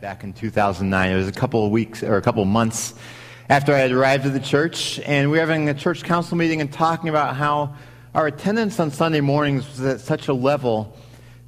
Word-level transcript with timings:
back 0.00 0.24
in 0.24 0.32
2009. 0.32 1.10
It 1.10 1.16
was 1.16 1.28
a 1.28 1.32
couple 1.32 1.64
of 1.64 1.70
weeks 1.70 2.02
or 2.02 2.16
a 2.16 2.22
couple 2.22 2.42
of 2.42 2.48
months 2.48 2.94
after 3.48 3.74
I 3.74 3.78
had 3.78 3.92
arrived 3.92 4.26
at 4.26 4.32
the 4.32 4.40
church, 4.40 4.98
and 5.00 5.30
we 5.30 5.36
were 5.36 5.46
having 5.46 5.68
a 5.68 5.74
church 5.74 6.02
council 6.02 6.36
meeting 6.36 6.60
and 6.60 6.72
talking 6.72 7.08
about 7.08 7.36
how 7.36 7.74
our 8.14 8.26
attendance 8.26 8.80
on 8.80 8.90
Sunday 8.90 9.20
mornings 9.20 9.68
was 9.68 9.80
at 9.82 10.00
such 10.00 10.28
a 10.28 10.32
level 10.32 10.96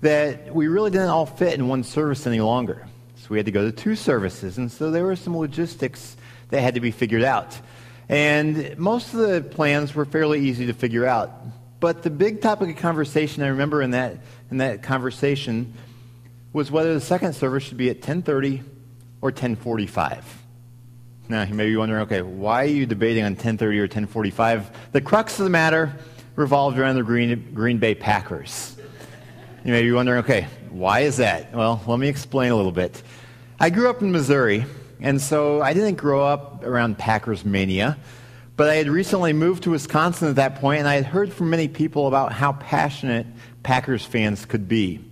that 0.02 0.54
we 0.54 0.68
really 0.68 0.90
didn't 0.90 1.08
all 1.08 1.26
fit 1.26 1.54
in 1.54 1.68
one 1.68 1.82
service 1.84 2.26
any 2.26 2.40
longer. 2.40 2.86
So 3.16 3.28
we 3.30 3.38
had 3.38 3.46
to 3.46 3.52
go 3.52 3.64
to 3.64 3.72
two 3.72 3.96
services, 3.96 4.58
and 4.58 4.70
so 4.70 4.90
there 4.90 5.04
were 5.04 5.16
some 5.16 5.36
logistics 5.36 6.16
that 6.50 6.60
had 6.60 6.74
to 6.74 6.80
be 6.80 6.90
figured 6.90 7.24
out. 7.24 7.58
And 8.08 8.78
most 8.78 9.14
of 9.14 9.20
the 9.20 9.40
plans 9.42 9.94
were 9.94 10.04
fairly 10.04 10.40
easy 10.40 10.66
to 10.66 10.74
figure 10.74 11.06
out. 11.06 11.32
But 11.80 12.02
the 12.02 12.10
big 12.10 12.40
topic 12.40 12.70
of 12.70 12.76
conversation 12.76 13.42
I 13.42 13.48
remember 13.48 13.82
in 13.82 13.92
that, 13.92 14.18
in 14.50 14.58
that 14.58 14.82
conversation 14.82 15.74
was 16.56 16.70
whether 16.70 16.94
the 16.94 17.00
second 17.02 17.34
service 17.34 17.64
should 17.64 17.76
be 17.76 17.90
at 17.90 17.96
1030 17.96 18.62
or 19.20 19.28
1045. 19.28 20.42
Now, 21.28 21.42
you 21.42 21.52
may 21.52 21.66
be 21.66 21.76
wondering, 21.76 22.00
okay, 22.04 22.22
why 22.22 22.62
are 22.62 22.68
you 22.68 22.86
debating 22.86 23.24
on 23.24 23.32
1030 23.32 23.78
or 23.78 23.82
1045? 23.82 24.92
The 24.92 25.02
crux 25.02 25.38
of 25.38 25.44
the 25.44 25.50
matter 25.50 25.94
revolved 26.34 26.78
around 26.78 26.96
the 26.96 27.02
Green, 27.02 27.52
Green 27.52 27.76
Bay 27.76 27.94
Packers. 27.94 28.74
You 29.66 29.72
may 29.72 29.82
be 29.82 29.92
wondering, 29.92 30.20
okay, 30.20 30.46
why 30.70 31.00
is 31.00 31.18
that? 31.18 31.54
Well, 31.54 31.82
let 31.86 31.98
me 31.98 32.08
explain 32.08 32.52
a 32.52 32.56
little 32.56 32.72
bit. 32.72 33.02
I 33.60 33.68
grew 33.68 33.90
up 33.90 34.00
in 34.00 34.10
Missouri, 34.10 34.64
and 34.98 35.20
so 35.20 35.60
I 35.60 35.74
didn't 35.74 35.96
grow 35.96 36.24
up 36.24 36.64
around 36.64 36.96
Packers 36.96 37.44
mania, 37.44 37.98
but 38.56 38.70
I 38.70 38.76
had 38.76 38.88
recently 38.88 39.34
moved 39.34 39.64
to 39.64 39.72
Wisconsin 39.72 40.28
at 40.28 40.36
that 40.36 40.54
point, 40.54 40.78
and 40.78 40.88
I 40.88 40.94
had 40.94 41.04
heard 41.04 41.34
from 41.34 41.50
many 41.50 41.68
people 41.68 42.06
about 42.08 42.32
how 42.32 42.52
passionate 42.52 43.26
Packers 43.62 44.06
fans 44.06 44.46
could 44.46 44.68
be. 44.68 45.05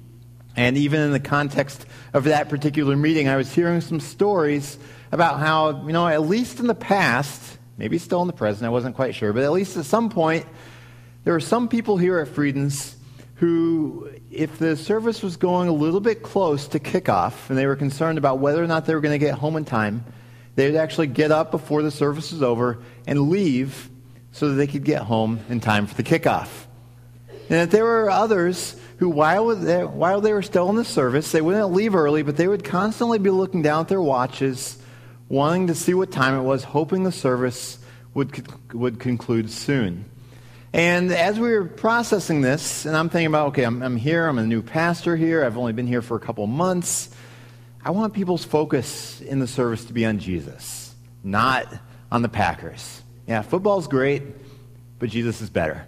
And 0.57 0.77
even 0.77 1.01
in 1.01 1.13
the 1.13 1.21
context 1.21 1.87
of 2.13 2.25
that 2.25 2.49
particular 2.49 2.97
meeting, 2.97 3.29
I 3.29 3.37
was 3.37 3.53
hearing 3.53 3.81
some 3.81 4.01
stories 4.01 4.79
about 5.11 5.41
how, 5.41 5.87
you 5.87 5.93
know, 5.93 6.07
at 6.07 6.23
least 6.23 6.61
in 6.61 6.67
the 6.67 6.75
past, 6.75 7.59
maybe 7.77 7.99
still 7.99 8.21
in 8.23 8.27
the 8.27 8.33
present, 8.33 8.67
I 8.67 8.71
wasn't 8.71 8.95
quite 8.95 9.15
sure, 9.15 9.33
but 9.33 9.43
at 9.43 9.53
least 9.53 9.77
at 9.77 9.85
some 9.85 10.11
point, 10.11 10.47
there 11.25 11.33
were 11.33 11.41
some 11.41 11.69
people 11.69 11.97
here 11.97 12.19
at 12.19 12.29
Friedens 12.29 12.97
who, 13.37 14.11
if 14.31 14.59
the 14.59 14.77
service 14.77 15.23
was 15.23 15.37
going 15.37 15.69
a 15.69 15.73
little 15.73 16.01
bit 16.01 16.23
close 16.23 16.69
to 16.69 16.79
kickoff 16.79 17.49
and 17.49 17.59
they 17.59 17.67
were 17.67 17.77
concerned 17.77 18.19
about 18.19 18.39
whether 18.39 18.63
or 18.63 18.67
not 18.67 18.87
they 18.87 18.95
were 18.95 19.01
going 19.01 19.19
to 19.19 19.25
get 19.25 19.35
home 19.35 19.57
in 19.57 19.65
time, 19.65 20.05
they 20.55 20.71
would 20.71 20.79
actually 20.79 21.09
get 21.09 21.33
up 21.33 21.51
before 21.51 21.83
the 21.83 21.91
service 21.91 22.31
was 22.31 22.43
over 22.43 22.79
and 23.07 23.29
leave 23.29 23.91
so 24.31 24.49
that 24.49 24.55
they 24.55 24.67
could 24.67 24.85
get 24.85 25.03
home 25.03 25.41
in 25.49 25.61
time 25.61 25.87
for 25.87 25.95
the 25.95 26.03
kickoff. 26.03 26.49
And 27.29 27.49
that 27.49 27.71
there 27.71 27.85
were 27.85 28.09
others 28.09 28.77
who, 28.99 29.09
while 29.09 29.55
they, 29.55 29.85
while 29.85 30.21
they 30.21 30.33
were 30.33 30.43
still 30.43 30.71
in 30.71 30.77
the 30.77 30.85
service, 30.85 31.33
they 31.33 31.41
wouldn't 31.41 31.73
leave 31.73 31.95
early, 31.95 32.23
but 32.23 32.37
they 32.37 32.49
would 32.49 32.65
constantly 32.65 33.19
be 33.19 33.31
looking 33.31 33.63
down 33.63 33.83
at 33.83 33.89
their 33.89 34.01
watches, 34.01 34.79
wanting 35.29 35.67
to 35.67 35.75
see 35.75 35.95
what 35.95 36.13
time 36.13 36.39
it 36.39 36.43
was, 36.43 36.65
hoping 36.65 37.03
the 37.03 37.13
service 37.13 37.79
would, 38.15 38.47
would 38.73 39.01
conclude 39.01 39.51
soon. 39.51 40.05
And 40.73 41.13
as 41.13 41.39
we 41.39 41.53
were 41.53 41.67
processing 41.67 42.41
this, 42.41 42.85
and 42.85 42.97
I'm 42.97 43.09
thinking 43.09 43.29
about, 43.29 43.49
okay, 43.49 43.63
I'm, 43.63 43.83
I'm 43.83 43.97
here, 43.97 44.27
I'm 44.27 44.39
a 44.39 44.47
new 44.47 44.63
pastor 44.63 45.17
here, 45.17 45.45
I've 45.45 45.57
only 45.57 45.73
been 45.73 45.87
here 45.87 46.03
for 46.03 46.17
a 46.17 46.21
couple 46.21 46.47
months. 46.47 47.11
I 47.85 47.91
want 47.91 48.15
people's 48.15 48.45
focus 48.45 49.21
in 49.21 49.41
the 49.41 49.47
service 49.47 49.85
to 49.85 49.93
be 49.93 50.05
on 50.05 50.19
Jesus, 50.19 50.95
not 51.23 51.73
on 52.11 52.23
the 52.23 52.29
Packers. 52.29 53.03
Yeah, 53.29 53.43
football's 53.43 53.87
great, 53.87 54.23
but 54.99 55.11
Jesus 55.11 55.41
is 55.41 55.51
better. 55.51 55.87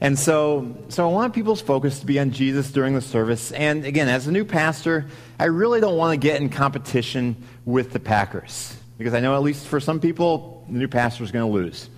And 0.00 0.18
so, 0.18 0.76
so 0.88 1.08
I 1.08 1.12
want 1.12 1.34
people's 1.34 1.60
focus 1.60 2.00
to 2.00 2.06
be 2.06 2.18
on 2.18 2.30
Jesus 2.30 2.70
during 2.70 2.94
the 2.94 3.00
service. 3.00 3.52
And 3.52 3.84
again, 3.84 4.08
as 4.08 4.26
a 4.26 4.32
new 4.32 4.44
pastor, 4.44 5.06
I 5.38 5.46
really 5.46 5.80
don't 5.80 5.96
want 5.96 6.12
to 6.12 6.16
get 6.16 6.40
in 6.40 6.50
competition 6.50 7.36
with 7.64 7.92
the 7.92 8.00
Packers 8.00 8.76
because 8.98 9.14
I 9.14 9.20
know 9.20 9.34
at 9.34 9.42
least 9.42 9.66
for 9.66 9.80
some 9.80 10.00
people, 10.00 10.64
the 10.68 10.78
new 10.78 10.88
pastor 10.88 11.24
is 11.24 11.32
going 11.32 11.46
to 11.46 11.52
lose. 11.52 11.88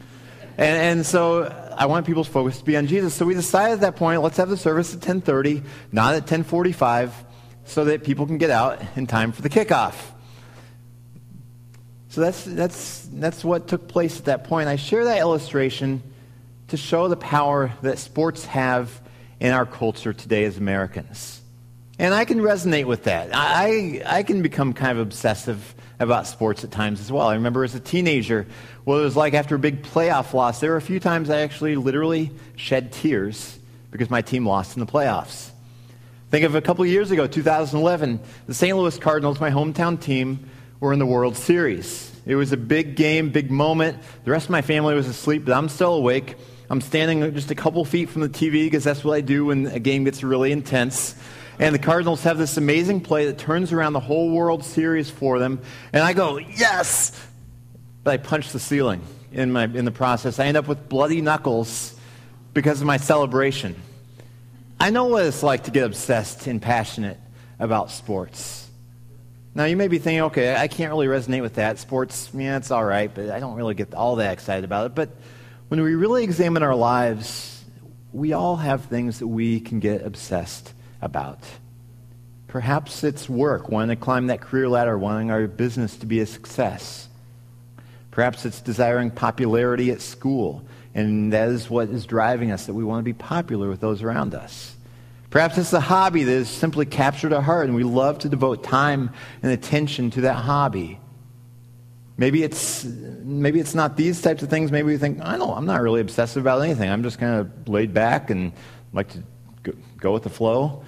And, 0.59 0.99
and 0.99 1.07
so 1.07 1.45
I 1.77 1.87
want 1.87 2.07
people's 2.07 2.29
focus 2.29 2.59
to 2.59 2.65
be 2.65 2.77
on 2.77 2.87
Jesus. 2.87 3.15
So 3.15 3.27
we 3.27 3.35
decided 3.35 3.75
at 3.75 3.81
that 3.81 3.97
point, 3.97 4.23
let's 4.23 4.39
have 4.39 4.49
the 4.49 4.57
service 4.57 4.95
at 4.95 5.01
10:30, 5.01 5.63
not 5.93 6.15
at 6.15 6.27
10:45, 6.27 7.11
so 7.65 7.85
that 7.85 8.05
people 8.05 8.27
can 8.27 8.39
get 8.39 8.51
out 8.51 8.81
in 8.97 9.07
time 9.07 9.33
for 9.33 9.43
the 9.43 9.51
kickoff. 9.51 9.95
So 12.09 12.23
that's 12.23 12.45
that's 12.45 13.09
that's 13.13 13.45
what 13.45 13.69
took 13.69 13.89
place 13.89 14.19
at 14.19 14.25
that 14.27 14.45
point. 14.45 14.69
I 14.69 14.77
share 14.77 15.05
that 15.05 15.19
illustration 15.19 16.03
to 16.69 16.77
show 16.77 17.09
the 17.09 17.17
power 17.17 17.73
that 17.83 17.99
sports 17.99 18.45
have 18.47 19.01
in 19.41 19.53
our 19.53 19.67
culture 19.67 20.13
today 20.13 20.45
as 20.45 20.57
Americans. 20.57 21.41
And 21.99 22.13
I 22.13 22.25
can 22.25 22.41
resonate 22.41 22.85
with 22.85 23.05
that. 23.05 23.31
I, 23.33 24.03
I 24.05 24.23
can 24.23 24.43
become 24.43 24.73
kind 24.73 24.93
of 24.93 24.99
obsessive 24.99 25.75
about 25.99 26.27
sports 26.27 26.63
at 26.63 26.71
times 26.71 27.01
as 27.01 27.11
well. 27.11 27.29
I 27.29 27.35
remember 27.35 27.65
as 27.65 27.75
a 27.75 27.81
teenager 27.81 28.47
what 28.85 28.97
it 28.97 29.03
was 29.03 29.17
like 29.17 29.33
after 29.35 29.55
a 29.55 29.59
big 29.59 29.83
playoff 29.83 30.35
loss. 30.35 30.61
There 30.61 30.73
were 30.73 30.77
a 30.77 30.83
few 30.83 31.01
times 31.01 31.31
I 31.31 31.41
actually 31.41 31.77
literally 31.77 32.33
shed 32.57 32.93
tears 32.93 33.59
because 33.91 34.11
my 34.11 34.21
team 34.21 34.47
lost 34.47 34.77
in 34.77 34.81
the 34.81 34.91
playoffs. 34.91 35.51
Think 36.31 36.45
of 36.45 36.55
a 36.55 36.61
couple 36.61 36.85
years 36.85 37.11
ago, 37.13 37.27
2011, 37.27 38.21
the 38.47 38.53
St. 38.53 38.77
Louis 38.77 38.99
Cardinals, 38.99 39.41
my 39.41 39.51
hometown 39.51 39.99
team, 39.99 40.51
were 40.81 40.93
in 40.93 40.99
the 40.99 41.07
World 41.07 41.37
Series. 41.37 42.13
It 42.27 42.35
was 42.35 42.53
a 42.53 42.57
big 42.57 42.97
game, 42.97 43.31
big 43.31 43.51
moment. 43.51 44.03
The 44.25 44.33
rest 44.33 44.47
of 44.47 44.51
my 44.51 44.61
family 44.61 44.95
was 44.95 45.09
asleep, 45.09 45.45
but 45.45 45.55
I'm 45.55 45.69
still 45.69 45.95
awake. 45.95 46.35
I'm 46.69 46.81
standing 46.81 47.33
just 47.35 47.51
a 47.51 47.55
couple 47.55 47.85
feet 47.85 48.09
from 48.09 48.23
the 48.23 48.29
TV 48.29 48.65
because 48.65 48.83
that's 48.83 49.05
what 49.05 49.15
I 49.15 49.21
do 49.21 49.47
when 49.47 49.67
a 49.67 49.79
game 49.79 50.05
gets 50.05 50.23
really 50.23 50.51
intense. 50.51 51.15
And 51.59 51.75
the 51.75 51.79
Cardinals 51.79 52.23
have 52.25 52.39
this 52.39 52.57
amazing 52.57 53.01
play 53.01 53.27
that 53.27 53.39
turns 53.39 53.73
around 53.73 53.93
the 53.93 54.01
whole 54.01 54.31
World 54.31 54.65
Series 54.65 55.09
for 55.09 55.39
them. 55.39 55.61
And 55.93 56.03
I 56.03 56.13
go, 56.13 56.39
yes! 56.39 57.13
But 58.03 58.11
I 58.13 58.17
punch 58.19 58.51
the 58.51 58.59
ceiling 58.59 59.01
in, 59.33 59.53
my, 59.53 59.65
in 59.65 59.85
the 59.85 59.93
process. 59.93 60.39
I 60.39 60.47
end 60.47 60.57
up 60.57 60.67
with 60.67 60.89
bloody 60.89 61.21
knuckles 61.21 61.95
because 62.53 62.81
of 62.81 62.87
my 62.87 62.97
celebration. 62.97 63.75
I 64.79 64.91
know 64.91 65.07
what 65.07 65.25
it's 65.25 65.43
like 65.43 65.65
to 65.65 65.71
get 65.71 65.85
obsessed 65.85 66.47
and 66.47 66.61
passionate 66.61 67.19
about 67.59 67.91
sports. 67.91 68.69
Now, 69.55 69.65
you 69.65 69.77
may 69.77 69.89
be 69.89 69.99
thinking, 69.99 70.23
okay, 70.23 70.55
I 70.55 70.69
can't 70.69 70.91
really 70.91 71.07
resonate 71.07 71.41
with 71.41 71.55
that. 71.55 71.79
Sports, 71.79 72.31
yeah, 72.35 72.59
it's 72.59 72.71
all 72.71 72.85
right, 72.85 73.11
but 73.13 73.31
I 73.31 73.41
don't 73.41 73.55
really 73.55 73.75
get 73.75 73.95
all 73.95 74.17
that 74.17 74.35
excited 74.35 74.65
about 74.65 74.87
it. 74.87 74.95
But 74.95 75.11
when 75.69 75.83
we 75.83 75.95
really 75.95 76.23
examine 76.23 76.63
our 76.63 76.77
lives, 76.77 77.65
we 78.13 78.33
all 78.33 78.57
have 78.57 78.85
things 78.85 79.19
that 79.19 79.27
we 79.27 79.61
can 79.61 79.81
get 79.81 80.03
obsessed 80.07 80.73
about. 81.03 81.41
Perhaps 82.47 83.03
it's 83.05 83.29
work, 83.29 83.69
wanting 83.69 83.97
to 83.97 84.03
climb 84.03 84.29
that 84.29 84.41
career 84.41 84.69
ladder, 84.69 84.97
wanting 84.97 85.31
our 85.31 85.47
business 85.47 85.97
to 85.99 86.07
be 86.07 86.21
a 86.21 86.27
success. 86.27 87.09
Perhaps 88.13 88.47
it's 88.47 88.61
desiring 88.61 89.11
popularity 89.11 89.91
at 89.91 90.01
school, 90.01 90.65
and 90.95 91.33
that 91.33 91.49
is 91.49 91.69
what 91.69 91.89
is 91.89 92.07
driving 92.07 92.51
us, 92.53 92.67
that 92.67 92.75
we 92.75 92.85
want 92.85 93.01
to 93.01 93.05
be 93.05 93.13
popular 93.13 93.69
with 93.69 93.81
those 93.81 94.03
around 94.03 94.35
us. 94.35 94.75
Perhaps 95.29 95.59
it's 95.59 95.73
a 95.73 95.81
hobby 95.81 96.23
that 96.23 96.33
has 96.33 96.49
simply 96.49 96.87
captured 96.87 97.33
our 97.33 97.43
heart, 97.43 97.67
and 97.67 97.75
we 97.75 97.83
love 97.83 98.21
to 98.21 98.29
devote 98.29 98.63
time 98.63 99.11
and 99.43 99.51
attention 99.53 100.11
to 100.13 100.23
that 100.23 100.37
hobby. 100.37 101.01
Maybe 102.19 102.43
it's, 102.43 102.85
maybe 102.85 103.61
it's 103.61 103.75
not 103.75 103.97
these 103.97 104.23
types 104.23 104.43
of 104.43 104.49
things. 104.49 104.73
Maybe 104.73 104.87
we 104.87 104.97
think, 104.97 105.21
I 105.21 105.37
don't, 105.37 105.57
I'm 105.57 105.67
not 105.67 105.83
really 105.83 106.01
obsessive 106.01 106.43
about 106.43 106.63
anything. 106.63 106.89
I'm 106.89 107.03
just 107.03 107.19
kind 107.19 107.41
of 107.41 107.69
laid 107.69 107.93
back 107.93 108.31
and 108.31 108.53
like 108.93 109.09
to 109.13 109.23
go 109.99 110.13
with 110.13 110.23
the 110.23 110.31
flow. 110.31 110.85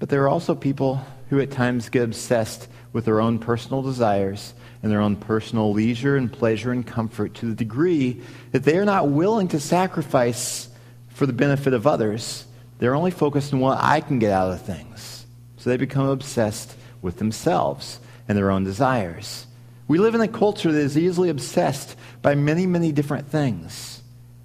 But 0.00 0.08
there 0.08 0.24
are 0.24 0.28
also 0.28 0.54
people 0.54 1.04
who 1.28 1.38
at 1.40 1.52
times 1.52 1.88
get 1.88 2.02
obsessed 2.02 2.68
with 2.92 3.04
their 3.04 3.20
own 3.20 3.38
personal 3.38 3.82
desires 3.82 4.54
and 4.82 4.90
their 4.90 5.00
own 5.00 5.14
personal 5.14 5.72
leisure 5.72 6.16
and 6.16 6.32
pleasure 6.32 6.72
and 6.72 6.84
comfort 6.84 7.34
to 7.34 7.46
the 7.46 7.54
degree 7.54 8.20
that 8.50 8.64
they 8.64 8.76
are 8.76 8.84
not 8.84 9.08
willing 9.08 9.46
to 9.48 9.60
sacrifice 9.60 10.68
for 11.08 11.26
the 11.26 11.32
benefit 11.32 11.74
of 11.74 11.86
others. 11.86 12.46
They're 12.78 12.94
only 12.94 13.10
focused 13.10 13.52
on 13.52 13.60
what 13.60 13.78
I 13.80 14.00
can 14.00 14.18
get 14.18 14.32
out 14.32 14.50
of 14.50 14.62
things. 14.62 15.26
So 15.58 15.70
they 15.70 15.76
become 15.76 16.08
obsessed 16.08 16.74
with 17.02 17.18
themselves 17.18 18.00
and 18.26 18.36
their 18.36 18.50
own 18.50 18.64
desires. 18.64 19.46
We 19.90 19.98
live 19.98 20.14
in 20.14 20.20
a 20.20 20.28
culture 20.28 20.70
that 20.70 20.78
is 20.78 20.96
easily 20.96 21.30
obsessed 21.30 21.96
by 22.22 22.36
many, 22.36 22.64
many 22.64 22.92
different 22.92 23.26
things. 23.26 24.00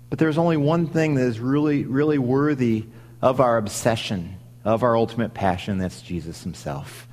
But 0.10 0.18
there's 0.18 0.40
only 0.40 0.58
one 0.58 0.88
thing 0.88 1.14
that 1.14 1.22
is 1.22 1.40
really, 1.40 1.86
really 1.86 2.18
worthy 2.18 2.86
of 3.22 3.40
our 3.40 3.58
obsession, 3.58 4.38
of 4.64 4.82
our 4.82 4.98
ultimate 4.98 5.36
passion, 5.36 5.78
that's 5.78 6.02
Jesus 6.02 6.42
himself. 6.42 7.08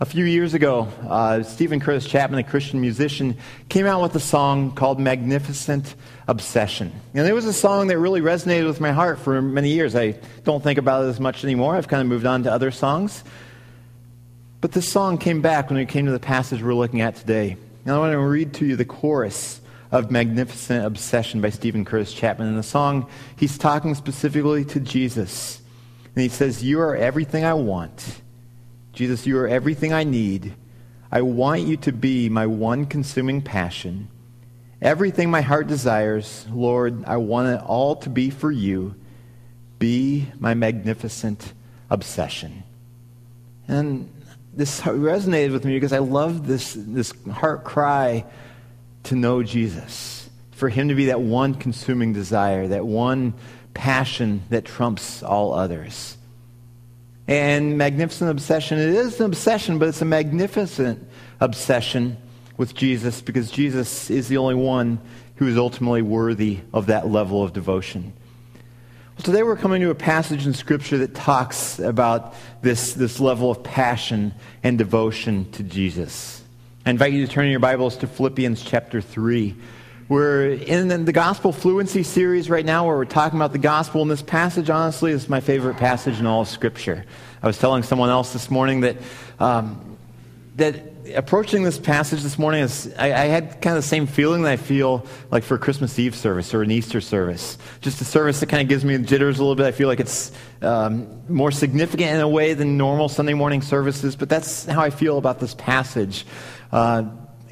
A 0.00 0.04
few 0.04 0.24
years 0.24 0.54
ago, 0.54 0.88
uh, 1.08 1.44
Steven 1.44 1.78
Curtis 1.78 2.04
Chapman, 2.04 2.40
a 2.40 2.42
Christian 2.42 2.80
musician, 2.80 3.36
came 3.68 3.86
out 3.86 4.02
with 4.02 4.16
a 4.16 4.20
song 4.20 4.74
called 4.74 4.98
Magnificent 4.98 5.94
Obsession. 6.26 6.90
And 7.14 7.28
it 7.28 7.32
was 7.32 7.44
a 7.44 7.52
song 7.52 7.86
that 7.86 7.98
really 8.00 8.22
resonated 8.22 8.66
with 8.66 8.80
my 8.80 8.90
heart 8.90 9.20
for 9.20 9.40
many 9.40 9.70
years. 9.70 9.94
I 9.94 10.16
don't 10.42 10.64
think 10.64 10.80
about 10.80 11.04
it 11.04 11.10
as 11.10 11.20
much 11.20 11.44
anymore. 11.44 11.76
I've 11.76 11.86
kind 11.86 12.00
of 12.00 12.08
moved 12.08 12.26
on 12.26 12.42
to 12.42 12.52
other 12.52 12.72
songs. 12.72 13.22
But 14.62 14.70
this 14.70 14.88
song 14.88 15.18
came 15.18 15.42
back 15.42 15.70
when 15.70 15.78
we 15.80 15.86
came 15.86 16.06
to 16.06 16.12
the 16.12 16.20
passage 16.20 16.62
we're 16.62 16.72
looking 16.72 17.00
at 17.00 17.16
today. 17.16 17.56
And 17.84 17.92
I 17.92 17.98
want 17.98 18.12
to 18.12 18.18
read 18.20 18.54
to 18.54 18.64
you 18.64 18.76
the 18.76 18.84
chorus 18.84 19.60
of 19.90 20.12
Magnificent 20.12 20.86
Obsession 20.86 21.40
by 21.40 21.50
Steven 21.50 21.84
Curtis 21.84 22.12
Chapman. 22.12 22.46
In 22.46 22.56
the 22.56 22.62
song, 22.62 23.08
he's 23.34 23.58
talking 23.58 23.96
specifically 23.96 24.64
to 24.66 24.78
Jesus. 24.78 25.60
And 26.14 26.22
he 26.22 26.28
says, 26.28 26.62
You 26.62 26.80
are 26.80 26.94
everything 26.94 27.44
I 27.44 27.54
want. 27.54 28.20
Jesus, 28.92 29.26
you 29.26 29.36
are 29.38 29.48
everything 29.48 29.92
I 29.92 30.04
need. 30.04 30.54
I 31.10 31.22
want 31.22 31.62
you 31.62 31.76
to 31.78 31.90
be 31.90 32.28
my 32.28 32.46
one 32.46 32.86
consuming 32.86 33.42
passion. 33.42 34.06
Everything 34.80 35.28
my 35.28 35.40
heart 35.40 35.66
desires, 35.66 36.46
Lord, 36.52 37.04
I 37.04 37.16
want 37.16 37.48
it 37.48 37.60
all 37.66 37.96
to 37.96 38.08
be 38.08 38.30
for 38.30 38.52
you. 38.52 38.94
Be 39.80 40.28
my 40.38 40.54
magnificent 40.54 41.52
obsession. 41.90 42.62
And 43.66 44.08
this 44.54 44.80
resonated 44.80 45.52
with 45.52 45.64
me 45.64 45.74
because 45.74 45.92
I 45.92 45.98
love 45.98 46.46
this, 46.46 46.76
this 46.76 47.12
heart 47.32 47.64
cry 47.64 48.24
to 49.04 49.16
know 49.16 49.42
Jesus, 49.42 50.28
for 50.52 50.68
him 50.68 50.88
to 50.88 50.94
be 50.94 51.06
that 51.06 51.20
one 51.20 51.54
consuming 51.54 52.12
desire, 52.12 52.68
that 52.68 52.84
one 52.84 53.34
passion 53.74 54.42
that 54.50 54.64
trumps 54.64 55.22
all 55.22 55.54
others. 55.54 56.16
And 57.26 57.78
magnificent 57.78 58.30
obsession, 58.30 58.78
it 58.78 58.90
is 58.90 59.20
an 59.20 59.26
obsession, 59.26 59.78
but 59.78 59.88
it's 59.88 60.02
a 60.02 60.06
magnificent 60.06 61.08
obsession 61.40 62.16
with 62.56 62.74
Jesus 62.74 63.22
because 63.22 63.50
Jesus 63.50 64.10
is 64.10 64.28
the 64.28 64.36
only 64.36 64.54
one 64.54 65.00
who 65.36 65.46
is 65.48 65.56
ultimately 65.56 66.02
worthy 66.02 66.60
of 66.72 66.86
that 66.86 67.08
level 67.08 67.42
of 67.42 67.52
devotion. 67.52 68.12
Today 69.22 69.44
we're 69.44 69.54
coming 69.54 69.80
to 69.82 69.90
a 69.90 69.94
passage 69.94 70.46
in 70.46 70.52
Scripture 70.52 70.98
that 70.98 71.14
talks 71.14 71.78
about 71.78 72.34
this, 72.60 72.94
this 72.94 73.20
level 73.20 73.52
of 73.52 73.62
passion 73.62 74.34
and 74.64 74.76
devotion 74.76 75.48
to 75.52 75.62
Jesus. 75.62 76.42
I 76.84 76.90
invite 76.90 77.12
you 77.12 77.24
to 77.24 77.32
turn 77.32 77.48
your 77.48 77.60
Bibles 77.60 77.96
to 77.98 78.08
Philippians 78.08 78.64
chapter 78.64 79.00
3. 79.00 79.54
We're 80.08 80.54
in 80.54 81.04
the 81.04 81.12
Gospel 81.12 81.52
Fluency 81.52 82.02
series 82.02 82.50
right 82.50 82.66
now 82.66 82.84
where 82.84 82.96
we're 82.96 83.04
talking 83.04 83.38
about 83.38 83.52
the 83.52 83.58
gospel. 83.58 84.02
And 84.02 84.10
this 84.10 84.22
passage, 84.22 84.68
honestly, 84.68 85.12
is 85.12 85.28
my 85.28 85.38
favorite 85.38 85.76
passage 85.76 86.18
in 86.18 86.26
all 86.26 86.40
of 86.40 86.48
Scripture. 86.48 87.04
I 87.44 87.46
was 87.46 87.58
telling 87.58 87.84
someone 87.84 88.10
else 88.10 88.32
this 88.32 88.50
morning 88.50 88.80
that, 88.80 88.96
um, 89.38 89.98
that 90.56 90.91
approaching 91.14 91.62
this 91.62 91.78
passage 91.78 92.22
this 92.22 92.38
morning, 92.38 92.62
is, 92.62 92.92
I, 92.98 93.06
I, 93.06 93.24
had 93.26 93.60
kind 93.62 93.76
of 93.76 93.82
the 93.82 93.88
same 93.88 94.06
feeling 94.06 94.42
that 94.42 94.52
I 94.52 94.56
feel 94.56 95.06
like 95.30 95.44
for 95.44 95.54
a 95.54 95.58
Christmas 95.58 95.98
Eve 95.98 96.14
service 96.14 96.54
or 96.54 96.62
an 96.62 96.70
Easter 96.70 97.00
service. 97.00 97.58
Just 97.80 98.00
a 98.00 98.04
service 98.04 98.40
that 98.40 98.48
kind 98.48 98.62
of 98.62 98.68
gives 98.68 98.84
me 98.84 98.96
the 98.96 99.04
jitters 99.04 99.38
a 99.38 99.42
little 99.42 99.54
bit. 99.54 99.66
I 99.66 99.72
feel 99.72 99.88
like 99.88 100.00
it's 100.00 100.32
um, 100.60 101.22
more 101.28 101.50
significant 101.50 102.10
in 102.10 102.20
a 102.20 102.28
way 102.28 102.54
than 102.54 102.76
normal 102.76 103.08
Sunday 103.08 103.34
morning 103.34 103.62
services, 103.62 104.16
but 104.16 104.28
that's 104.28 104.64
how 104.66 104.80
I 104.80 104.90
feel 104.90 105.18
about 105.18 105.40
this 105.40 105.54
passage. 105.54 106.26
Uh, 106.70 107.04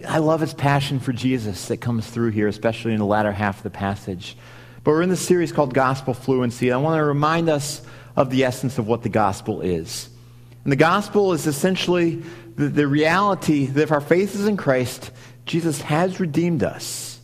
I 0.08 0.18
love 0.18 0.40
his 0.40 0.54
passion 0.54 1.00
for 1.00 1.12
Jesus 1.12 1.68
that 1.68 1.78
comes 1.78 2.08
through 2.08 2.30
here, 2.30 2.48
especially 2.48 2.92
in 2.92 2.98
the 2.98 3.06
latter 3.06 3.32
half 3.32 3.58
of 3.58 3.62
the 3.62 3.70
passage. 3.70 4.36
But 4.82 4.92
we're 4.92 5.02
in 5.02 5.10
this 5.10 5.26
series 5.26 5.52
called 5.52 5.74
Gospel 5.74 6.14
Fluency. 6.14 6.68
And 6.68 6.74
I 6.74 6.78
want 6.78 6.98
to 6.98 7.04
remind 7.04 7.50
us 7.50 7.82
of 8.16 8.30
the 8.30 8.44
essence 8.44 8.78
of 8.78 8.86
what 8.86 9.02
the 9.02 9.08
gospel 9.08 9.60
is. 9.60 10.08
And 10.64 10.72
the 10.72 10.76
gospel 10.76 11.32
is 11.32 11.46
essentially 11.46 12.22
the, 12.56 12.68
the 12.68 12.86
reality 12.86 13.66
that 13.66 13.82
if 13.82 13.92
our 13.92 14.00
faith 14.00 14.34
is 14.34 14.46
in 14.46 14.56
Christ, 14.56 15.10
Jesus 15.46 15.80
has 15.82 16.20
redeemed 16.20 16.62
us. 16.62 17.18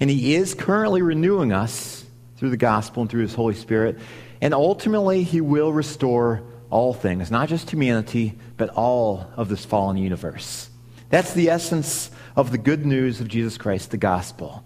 And 0.00 0.10
he 0.10 0.34
is 0.34 0.54
currently 0.54 1.00
renewing 1.00 1.52
us 1.52 2.04
through 2.36 2.50
the 2.50 2.56
gospel 2.56 3.02
and 3.02 3.10
through 3.10 3.22
his 3.22 3.34
Holy 3.34 3.54
Spirit. 3.54 3.98
And 4.40 4.52
ultimately, 4.52 5.22
he 5.22 5.40
will 5.40 5.72
restore 5.72 6.42
all 6.70 6.92
things, 6.92 7.30
not 7.30 7.48
just 7.48 7.70
humanity, 7.70 8.36
but 8.56 8.70
all 8.70 9.30
of 9.36 9.48
this 9.48 9.64
fallen 9.64 9.96
universe. 9.96 10.68
That's 11.10 11.34
the 11.34 11.50
essence 11.50 12.10
of 12.34 12.50
the 12.50 12.58
good 12.58 12.84
news 12.84 13.20
of 13.20 13.28
Jesus 13.28 13.58
Christ, 13.58 13.90
the 13.90 13.98
gospel. 13.98 14.64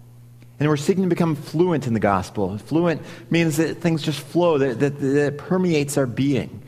And 0.59 0.67
we're 0.69 0.77
seeking 0.77 1.03
to 1.03 1.09
become 1.09 1.35
fluent 1.35 1.85
in 1.85 1.93
the 1.93 1.99
gospel. 1.99 2.57
Fluent 2.57 3.01
means 3.29 3.57
that 3.57 3.77
things 3.77 4.01
just 4.01 4.21
flow, 4.21 4.57
that, 4.57 4.79
that, 4.79 4.99
that 4.99 5.37
permeates 5.37 5.97
our 5.97 6.07
being. 6.07 6.63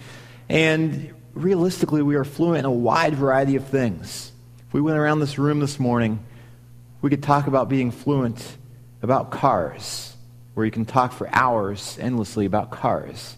And 0.48 1.14
realistically, 1.34 2.02
we 2.02 2.16
are 2.16 2.24
fluent 2.24 2.60
in 2.60 2.66
a 2.66 2.72
wide 2.72 3.16
variety 3.16 3.56
of 3.56 3.68
things. 3.68 4.32
If 4.68 4.74
we 4.74 4.82
went 4.82 4.98
around 4.98 5.20
this 5.20 5.38
room 5.38 5.60
this 5.60 5.80
morning, 5.80 6.20
we 7.02 7.10
could 7.10 7.24
talk 7.24 7.48
about 7.48 7.70
being 7.70 7.92
fluent 7.92 8.58
about 9.02 9.32
cars, 9.32 10.16
where 10.54 10.66
you 10.66 10.72
can 10.72 10.86
talk 10.86 11.14
for 11.14 11.30
hours 11.34 11.98
endlessly 12.00 12.46
about 12.46 12.72
cars. 12.72 13.36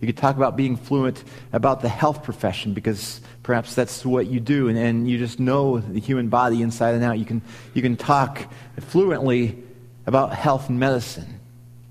You 0.00 0.06
could 0.06 0.16
talk 0.16 0.36
about 0.36 0.56
being 0.56 0.76
fluent 0.76 1.22
about 1.52 1.80
the 1.80 1.88
health 1.88 2.24
profession 2.24 2.74
because 2.74 3.20
perhaps 3.44 3.76
that's 3.76 4.04
what 4.04 4.26
you 4.26 4.40
do 4.40 4.68
and, 4.68 4.76
and 4.76 5.08
you 5.08 5.16
just 5.16 5.38
know 5.38 5.78
the 5.78 6.00
human 6.00 6.28
body 6.28 6.60
inside 6.60 6.96
and 6.96 7.04
out. 7.04 7.20
You 7.20 7.24
can, 7.24 7.40
you 7.72 7.82
can 7.82 7.96
talk 7.96 8.52
fluently 8.80 9.62
about 10.06 10.34
health 10.34 10.68
and 10.68 10.80
medicine. 10.80 11.38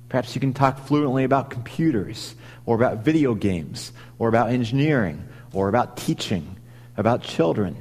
Perhaps 0.10 0.36
you 0.36 0.42
can 0.42 0.54
talk 0.54 0.86
fluently 0.88 1.24
about 1.24 1.52
computers 1.52 2.36
or 2.66 2.76
about 2.76 2.98
video 2.98 3.34
games 3.34 3.94
or 4.20 4.28
about 4.28 4.50
engineering 4.50 5.26
or 5.54 5.70
about 5.70 5.98
teaching, 5.98 6.58
about 6.98 7.24
children. 7.24 7.76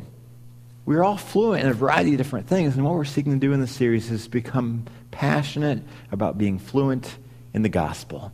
We're 0.87 1.05
all 1.05 1.17
fluent 1.17 1.63
in 1.63 1.71
a 1.71 1.75
variety 1.75 2.13
of 2.13 2.19
different 2.19 2.49
things, 2.49 2.77
and 2.77 2.85
what 2.85 2.95
we're 2.95 3.05
seeking 3.05 3.33
to 3.33 3.39
do 3.39 3.53
in 3.53 3.61
this 3.61 3.73
series 3.73 4.11
is 4.11 4.29
become 4.29 4.87
passionate 5.11 5.83
about 6.11 6.39
being 6.39 6.59
fluent 6.59 7.17
in 7.55 7.63
the 7.63 7.69
gospel. 7.69 8.33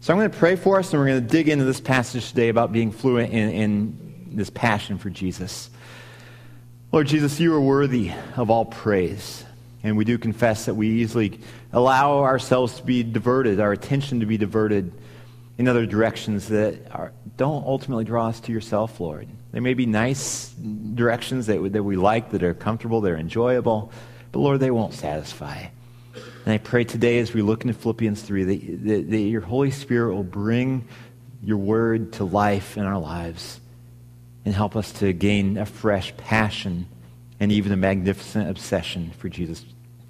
So 0.00 0.12
I'm 0.12 0.18
going 0.18 0.30
to 0.30 0.36
pray 0.36 0.56
for 0.56 0.78
us, 0.78 0.92
and 0.92 1.00
we're 1.00 1.08
going 1.08 1.22
to 1.22 1.28
dig 1.28 1.48
into 1.48 1.64
this 1.64 1.80
passage 1.80 2.30
today 2.30 2.48
about 2.48 2.72
being 2.72 2.90
fluent 2.90 3.32
in, 3.32 3.50
in 3.50 4.30
this 4.32 4.50
passion 4.50 4.98
for 4.98 5.10
Jesus. 5.10 5.70
Lord 6.90 7.06
Jesus, 7.06 7.38
you 7.38 7.54
are 7.54 7.60
worthy 7.60 8.10
of 8.36 8.50
all 8.50 8.64
praise. 8.64 9.44
And 9.84 9.96
we 9.96 10.04
do 10.04 10.18
confess 10.18 10.66
that 10.66 10.74
we 10.74 10.88
easily 10.88 11.40
allow 11.72 12.18
ourselves 12.18 12.76
to 12.76 12.82
be 12.84 13.02
diverted, 13.02 13.60
our 13.60 13.72
attention 13.72 14.20
to 14.20 14.26
be 14.26 14.38
diverted 14.38 14.92
in 15.58 15.68
other 15.68 15.86
directions 15.86 16.48
that 16.48 16.90
are, 16.92 17.12
don't 17.36 17.64
ultimately 17.66 18.04
draw 18.04 18.28
us 18.28 18.40
to 18.40 18.52
yourself, 18.52 18.98
Lord. 19.00 19.28
There 19.52 19.62
may 19.62 19.74
be 19.74 19.86
nice 19.86 20.48
directions 20.48 21.46
that, 21.46 21.72
that 21.72 21.82
we 21.82 21.96
like, 21.96 22.30
that 22.30 22.42
are 22.42 22.54
comfortable, 22.54 23.00
that 23.02 23.12
are 23.12 23.16
enjoyable, 23.16 23.92
but 24.32 24.40
Lord, 24.40 24.60
they 24.60 24.70
won't 24.70 24.94
satisfy. 24.94 25.66
And 26.44 26.54
I 26.54 26.58
pray 26.58 26.84
today 26.84 27.18
as 27.18 27.32
we 27.32 27.42
look 27.42 27.62
into 27.62 27.74
Philippians 27.74 28.22
3 28.22 28.44
that, 28.44 28.84
that, 28.86 29.10
that 29.10 29.18
your 29.18 29.42
Holy 29.42 29.70
Spirit 29.70 30.14
will 30.14 30.24
bring 30.24 30.88
your 31.42 31.58
word 31.58 32.14
to 32.14 32.24
life 32.24 32.76
in 32.76 32.84
our 32.84 32.98
lives 32.98 33.60
and 34.44 34.54
help 34.54 34.74
us 34.74 34.92
to 34.92 35.12
gain 35.12 35.58
a 35.58 35.66
fresh 35.66 36.16
passion 36.16 36.88
and 37.38 37.52
even 37.52 37.72
a 37.72 37.76
magnificent 37.76 38.48
obsession 38.48 39.12
for 39.18 39.28
Jesus, 39.28 39.64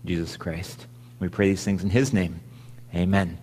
Jesus 0.04 0.36
Christ. 0.36 0.86
We 1.18 1.28
pray 1.28 1.48
these 1.48 1.64
things 1.64 1.82
in 1.82 1.90
his 1.90 2.12
name. 2.12 2.40
Amen. 2.94 3.41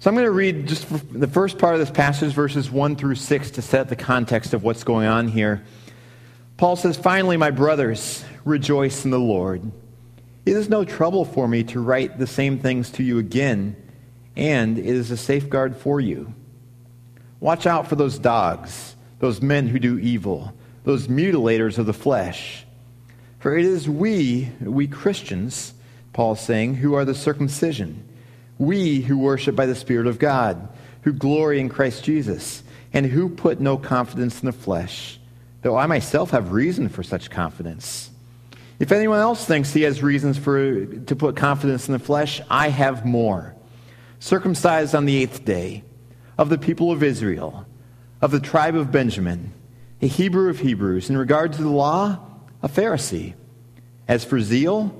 So 0.00 0.08
I'm 0.08 0.14
going 0.14 0.26
to 0.26 0.30
read 0.30 0.68
just 0.68 0.86
the 1.12 1.26
first 1.26 1.58
part 1.58 1.74
of 1.74 1.80
this 1.80 1.90
passage, 1.90 2.32
verses 2.32 2.70
1 2.70 2.94
through 2.94 3.16
6, 3.16 3.50
to 3.52 3.62
set 3.62 3.88
the 3.88 3.96
context 3.96 4.54
of 4.54 4.62
what's 4.62 4.84
going 4.84 5.08
on 5.08 5.26
here. 5.26 5.64
Paul 6.56 6.76
says, 6.76 6.96
Finally, 6.96 7.36
my 7.36 7.50
brothers, 7.50 8.24
rejoice 8.44 9.04
in 9.04 9.10
the 9.10 9.18
Lord. 9.18 9.72
It 10.46 10.56
is 10.56 10.68
no 10.68 10.84
trouble 10.84 11.24
for 11.24 11.48
me 11.48 11.64
to 11.64 11.80
write 11.80 12.16
the 12.16 12.28
same 12.28 12.60
things 12.60 12.90
to 12.92 13.02
you 13.02 13.18
again, 13.18 13.74
and 14.36 14.78
it 14.78 14.86
is 14.86 15.10
a 15.10 15.16
safeguard 15.16 15.76
for 15.76 16.00
you. 16.00 16.32
Watch 17.40 17.66
out 17.66 17.88
for 17.88 17.96
those 17.96 18.20
dogs, 18.20 18.94
those 19.18 19.42
men 19.42 19.66
who 19.66 19.80
do 19.80 19.98
evil, 19.98 20.52
those 20.84 21.08
mutilators 21.08 21.76
of 21.76 21.86
the 21.86 21.92
flesh. 21.92 22.64
For 23.40 23.58
it 23.58 23.64
is 23.64 23.88
we, 23.88 24.48
we 24.60 24.86
Christians, 24.86 25.74
Paul 26.12 26.34
is 26.34 26.40
saying, 26.40 26.76
who 26.76 26.94
are 26.94 27.04
the 27.04 27.16
circumcision, 27.16 28.07
we 28.58 29.00
who 29.00 29.18
worship 29.18 29.54
by 29.54 29.66
the 29.66 29.74
Spirit 29.74 30.06
of 30.06 30.18
God, 30.18 30.68
who 31.02 31.12
glory 31.12 31.60
in 31.60 31.68
Christ 31.68 32.04
Jesus, 32.04 32.62
and 32.92 33.06
who 33.06 33.28
put 33.28 33.60
no 33.60 33.76
confidence 33.76 34.40
in 34.40 34.46
the 34.46 34.52
flesh, 34.52 35.18
though 35.62 35.76
I 35.76 35.86
myself 35.86 36.30
have 36.30 36.52
reason 36.52 36.88
for 36.88 37.02
such 37.02 37.30
confidence. 37.30 38.10
If 38.78 38.92
anyone 38.92 39.18
else 39.18 39.44
thinks 39.44 39.72
he 39.72 39.82
has 39.82 40.02
reasons 40.02 40.38
for, 40.38 40.86
to 40.86 41.16
put 41.16 41.36
confidence 41.36 41.88
in 41.88 41.92
the 41.92 41.98
flesh, 41.98 42.40
I 42.48 42.68
have 42.68 43.04
more. 43.04 43.54
Circumcised 44.20 44.94
on 44.94 45.04
the 45.04 45.16
eighth 45.16 45.44
day, 45.44 45.84
of 46.36 46.48
the 46.48 46.58
people 46.58 46.92
of 46.92 47.02
Israel, 47.02 47.66
of 48.20 48.30
the 48.30 48.40
tribe 48.40 48.76
of 48.76 48.92
Benjamin, 48.92 49.52
a 50.00 50.06
Hebrew 50.06 50.48
of 50.48 50.60
Hebrews, 50.60 51.10
in 51.10 51.16
regard 51.16 51.52
to 51.54 51.62
the 51.62 51.68
law, 51.68 52.18
a 52.62 52.68
Pharisee. 52.68 53.34
As 54.06 54.24
for 54.24 54.40
zeal, 54.40 54.94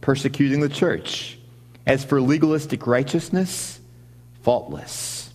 persecuting 0.00 0.60
the 0.60 0.68
church. 0.68 1.38
As 1.86 2.04
for 2.04 2.20
legalistic 2.20 2.86
righteousness, 2.86 3.80
faultless. 4.42 5.30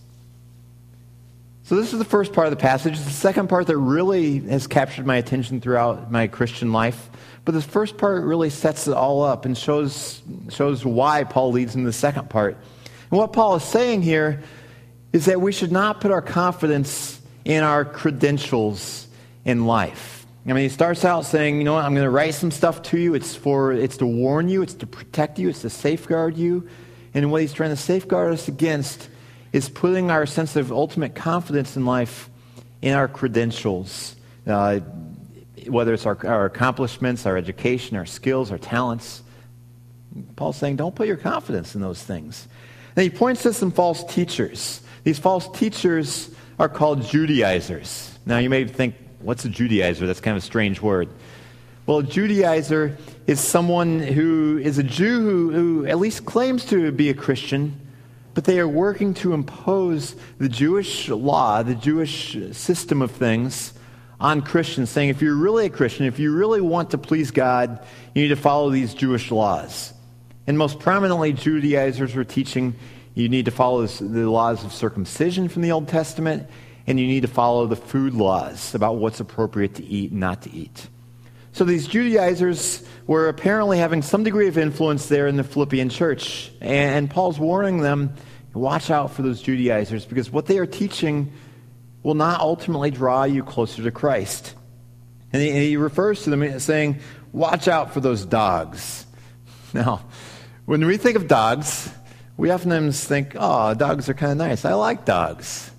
So, 1.64 1.76
this 1.76 1.92
is 1.92 1.98
the 1.98 2.04
first 2.06 2.32
part 2.32 2.46
of 2.46 2.50
the 2.50 2.56
passage. 2.56 2.98
The 2.98 3.10
second 3.10 3.48
part 3.48 3.66
that 3.66 3.76
really 3.76 4.38
has 4.40 4.66
captured 4.66 5.04
my 5.04 5.16
attention 5.16 5.60
throughout 5.60 6.10
my 6.10 6.26
Christian 6.26 6.72
life 6.72 7.10
but 7.48 7.54
this 7.54 7.64
first 7.64 7.96
part 7.96 8.24
really 8.24 8.50
sets 8.50 8.88
it 8.88 8.92
all 8.92 9.22
up 9.22 9.46
and 9.46 9.56
shows, 9.56 10.20
shows 10.50 10.84
why 10.84 11.24
Paul 11.24 11.52
leads 11.52 11.76
in 11.76 11.84
the 11.84 11.94
second 11.94 12.28
part. 12.28 12.58
And 13.10 13.18
what 13.18 13.32
Paul 13.32 13.56
is 13.56 13.62
saying 13.62 14.02
here 14.02 14.42
is 15.14 15.24
that 15.24 15.40
we 15.40 15.50
should 15.52 15.72
not 15.72 16.02
put 16.02 16.10
our 16.10 16.20
confidence 16.20 17.18
in 17.46 17.64
our 17.64 17.86
credentials 17.86 19.06
in 19.46 19.64
life. 19.64 20.17
I 20.50 20.54
mean, 20.54 20.62
he 20.64 20.68
starts 20.70 21.04
out 21.04 21.26
saying, 21.26 21.58
you 21.58 21.64
know 21.64 21.74
what, 21.74 21.84
I'm 21.84 21.94
going 21.94 22.04
to 22.04 22.10
write 22.10 22.34
some 22.34 22.50
stuff 22.50 22.80
to 22.82 22.98
you. 22.98 23.14
It's, 23.14 23.34
for, 23.34 23.72
it's 23.72 23.98
to 23.98 24.06
warn 24.06 24.48
you, 24.48 24.62
it's 24.62 24.74
to 24.74 24.86
protect 24.86 25.38
you, 25.38 25.48
it's 25.50 25.60
to 25.62 25.70
safeguard 25.70 26.36
you. 26.36 26.68
And 27.12 27.30
what 27.30 27.42
he's 27.42 27.52
trying 27.52 27.70
to 27.70 27.76
safeguard 27.76 28.32
us 28.32 28.48
against 28.48 29.08
is 29.52 29.68
putting 29.68 30.10
our 30.10 30.26
sense 30.26 30.56
of 30.56 30.72
ultimate 30.72 31.14
confidence 31.14 31.76
in 31.76 31.84
life 31.84 32.30
in 32.80 32.94
our 32.94 33.08
credentials, 33.08 34.16
uh, 34.46 34.78
whether 35.66 35.92
it's 35.92 36.06
our, 36.06 36.18
our 36.26 36.46
accomplishments, 36.46 37.26
our 37.26 37.36
education, 37.36 37.96
our 37.96 38.06
skills, 38.06 38.50
our 38.50 38.58
talents. 38.58 39.22
Paul's 40.36 40.56
saying, 40.56 40.76
don't 40.76 40.94
put 40.94 41.08
your 41.08 41.16
confidence 41.16 41.74
in 41.74 41.80
those 41.80 42.02
things. 42.02 42.48
And 42.96 43.02
he 43.02 43.10
points 43.10 43.42
to 43.42 43.52
some 43.52 43.70
false 43.70 44.04
teachers. 44.04 44.80
These 45.04 45.18
false 45.18 45.48
teachers 45.58 46.30
are 46.58 46.68
called 46.68 47.02
Judaizers. 47.02 48.18
Now, 48.26 48.38
you 48.38 48.50
may 48.50 48.64
think, 48.66 48.94
what's 49.20 49.44
a 49.44 49.48
Judaizer? 49.48 50.06
That's 50.06 50.20
kind 50.20 50.36
of 50.36 50.42
a 50.42 50.46
strange 50.46 50.80
word. 50.80 51.08
Well, 51.86 52.00
a 52.00 52.02
Judaizer 52.02 52.96
is 53.26 53.40
someone 53.40 54.00
who 54.00 54.58
is 54.62 54.78
a 54.78 54.82
Jew 54.82 55.20
who, 55.20 55.50
who 55.52 55.86
at 55.86 55.98
least 55.98 56.26
claims 56.26 56.64
to 56.66 56.92
be 56.92 57.08
a 57.08 57.14
Christian, 57.14 57.80
but 58.34 58.44
they 58.44 58.60
are 58.60 58.68
working 58.68 59.14
to 59.14 59.32
impose 59.32 60.14
the 60.38 60.48
Jewish 60.48 61.08
law, 61.08 61.62
the 61.62 61.74
Jewish 61.74 62.36
system 62.52 63.00
of 63.00 63.10
things 63.10 63.72
on 64.20 64.42
Christians, 64.42 64.90
saying 64.90 65.08
if 65.08 65.22
you're 65.22 65.34
really 65.34 65.66
a 65.66 65.70
Christian, 65.70 66.06
if 66.06 66.18
you 66.18 66.34
really 66.34 66.60
want 66.60 66.90
to 66.90 66.98
please 66.98 67.30
God, 67.30 67.84
you 68.14 68.22
need 68.22 68.28
to 68.28 68.36
follow 68.36 68.70
these 68.70 68.92
Jewish 68.94 69.30
laws. 69.30 69.94
And 70.46 70.58
most 70.58 70.80
prominently, 70.80 71.32
Judaizers 71.32 72.14
were 72.14 72.24
teaching 72.24 72.74
you 73.14 73.28
need 73.28 73.46
to 73.46 73.50
follow 73.50 73.84
the 73.86 74.30
laws 74.30 74.64
of 74.64 74.72
circumcision 74.72 75.48
from 75.48 75.62
the 75.62 75.72
Old 75.72 75.88
Testament, 75.88 76.48
and 76.88 76.98
you 76.98 77.06
need 77.06 77.20
to 77.20 77.28
follow 77.28 77.66
the 77.66 77.76
food 77.76 78.14
laws 78.14 78.74
about 78.74 78.96
what's 78.96 79.20
appropriate 79.20 79.74
to 79.74 79.84
eat 79.84 80.10
and 80.10 80.20
not 80.20 80.40
to 80.42 80.50
eat. 80.50 80.88
So 81.52 81.64
these 81.64 81.86
Judaizers 81.86 82.82
were 83.06 83.28
apparently 83.28 83.76
having 83.76 84.00
some 84.00 84.24
degree 84.24 84.48
of 84.48 84.56
influence 84.56 85.06
there 85.06 85.26
in 85.26 85.36
the 85.36 85.44
Philippian 85.44 85.90
church. 85.90 86.50
And 86.62 87.10
Paul's 87.10 87.38
warning 87.38 87.82
them 87.82 88.14
watch 88.54 88.90
out 88.90 89.12
for 89.12 89.20
those 89.20 89.42
Judaizers 89.42 90.06
because 90.06 90.30
what 90.30 90.46
they 90.46 90.56
are 90.58 90.66
teaching 90.66 91.30
will 92.02 92.14
not 92.14 92.40
ultimately 92.40 92.90
draw 92.90 93.24
you 93.24 93.44
closer 93.44 93.82
to 93.82 93.90
Christ. 93.90 94.54
And 95.30 95.42
he, 95.42 95.76
refers 95.76 96.22
to 96.22 96.30
them 96.30 96.58
saying, 96.58 97.00
watch 97.32 97.68
out 97.68 97.92
for 97.92 98.00
those 98.00 98.24
dogs. 98.24 99.04
Now, 99.74 100.06
when 100.64 100.86
we 100.86 100.96
think 100.96 101.16
of 101.16 101.28
dogs, 101.28 101.92
we 102.38 102.50
often 102.50 102.90
think, 102.90 103.36
oh, 103.38 103.74
dogs 103.74 104.08
are 104.08 104.14
kind 104.14 104.32
of 104.32 104.38
nice. 104.38 104.64
I 104.64 104.72
like 104.72 105.04
dogs. 105.04 105.70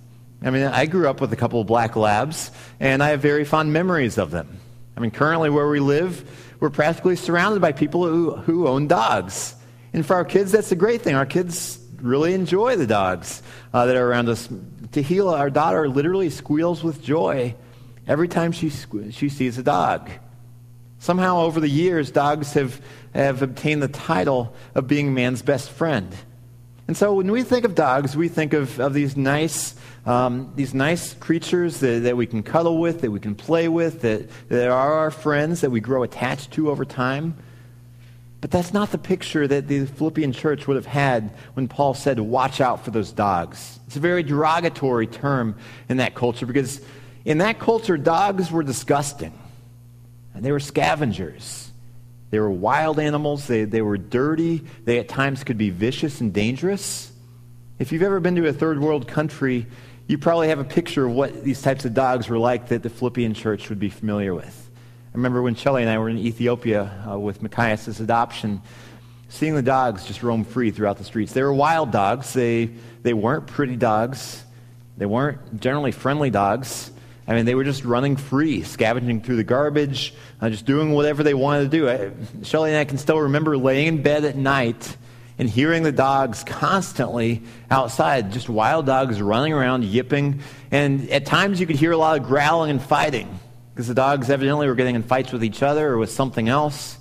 I 0.41 0.51
mean, 0.51 0.63
I 0.63 0.85
grew 0.85 1.09
up 1.09 1.19
with 1.19 1.33
a 1.33 1.35
couple 1.35 1.59
of 1.59 1.67
black 1.67 1.95
labs, 1.95 2.51
and 2.79 3.03
I 3.03 3.09
have 3.09 3.21
very 3.21 3.43
fond 3.43 3.73
memories 3.73 4.17
of 4.17 4.31
them. 4.31 4.59
I 4.95 5.01
mean, 5.01 5.11
currently 5.11 5.49
where 5.49 5.67
we 5.67 5.79
live, 5.79 6.55
we're 6.59 6.69
practically 6.69 7.15
surrounded 7.15 7.61
by 7.61 7.71
people 7.71 8.05
who, 8.05 8.35
who 8.35 8.67
own 8.67 8.87
dogs. 8.87 9.55
And 9.93 10.05
for 10.05 10.15
our 10.15 10.25
kids, 10.25 10.51
that's 10.51 10.71
a 10.71 10.75
great 10.75 11.01
thing. 11.01 11.15
Our 11.15 11.25
kids 11.25 11.79
really 12.01 12.33
enjoy 12.33 12.77
the 12.77 12.87
dogs 12.87 13.43
uh, 13.73 13.85
that 13.85 13.95
are 13.95 14.09
around 14.09 14.29
us. 14.29 14.47
Tahila, 14.47 15.37
our 15.37 15.49
daughter, 15.49 15.89
literally 15.89 16.29
squeals 16.29 16.83
with 16.83 17.01
joy 17.01 17.55
every 18.07 18.27
time 18.27 18.51
she, 18.51 18.69
she 19.11 19.29
sees 19.29 19.57
a 19.57 19.63
dog. 19.63 20.09
Somehow, 20.99 21.41
over 21.41 21.59
the 21.59 21.69
years, 21.69 22.11
dogs 22.11 22.53
have, 22.53 22.81
have 23.13 23.41
obtained 23.41 23.81
the 23.81 23.87
title 23.87 24.53
of 24.75 24.87
being 24.87 25.13
man's 25.13 25.41
best 25.41 25.69
friend. 25.69 26.13
And 26.89 26.97
so 26.97 27.13
when 27.13 27.31
we 27.31 27.43
think 27.43 27.65
of 27.65 27.75
dogs, 27.75 28.17
we 28.17 28.29
think 28.29 28.53
of, 28.53 28.79
of 28.79 28.95
these 28.95 29.15
nice 29.15 29.75
um, 30.07 30.51
these 30.55 30.73
nice 30.73 31.13
creatures 31.13 31.81
that, 31.81 32.01
that 32.01 32.17
we 32.17 32.25
can 32.25 32.41
cuddle 32.41 32.79
with, 32.79 33.01
that 33.01 33.11
we 33.11 33.19
can 33.19 33.35
play 33.35 33.67
with, 33.67 34.01
that, 34.01 34.27
that 34.49 34.69
are 34.69 34.93
our 34.93 35.11
friends, 35.11 35.61
that 35.61 35.69
we 35.69 35.81
grow 35.81 36.01
attached 36.01 36.49
to 36.53 36.71
over 36.71 36.85
time. 36.85 37.37
But 38.41 38.49
that's 38.49 38.73
not 38.73 38.91
the 38.91 38.97
picture 38.97 39.47
that 39.47 39.67
the 39.67 39.85
Philippian 39.85 40.33
church 40.33 40.65
would 40.65 40.77
have 40.77 40.87
had 40.87 41.29
when 41.53 41.67
Paul 41.67 41.93
said, 41.93 42.19
watch 42.19 42.59
out 42.59 42.83
for 42.83 42.89
those 42.89 43.11
dogs. 43.11 43.79
It's 43.85 43.95
a 43.95 43.99
very 43.99 44.23
derogatory 44.23 45.05
term 45.05 45.57
in 45.89 45.97
that 45.97 46.15
culture 46.15 46.47
because 46.47 46.81
in 47.23 47.37
that 47.37 47.59
culture, 47.59 47.97
dogs 47.97 48.49
were 48.49 48.63
disgusting. 48.63 49.37
And 50.33 50.43
they 50.43 50.51
were 50.51 50.59
scavengers. 50.59 51.68
They 52.31 52.39
were 52.39 52.51
wild 52.51 52.99
animals. 52.99 53.47
They, 53.47 53.63
they 53.65 53.81
were 53.81 53.97
dirty. 53.97 54.63
They 54.85 54.99
at 54.99 55.09
times 55.09 55.43
could 55.43 55.57
be 55.57 55.69
vicious 55.69 56.21
and 56.21 56.33
dangerous. 56.33 57.11
If 57.79 57.91
you've 57.91 58.03
ever 58.03 58.19
been 58.19 58.35
to 58.35 58.47
a 58.47 58.53
third 58.53 58.79
world 58.79 59.07
country, 59.07 59.65
you 60.07 60.17
probably 60.17 60.49
have 60.49 60.59
a 60.59 60.63
picture 60.63 61.05
of 61.05 61.13
what 61.13 61.43
these 61.43 61.61
types 61.61 61.85
of 61.85 61.93
dogs 61.93 62.27
were 62.29 62.37
like 62.37 62.69
that 62.69 62.83
the 62.83 62.89
Philippian 62.89 63.33
church 63.33 63.69
would 63.69 63.79
be 63.79 63.89
familiar 63.89 64.33
with. 64.33 64.69
I 65.13 65.17
remember 65.17 65.41
when 65.41 65.55
Shelley 65.55 65.81
and 65.81 65.89
I 65.89 65.97
were 65.97 66.09
in 66.09 66.17
Ethiopia 66.17 67.03
uh, 67.09 67.17
with 67.17 67.41
Machias' 67.41 67.99
adoption, 67.99 68.61
seeing 69.29 69.55
the 69.55 69.61
dogs 69.61 70.05
just 70.05 70.21
roam 70.21 70.43
free 70.43 70.71
throughout 70.71 70.97
the 70.97 71.03
streets. 71.03 71.33
They 71.33 71.41
were 71.41 71.53
wild 71.53 71.91
dogs. 71.91 72.33
They, 72.33 72.69
they 73.01 73.13
weren't 73.13 73.47
pretty 73.47 73.75
dogs. 73.75 74.43
They 74.97 75.05
weren't 75.05 75.61
generally 75.61 75.91
friendly 75.91 76.29
dogs. 76.29 76.91
I 77.29 77.35
mean, 77.35 77.45
they 77.45 77.53
were 77.53 77.63
just 77.63 77.85
running 77.85 78.15
free, 78.15 78.63
scavenging 78.63 79.21
through 79.21 79.35
the 79.35 79.43
garbage, 79.43 80.15
uh, 80.41 80.49
just 80.49 80.65
doing 80.65 80.93
whatever 80.93 81.21
they 81.21 81.35
wanted 81.35 81.69
to 81.69 81.77
do. 81.77 81.87
I, 81.87 82.11
Shelley 82.43 82.71
and 82.71 82.79
I 82.79 82.85
can 82.85 82.97
still 82.97 83.19
remember 83.19 83.55
laying 83.55 83.87
in 83.87 84.01
bed 84.01 84.25
at 84.25 84.35
night 84.35 84.97
and 85.37 85.47
hearing 85.47 85.83
the 85.83 85.91
dogs 85.91 86.43
constantly 86.43 87.43
outside, 87.69 88.31
just 88.31 88.49
wild 88.49 88.87
dogs 88.87 89.21
running 89.21 89.53
around, 89.53 89.83
yipping. 89.83 90.41
And 90.71 91.07
at 91.11 91.27
times 91.27 91.59
you 91.59 91.67
could 91.67 91.75
hear 91.75 91.91
a 91.91 91.97
lot 91.97 92.19
of 92.19 92.25
growling 92.25 92.71
and 92.71 92.81
fighting 92.81 93.39
because 93.75 93.87
the 93.87 93.93
dogs 93.93 94.31
evidently 94.31 94.67
were 94.67 94.73
getting 94.73 94.95
in 94.95 95.03
fights 95.03 95.31
with 95.31 95.43
each 95.43 95.61
other 95.61 95.87
or 95.87 95.99
with 95.99 96.09
something 96.11 96.49
else. 96.49 96.97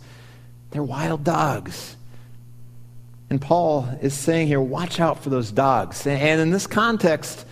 They're 0.72 0.82
wild 0.82 1.24
dogs. 1.24 1.96
And 3.30 3.40
Paul 3.40 3.88
is 4.02 4.12
saying 4.12 4.46
here, 4.46 4.60
watch 4.60 5.00
out 5.00 5.22
for 5.22 5.30
those 5.30 5.50
dogs. 5.50 6.06
And 6.06 6.38
in 6.38 6.50
this 6.50 6.66
context, 6.66 7.46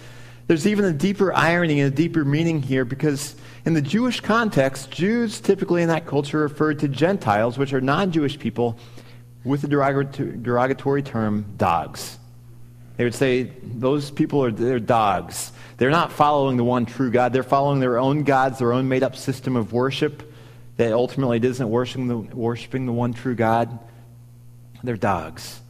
there's 0.47 0.67
even 0.67 0.85
a 0.85 0.93
deeper 0.93 1.33
irony 1.33 1.81
and 1.81 1.93
a 1.93 1.97
deeper 1.97 2.25
meaning 2.25 2.63
here 2.63 2.85
because 2.85 3.35
in 3.65 3.75
the 3.75 3.83
Jewish 3.83 4.21
context, 4.21 4.91
Jews 4.91 5.41
typically 5.41 5.83
in 5.83 5.89
that 5.89 6.07
culture 6.07 6.39
referred 6.39 6.79
to 6.81 6.89
Gentiles, 6.89 7.59
which 7.59 7.73
are 7.73 7.81
non 7.81 8.13
Jewish 8.13 8.39
people, 8.39 8.79
with 9.45 9.63
the 9.63 9.69
derogatory 9.69 11.03
term 11.03 11.47
dogs. 11.57 12.19
They 12.97 13.05
would 13.05 13.15
say 13.15 13.53
those 13.63 14.11
people 14.11 14.43
are 14.43 14.51
they're 14.51 14.81
dogs. 14.81 15.53
They're 15.77 15.91
not 15.91 16.13
following 16.13 16.57
the 16.57 16.65
one 16.65 16.87
true 16.87 17.11
God. 17.11 17.33
They're 17.33 17.43
following 17.43 17.81
their 17.81 17.99
own 17.99 18.25
gods, 18.25 18.59
their 18.59 18.73
own 18.73 18.89
made 18.89 19.03
up 19.03 19.17
system 19.17 19.57
of 19.57 19.73
worship 19.73 20.33
that 20.77 20.93
ultimately 20.93 21.39
isn't 21.39 21.69
worshiping 21.69 22.09
the, 22.09 22.17
worshiping 22.17 22.87
the 22.87 22.93
one 22.93 23.13
true 23.13 23.35
God. 23.35 23.79
They're 24.83 24.97
dogs. 24.97 25.61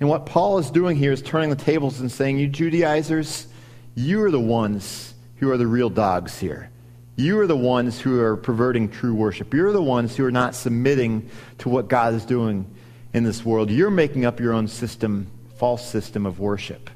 And 0.00 0.08
what 0.08 0.26
Paul 0.26 0.58
is 0.58 0.70
doing 0.70 0.96
here 0.96 1.12
is 1.12 1.22
turning 1.22 1.50
the 1.50 1.56
tables 1.56 2.00
and 2.00 2.10
saying, 2.10 2.38
You 2.38 2.48
Judaizers, 2.48 3.46
you 3.94 4.22
are 4.22 4.30
the 4.30 4.40
ones 4.40 5.14
who 5.36 5.50
are 5.50 5.56
the 5.56 5.66
real 5.66 5.90
dogs 5.90 6.38
here. 6.38 6.70
You 7.16 7.38
are 7.40 7.46
the 7.46 7.56
ones 7.56 8.00
who 8.00 8.20
are 8.20 8.36
perverting 8.36 8.88
true 8.88 9.14
worship. 9.14 9.52
You're 9.52 9.72
the 9.72 9.82
ones 9.82 10.16
who 10.16 10.24
are 10.24 10.30
not 10.30 10.54
submitting 10.54 11.28
to 11.58 11.68
what 11.68 11.88
God 11.88 12.14
is 12.14 12.24
doing 12.24 12.66
in 13.12 13.24
this 13.24 13.44
world. 13.44 13.70
You're 13.70 13.90
making 13.90 14.24
up 14.24 14.40
your 14.40 14.52
own 14.52 14.68
system, 14.68 15.30
false 15.56 15.86
system 15.86 16.24
of 16.26 16.38
worship. 16.38 16.88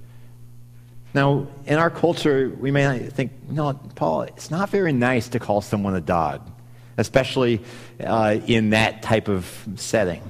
Now, 1.15 1.47
in 1.67 1.79
our 1.79 1.91
culture, 1.91 2.49
we 2.59 2.71
may 2.71 2.99
think, 2.99 3.33
no, 3.49 3.73
Paul, 3.95 4.23
it's 4.23 4.51
not 4.51 4.71
very 4.71 4.93
nice 4.93 5.29
to 5.29 5.39
call 5.39 5.61
someone 5.61 5.95
a 5.95 6.01
dog, 6.01 6.51
especially 6.97 7.63
uh, 8.03 8.39
in 8.47 8.71
that 8.71 9.03
type 9.03 9.29
of 9.29 9.47
setting. 9.77 10.23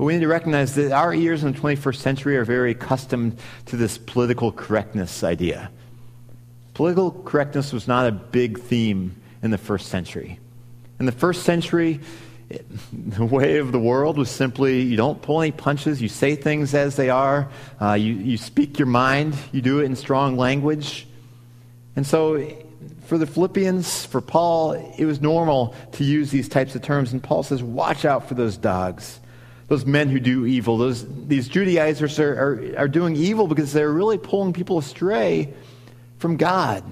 But 0.00 0.06
we 0.06 0.14
need 0.14 0.20
to 0.20 0.28
recognize 0.28 0.76
that 0.76 0.92
our 0.92 1.12
ears 1.12 1.44
in 1.44 1.52
the 1.52 1.58
21st 1.58 1.96
century 1.96 2.34
are 2.38 2.44
very 2.46 2.70
accustomed 2.70 3.38
to 3.66 3.76
this 3.76 3.98
political 3.98 4.50
correctness 4.50 5.22
idea. 5.22 5.70
Political 6.72 7.10
correctness 7.26 7.70
was 7.70 7.86
not 7.86 8.06
a 8.06 8.10
big 8.10 8.60
theme 8.60 9.14
in 9.42 9.50
the 9.50 9.58
first 9.58 9.88
century. 9.88 10.40
In 10.98 11.04
the 11.04 11.12
first 11.12 11.42
century, 11.42 12.00
the 12.94 13.26
way 13.26 13.58
of 13.58 13.72
the 13.72 13.78
world 13.78 14.16
was 14.16 14.30
simply 14.30 14.80
you 14.80 14.96
don't 14.96 15.20
pull 15.20 15.42
any 15.42 15.52
punches, 15.52 16.00
you 16.00 16.08
say 16.08 16.34
things 16.34 16.72
as 16.72 16.96
they 16.96 17.10
are, 17.10 17.50
uh, 17.78 17.92
you, 17.92 18.14
you 18.14 18.38
speak 18.38 18.78
your 18.78 18.88
mind, 18.88 19.36
you 19.52 19.60
do 19.60 19.80
it 19.80 19.84
in 19.84 19.96
strong 19.96 20.38
language. 20.38 21.06
And 21.94 22.06
so, 22.06 22.42
for 23.04 23.18
the 23.18 23.26
Philippians, 23.26 24.06
for 24.06 24.22
Paul, 24.22 24.94
it 24.96 25.04
was 25.04 25.20
normal 25.20 25.74
to 25.92 26.04
use 26.04 26.30
these 26.30 26.48
types 26.48 26.74
of 26.74 26.80
terms. 26.80 27.12
And 27.12 27.22
Paul 27.22 27.42
says, 27.42 27.62
watch 27.62 28.06
out 28.06 28.26
for 28.28 28.32
those 28.32 28.56
dogs, 28.56 29.20
those 29.70 29.86
men 29.86 30.08
who 30.08 30.18
do 30.18 30.44
evil. 30.46 30.78
Those, 30.78 31.06
these 31.28 31.46
Judaizers 31.46 32.18
are, 32.18 32.32
are, 32.32 32.74
are 32.76 32.88
doing 32.88 33.14
evil 33.14 33.46
because 33.46 33.72
they're 33.72 33.92
really 33.92 34.18
pulling 34.18 34.52
people 34.52 34.78
astray 34.78 35.54
from 36.18 36.36
God. 36.36 36.82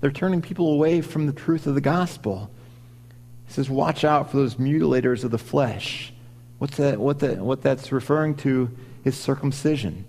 They're 0.00 0.12
turning 0.12 0.40
people 0.40 0.72
away 0.72 1.00
from 1.00 1.26
the 1.26 1.32
truth 1.32 1.66
of 1.66 1.74
the 1.74 1.80
gospel. 1.80 2.48
He 3.48 3.52
says, 3.52 3.68
watch 3.68 4.04
out 4.04 4.30
for 4.30 4.36
those 4.36 4.54
mutilators 4.54 5.24
of 5.24 5.32
the 5.32 5.38
flesh. 5.38 6.12
What's 6.58 6.76
that, 6.76 7.00
what, 7.00 7.18
that, 7.18 7.38
what 7.38 7.62
that's 7.62 7.90
referring 7.90 8.36
to 8.36 8.70
is 9.04 9.18
circumcision. 9.18 10.04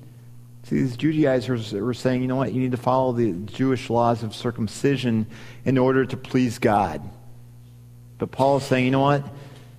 See, 0.66 0.76
these 0.76 0.98
Judaizers 0.98 1.74
were 1.74 1.96
saying, 1.96 2.22
you 2.22 2.28
know 2.28 2.36
what, 2.36 2.54
you 2.54 2.62
need 2.62 2.72
to 2.72 2.78
follow 2.78 3.14
the 3.14 3.32
Jewish 3.32 3.90
laws 3.90 4.22
of 4.22 4.36
circumcision 4.36 5.26
in 5.66 5.80
order 5.80 6.06
to 6.06 6.18
please 6.18 6.60
God. 6.60 7.02
But 8.20 8.30
Paul 8.30 8.58
is 8.58 8.64
saying, 8.64 8.86
you 8.86 8.92
know 8.92 9.00
what, 9.00 9.26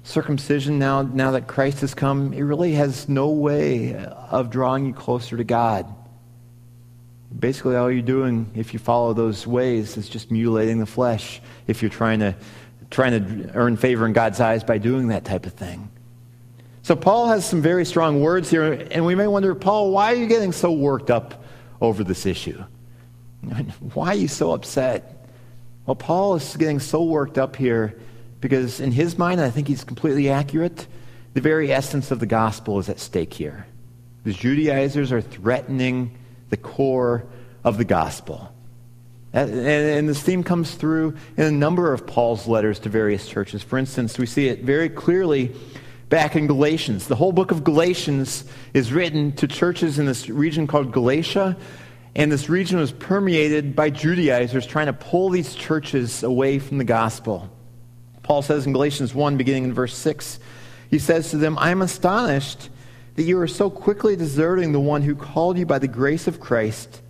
circumcision, 0.05 0.79
now, 0.79 1.03
now 1.03 1.33
that 1.33 1.47
Christ 1.47 1.81
has 1.81 1.95
come, 1.95 2.33
it 2.33 2.43
really 2.43 2.73
has 2.73 3.09
no 3.09 3.29
way 3.31 3.95
of 3.95 4.51
drawing 4.51 4.87
you 4.87 4.93
closer 4.93 5.37
to 5.37 5.45
God. 5.45 5.87
Basically, 7.39 7.77
all 7.77 7.91
you're 7.91 8.03
doing, 8.03 8.51
if 8.55 8.73
you 8.73 8.79
follow 8.79 9.15
those 9.15 9.47
ways, 9.47 9.97
is 9.97 10.09
just 10.09 10.31
mutilating 10.31 10.79
the 10.79 10.87
flesh 10.87 11.41
if 11.67 11.83
you're 11.83 11.91
trying 11.91 12.21
to, 12.21 12.35
trying 12.91 13.13
to 13.13 13.51
earn 13.55 13.77
favor 13.77 14.05
in 14.05 14.13
God's 14.13 14.41
eyes 14.41 14.65
by 14.65 14.79
doing 14.79 15.09
that 15.09 15.25
type 15.25 15.47
of 15.47 15.55
thing. 15.55 15.91
So, 16.83 16.97
Paul 16.97 17.29
has 17.29 17.47
some 17.49 17.63
very 17.63 17.85
strong 17.85 18.21
words 18.21 18.51
here, 18.51 18.73
and 18.91 19.07
we 19.07 19.15
may 19.15 19.29
wonder, 19.29 19.55
Paul, 19.55 19.93
why 19.93 20.13
are 20.13 20.17
you 20.17 20.27
getting 20.27 20.53
so 20.53 20.73
worked 20.73 21.11
up 21.11 21.45
over 21.81 22.05
this 22.05 22.27
issue? 22.27 22.63
Why 23.95 24.09
are 24.09 24.15
you 24.15 24.29
so 24.29 24.53
upset? 24.53 25.27
Well, 25.87 25.97
Paul 25.97 26.37
is 26.37 26.57
getting 26.57 26.79
so 26.79 27.03
worked 27.03 27.39
up 27.39 27.57
here 27.57 27.99
because, 28.43 28.81
in 28.81 28.93
his 28.93 29.17
mind, 29.17 29.41
and 29.41 29.47
I 29.47 29.51
think 29.51 29.69
he's 29.69 29.85
completely 29.85 30.29
accurate, 30.29 30.87
the 31.33 31.41
very 31.41 31.73
essence 31.73 32.11
of 32.11 32.21
the 32.21 32.27
gospel 32.27 32.79
is 32.79 32.91
at 32.91 33.01
stake 33.01 33.33
here. 33.33 33.67
The 34.25 34.33
Judaizers 34.35 35.13
are 35.13 35.23
threatening 35.23 36.19
the 36.51 36.59
core 36.59 37.25
of 37.65 37.79
the 37.79 37.85
gospel. 37.85 38.55
And 39.33 40.09
this 40.09 40.21
theme 40.21 40.43
comes 40.45 40.75
through 40.75 41.17
in 41.39 41.45
a 41.45 41.51
number 41.51 41.95
of 41.95 42.07
Paul's 42.07 42.47
letters 42.47 42.79
to 42.81 42.91
various 42.91 43.27
churches. 43.27 43.63
For 43.63 43.79
instance, 43.79 44.19
we 44.19 44.27
see 44.27 44.49
it 44.49 44.63
very 44.63 44.91
clearly 44.91 45.57
back 46.11 46.37
in 46.37 46.47
Galatians. 46.47 47.07
The 47.07 47.15
whole 47.15 47.33
book 47.33 47.53
of 47.53 47.65
Galatians 47.65 48.45
is 48.75 48.93
written 48.93 49.33
to 49.37 49.47
churches 49.47 49.99
in 49.99 50.07
this 50.07 50.29
region 50.29 50.67
called 50.67 50.93
Galatia, 50.93 51.57
and 52.17 52.31
this 52.31 52.49
region 52.49 52.79
was 52.79 52.93
permeated 52.93 53.75
by 53.75 53.89
Judaizers 53.89 54.67
trying 54.67 54.87
to 54.87 54.93
pull 54.93 55.31
these 55.31 55.55
churches 55.55 56.25
away 56.25 56.59
from 56.59 56.79
the 56.79 56.85
gospel. 56.85 57.49
Paul 58.33 58.41
says 58.41 58.65
in 58.65 58.73
Galatians 58.73 59.15
1, 59.15 59.37
beginning 59.37 59.65
in 59.65 59.75
verse 59.75 59.95
6, 59.95 60.39
he 60.89 60.99
says 60.99 61.31
to 61.33 61.37
them, 61.37 61.59
I 61.59 61.71
am 61.71 61.83
astonished 61.83 62.71
that 63.15 63.25
you 63.25 63.39
are 63.39 63.47
so 63.47 63.69
quickly 63.69 64.17
deserting 64.17 64.73
the 64.73 64.81
one 64.81 65.03
who 65.03 65.15
called 65.15 65.59
you 65.59 65.67
by 65.67 65.79
the 65.79 65.87
grace 65.87 66.27
of 66.27 66.41
Christ 66.41 67.03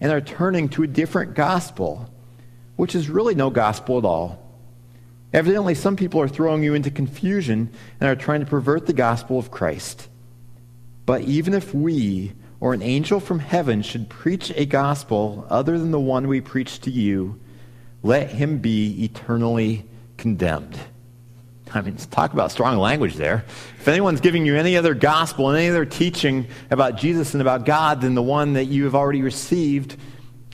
and 0.00 0.12
are 0.12 0.20
turning 0.20 0.68
to 0.68 0.84
a 0.84 0.86
different 0.86 1.34
gospel, 1.34 2.08
which 2.76 2.94
is 2.94 3.10
really 3.10 3.34
no 3.34 3.50
gospel 3.50 3.98
at 3.98 4.04
all. 4.04 4.40
Evidently, 5.32 5.74
some 5.74 5.96
people 5.96 6.20
are 6.20 6.28
throwing 6.28 6.62
you 6.62 6.74
into 6.74 6.92
confusion 6.92 7.72
and 7.98 8.08
are 8.08 8.14
trying 8.14 8.38
to 8.38 8.46
pervert 8.46 8.86
the 8.86 8.92
gospel 8.92 9.36
of 9.36 9.50
Christ. 9.50 10.08
But 11.06 11.22
even 11.22 11.54
if 11.54 11.74
we 11.74 12.34
or 12.60 12.72
an 12.72 12.82
angel 12.82 13.18
from 13.18 13.40
heaven 13.40 13.82
should 13.82 14.08
preach 14.08 14.52
a 14.54 14.64
gospel 14.64 15.44
other 15.50 15.76
than 15.76 15.90
the 15.90 15.98
one 15.98 16.28
we 16.28 16.40
preach 16.40 16.78
to 16.82 16.90
you, 16.92 17.40
let 18.04 18.30
him 18.30 18.58
be 18.58 19.02
eternally 19.02 19.84
condemned. 20.18 20.78
I 21.72 21.80
mean, 21.80 21.96
talk 21.96 22.32
about 22.32 22.50
strong 22.50 22.78
language 22.78 23.14
there. 23.16 23.44
If 23.78 23.88
anyone's 23.88 24.20
giving 24.20 24.46
you 24.46 24.56
any 24.56 24.76
other 24.76 24.94
gospel 24.94 25.48
and 25.48 25.58
any 25.58 25.68
other 25.68 25.84
teaching 25.84 26.46
about 26.70 26.96
Jesus 26.96 27.34
and 27.34 27.40
about 27.40 27.64
God 27.64 28.00
than 28.00 28.14
the 28.14 28.22
one 28.22 28.54
that 28.54 28.64
you 28.66 28.84
have 28.84 28.94
already 28.94 29.22
received, 29.22 29.96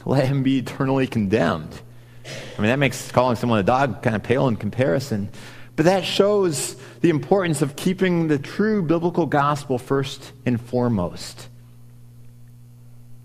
let 0.04 0.26
him 0.26 0.42
be 0.42 0.58
eternally 0.58 1.06
condemned. 1.06 1.80
I 2.26 2.60
mean, 2.60 2.68
that 2.68 2.78
makes 2.78 3.10
calling 3.12 3.36
someone 3.36 3.58
a 3.58 3.64
dog 3.64 4.02
kind 4.02 4.16
of 4.16 4.22
pale 4.22 4.48
in 4.48 4.56
comparison. 4.56 5.30
But 5.76 5.86
that 5.86 6.04
shows 6.04 6.76
the 7.00 7.10
importance 7.10 7.62
of 7.62 7.76
keeping 7.76 8.28
the 8.28 8.38
true 8.38 8.82
biblical 8.82 9.26
gospel 9.26 9.78
first 9.78 10.32
and 10.46 10.60
foremost. 10.60 11.48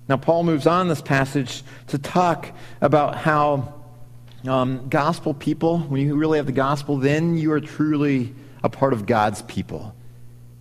Now, 0.08 0.18
Paul 0.18 0.44
moves 0.44 0.66
on 0.66 0.88
this 0.88 1.02
passage 1.02 1.64
to 1.88 1.98
talk 2.00 2.52
about 2.82 3.16
how 3.16 3.79
um, 4.48 4.88
gospel 4.90 5.34
people, 5.34 5.80
when 5.80 6.02
you 6.02 6.16
really 6.16 6.38
have 6.38 6.46
the 6.46 6.52
gospel, 6.52 6.98
then 6.98 7.38
you 7.38 7.52
are 7.52 7.60
truly 7.60 8.34
a 8.64 8.70
part 8.70 8.94
of 8.94 9.06
God's 9.06 9.42
people. 9.44 9.96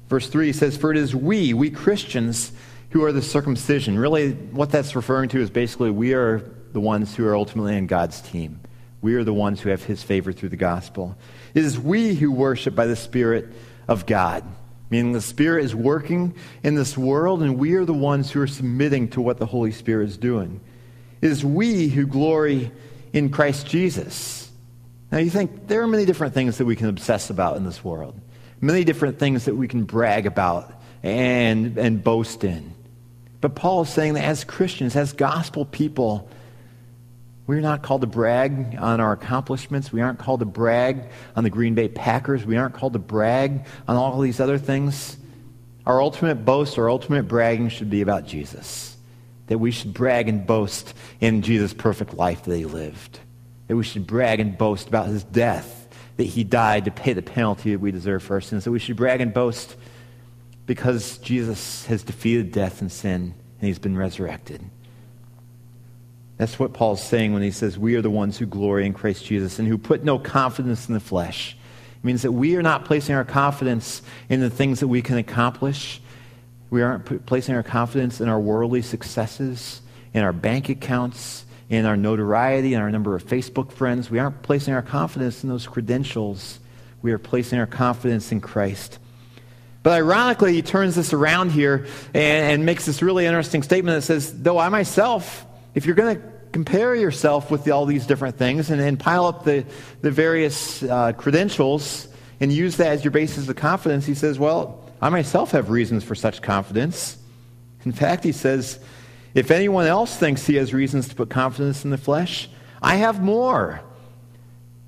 Verse 0.09 0.29
3 0.29 0.53
says, 0.53 0.77
For 0.77 0.91
it 0.91 0.97
is 0.97 1.15
we, 1.15 1.55
we 1.55 1.71
Christians, 1.71 2.53
who 2.91 3.05
are 3.05 3.13
the 3.13 3.23
circumcision. 3.23 3.99
Really, 3.99 4.33
what 4.33 4.71
that's 4.71 4.97
referring 4.97 5.29
to 5.31 5.41
is 5.41 5.51
basically 5.51 5.91
we 5.91 6.15
are 6.15 6.43
the 6.73 6.81
ones 6.81 7.15
who 7.15 7.27
are 7.27 7.37
ultimately 7.37 7.77
in 7.77 7.87
God's 7.87 8.21
team. 8.21 8.61
We 9.01 9.15
are 9.15 9.25
the 9.25 9.35
ones 9.35 9.61
who 9.61 9.71
have 9.71 9.85
his 9.85 10.03
favor 10.03 10.33
through 10.33 10.49
the 10.49 10.57
gospel. 10.57 11.17
It 11.55 11.65
is 11.65 11.79
we 11.79 12.15
who 12.15 12.33
worship 12.33 12.75
by 12.75 12.87
the 12.87 12.97
Spirit 12.97 13.49
of 13.87 14.07
God, 14.07 14.45
meaning 14.91 15.13
the 15.13 15.21
Spirit 15.21 15.65
is 15.65 15.75
working 15.75 16.35
in 16.63 16.75
this 16.75 16.97
world, 16.99 17.43
and 17.43 17.59
we 17.59 17.75
are 17.75 17.85
the 17.85 17.95
ones 17.95 18.31
who 18.31 18.41
are 18.41 18.47
submitting 18.49 19.09
to 19.11 19.21
what 19.21 19.39
the 19.39 19.47
Holy 19.47 19.71
Spirit 19.71 20.09
is 20.09 20.17
doing. 20.17 20.61
It 21.21 21.31
is 21.31 21.45
we 21.45 21.89
who 21.89 22.07
glory 22.07 22.71
in 23.13 23.31
Christ 23.31 23.67
Jesus. 23.67 24.51
Now, 25.11 25.19
you 25.19 25.31
think 25.31 25.69
there 25.69 25.83
are 25.83 25.87
many 25.87 26.05
different 26.05 26.35
things 26.35 26.59
that 26.59 26.67
we 26.67 26.77
can 26.77 26.89
obsess 26.89 27.31
about 27.31 27.57
in 27.57 27.65
this 27.65 27.83
world, 27.83 28.19
many 28.61 28.85
different 28.85 29.19
things 29.19 29.47
that 29.47 29.57
we 29.57 29.69
can 29.69 29.85
brag 29.85 30.27
about 30.27 30.73
and, 31.03 31.79
and 31.79 32.03
boast 32.05 32.45
in. 32.45 32.75
But 33.41 33.55
Paul 33.55 33.83
is 33.83 33.89
saying 33.89 34.15
that 34.15 34.25
as 34.25 34.45
Christians, 34.45 34.97
as 34.97 35.13
gospel 35.13 35.65
people, 35.65 36.29
we're 37.47 37.61
not 37.61 37.83
called 37.83 38.03
to 38.03 38.07
brag 38.07 38.77
on 38.79 39.01
our 39.01 39.13
accomplishments. 39.13 39.93
We 39.93 40.03
aren't 40.03 40.19
called 40.19 40.41
to 40.41 40.47
brag 40.47 41.09
on 41.35 41.45
the 41.45 41.51
Green 41.51 41.75
Bay 41.75 41.89
Packers. 41.89 42.45
We 42.45 42.57
aren't 42.57 42.75
called 42.75 42.93
to 42.93 42.99
brag 42.99 43.65
on 43.87 43.97
all 43.97 44.21
these 44.21 44.41
other 44.41 44.59
things. 44.59 45.17
Our 45.87 46.03
ultimate 46.03 46.45
boast, 46.45 46.77
our 46.77 46.91
ultimate 46.91 47.29
bragging 47.29 47.71
should 47.71 47.89
be 47.89 48.03
about 48.03 48.27
Jesus 48.27 48.98
that 49.49 49.59
we 49.59 49.71
should 49.71 49.93
brag 49.93 50.29
and 50.29 50.47
boast 50.47 50.95
in 51.21 51.43
Jesus' 51.43 51.75
perfect 51.75 52.15
life 52.15 52.45
that 52.45 52.57
he 52.57 52.65
lived. 52.65 53.19
That 53.67 53.77
we 53.77 53.85
should 53.85 54.07
brag 54.07 54.41
and 54.41 54.57
boast 54.57 54.89
about 54.89 55.09
his 55.09 55.25
death, 55.25 55.89
that 56.17 56.25
he 56.25 56.45
died 56.45 56.85
to 56.85 56.91
pay 56.91 57.13
the 57.13 57.23
penalty 57.23 57.73
that 57.73 57.81
we 57.81 57.91
deserve 57.91 58.23
for 58.23 58.35
our 58.35 58.41
sins. 58.41 58.65
That 58.65 58.71
we 58.71 58.79
should 58.79 58.97
brag 58.97 59.21
and 59.21 59.35
boast 59.35 59.77
because 60.67 61.19
Jesus 61.19 61.87
has 61.87 62.03
defeated 62.03 62.53
death 62.53 62.81
and 62.81 62.93
sin 62.93 63.35
and 63.61 63.67
he's 63.67 63.79
been 63.79 63.97
resurrected. 63.97 64.63
That's 66.37 66.59
what 66.59 66.73
Paul's 66.73 67.03
saying 67.03 67.33
when 67.33 67.43
he 67.43 67.51
says, 67.51 67.77
We 67.77 67.97
are 67.97 68.03
the 68.03 68.11
ones 68.11 68.39
who 68.39 68.47
glory 68.47 68.87
in 68.87 68.93
Christ 68.93 69.25
Jesus 69.25 69.59
and 69.59 69.67
who 69.67 69.77
put 69.77 70.05
no 70.05 70.19
confidence 70.19 70.87
in 70.87 70.95
the 70.95 71.01
flesh. 71.01 71.57
It 71.97 72.05
means 72.05 72.23
that 72.23 72.33
we 72.33 72.55
are 72.55 72.63
not 72.63 72.85
placing 72.85 73.17
our 73.17 73.25
confidence 73.25 74.03
in 74.29 74.41
the 74.41 74.51
things 74.51 74.79
that 74.81 74.87
we 74.87 75.03
can 75.03 75.19
accomplish 75.19 76.01
we 76.71 76.83
aren't 76.83 77.27
placing 77.27 77.55
our 77.55 77.63
confidence 77.63 78.21
in 78.21 78.29
our 78.29 78.39
worldly 78.39 78.83
successes, 78.83 79.81
in 80.13 80.23
our 80.23 80.33
bank 80.33 80.69
accounts, 80.69 81.45
in 81.71 81.85
our 81.87 81.97
notoriety, 81.97 82.75
in 82.75 82.81
our 82.81 82.91
number 82.91 83.15
of 83.15 83.25
Facebook 83.25 83.73
friends. 83.73 84.11
We 84.11 84.19
aren't 84.19 84.43
placing 84.43 84.75
our 84.75 84.83
confidence 84.83 85.43
in 85.43 85.49
those 85.49 85.67
credentials. 85.67 86.59
We 87.03 87.13
are 87.13 87.19
placing 87.19 87.59
our 87.59 87.67
confidence 87.67 88.33
in 88.33 88.41
Christ. 88.41 88.99
But 89.83 89.93
ironically, 89.93 90.53
he 90.55 90.63
turns 90.63 90.97
this 90.97 91.13
around 91.13 91.53
here 91.53 91.87
and, 92.13 92.53
and 92.53 92.67
makes 92.67 92.85
this 92.85 93.01
really 93.01 93.27
interesting 93.27 93.63
statement 93.63 93.97
that 93.97 94.03
says, 94.03 94.43
though 94.43 94.59
I 94.59 94.69
myself, 94.69 95.47
if 95.75 95.87
you're 95.87 95.95
going 95.95 96.17
to 96.17 96.23
compare 96.53 96.95
yourself 96.95 97.51
with 97.51 97.69
all 97.71 97.87
these 97.87 98.07
different 98.07 98.37
things 98.37 98.71
and, 98.71 98.81
and, 98.81 98.99
pile 98.99 99.27
up 99.27 99.45
the, 99.45 99.65
the 100.01 100.11
various 100.11 100.83
uh, 100.83 101.13
credentials 101.13 102.09
and 102.41 102.53
use 102.53 102.79
that 102.79 102.89
as 102.89 103.05
your 103.05 103.11
basis 103.11 103.49
of 103.49 103.57
confidence, 103.57 104.07
he 104.07 104.15
says, 104.15 104.39
well, 104.39 104.88
I 105.01 105.09
myself 105.11 105.53
have 105.53 105.71
reasons 105.71 106.05
for 106.05 106.15
such 106.15 106.43
confidence. 106.43 107.19
In 107.85 107.93
fact, 107.93 108.25
he 108.25 108.33
says, 108.33 108.81
if 109.35 109.51
anyone 109.51 109.87
else 109.87 110.17
thinks 110.17 110.47
he 110.47 110.57
has 110.57 110.75
reasons 110.75 111.09
to 111.09 111.15
put 111.15 111.31
confidence 111.31 111.85
in 111.85 111.91
the 111.91 111.99
flesh, 111.99 112.49
I 112.83 112.97
have 112.97 113.23
more. 113.23 113.81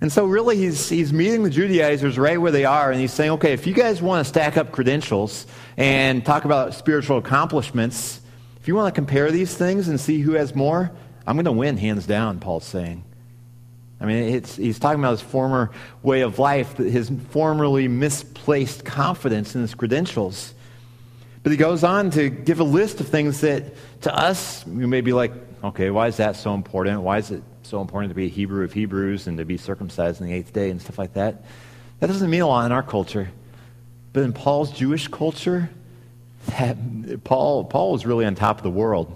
And 0.01 0.11
so, 0.11 0.25
really, 0.25 0.57
he's, 0.57 0.89
he's 0.89 1.13
meeting 1.13 1.43
the 1.43 1.51
Judaizers 1.51 2.19
right 2.19 2.41
where 2.41 2.51
they 2.51 2.65
are, 2.65 2.91
and 2.91 3.01
he's 3.01 3.13
saying, 3.13 3.33
okay, 3.33 3.53
if 3.53 3.67
you 3.67 3.75
guys 3.75 4.01
want 4.01 4.25
to 4.25 4.29
stack 4.29 4.57
up 4.57 4.73
credentials 4.73 5.47
and 5.77 6.25
talk 6.25 6.47
about 6.47 6.75
spiritual 6.75 7.19
accomplishments, 7.19 8.21
if 8.61 8.67
you 8.67 8.75
want 8.75 8.93
to 8.93 8.99
compare 8.99 9.31
these 9.31 9.55
things 9.55 9.89
and 9.89 10.01
see 10.01 10.21
who 10.21 10.33
has 10.33 10.55
more, 10.55 10.91
I'm 11.27 11.37
going 11.37 11.45
to 11.45 11.53
win 11.53 11.77
hands 11.77 12.07
down, 12.07 12.41
Paul's 12.41 12.65
saying. 12.65 13.05
I 14.01 14.07
mean, 14.07 14.43
he's 14.43 14.79
talking 14.79 14.99
about 14.99 15.11
his 15.11 15.21
former 15.21 15.71
way 16.03 16.23
of 16.23 16.39
life, 16.39 16.79
his 16.79 17.13
formerly 17.31 17.87
misplaced 17.87 18.85
confidence 18.85 19.55
in 19.55 19.61
his 19.61 19.75
credentials. 19.75 20.55
But 21.43 21.53
he 21.53 21.59
goes 21.59 21.85
on 21.85 22.11
to 22.13 22.31
give 22.31 22.61
a 22.61 22.65
list 22.65 23.01
of 23.01 23.09
things 23.09 23.43
that, 23.43 23.75
to 24.03 24.15
us, 24.15 24.67
you 24.67 24.89
may 24.89 25.03
be 25.03 25.13
like, 25.13 25.33
okay, 25.63 25.91
why 25.91 26.07
is 26.09 26.17
that 26.17 26.37
so 26.37 26.55
important? 26.55 27.03
Why 27.03 27.19
is 27.19 27.31
it 27.31 27.43
so 27.63 27.81
important 27.83 28.11
to 28.11 28.15
be 28.15 28.25
a 28.25 28.29
Hebrew 28.29 28.65
of 28.65 28.73
Hebrews 28.73 29.27
and 29.27 29.37
to 29.39 29.45
be 29.45 29.59
circumcised 29.59 30.23
on 30.23 30.29
the 30.29 30.35
eighth 30.35 30.53
day 30.53 30.71
and 30.71 30.81
stuff 30.81 30.99
like 30.99 31.15
that? 31.15 31.45
That 32.01 32.07
doesn't 32.07 32.31
mean 32.31 32.41
a 32.41 32.47
lot 32.47 32.65
in 32.67 32.73
our 32.73 32.83
culture. 32.83 33.31
But 34.13 34.23
in 34.23 34.33
Paul's 34.33 34.73
Jewish 34.73 35.09
culture, 35.09 35.71
that, 36.49 37.23
Paul, 37.25 37.65
Paul 37.65 37.93
was 37.93 38.07
really 38.07 38.25
on 38.25 38.35
top 38.35 38.57
of 38.57 38.63
the 38.63 38.71
world. 38.71 39.15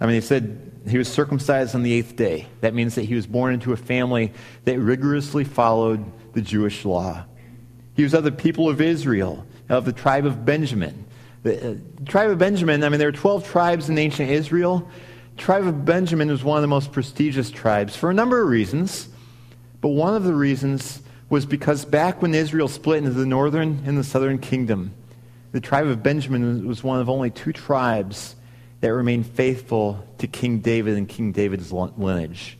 I 0.00 0.06
mean, 0.06 0.16
he 0.16 0.20
said, 0.20 0.69
he 0.88 0.98
was 0.98 1.08
circumcised 1.08 1.74
on 1.74 1.82
the 1.82 1.92
eighth 1.92 2.16
day. 2.16 2.46
That 2.60 2.74
means 2.74 2.94
that 2.94 3.04
he 3.04 3.14
was 3.14 3.26
born 3.26 3.54
into 3.54 3.72
a 3.72 3.76
family 3.76 4.32
that 4.64 4.78
rigorously 4.78 5.44
followed 5.44 6.04
the 6.32 6.40
Jewish 6.40 6.84
law. 6.84 7.24
He 7.94 8.02
was 8.02 8.14
of 8.14 8.24
the 8.24 8.32
people 8.32 8.68
of 8.68 8.80
Israel, 8.80 9.44
of 9.68 9.84
the 9.84 9.92
tribe 9.92 10.24
of 10.24 10.44
Benjamin. 10.44 11.04
The, 11.42 11.72
uh, 11.72 11.74
tribe 12.06 12.30
of 12.30 12.38
Benjamin, 12.38 12.82
I 12.82 12.88
mean, 12.88 12.98
there 12.98 13.08
were 13.08 13.12
12 13.12 13.46
tribes 13.48 13.88
in 13.88 13.98
ancient 13.98 14.30
Israel. 14.30 14.88
The 15.36 15.42
tribe 15.42 15.66
of 15.66 15.84
Benjamin 15.84 16.28
was 16.28 16.44
one 16.44 16.56
of 16.56 16.62
the 16.62 16.68
most 16.68 16.92
prestigious 16.92 17.50
tribes 17.50 17.96
for 17.96 18.10
a 18.10 18.14
number 18.14 18.42
of 18.42 18.48
reasons. 18.48 19.08
But 19.80 19.88
one 19.88 20.14
of 20.14 20.24
the 20.24 20.34
reasons 20.34 21.02
was 21.28 21.46
because 21.46 21.84
back 21.84 22.20
when 22.22 22.34
Israel 22.34 22.68
split 22.68 22.98
into 22.98 23.10
the 23.10 23.26
northern 23.26 23.82
and 23.86 23.96
the 23.96 24.04
southern 24.04 24.38
kingdom, 24.38 24.92
the 25.52 25.60
tribe 25.60 25.86
of 25.86 26.02
Benjamin 26.02 26.66
was 26.66 26.84
one 26.84 27.00
of 27.00 27.08
only 27.08 27.30
two 27.30 27.52
tribes 27.52 28.36
that 28.80 28.92
remained 28.94 29.26
faithful 29.26 30.04
to 30.18 30.26
King 30.26 30.60
David 30.60 30.96
and 30.96 31.08
King 31.08 31.32
David's 31.32 31.72
lineage. 31.72 32.56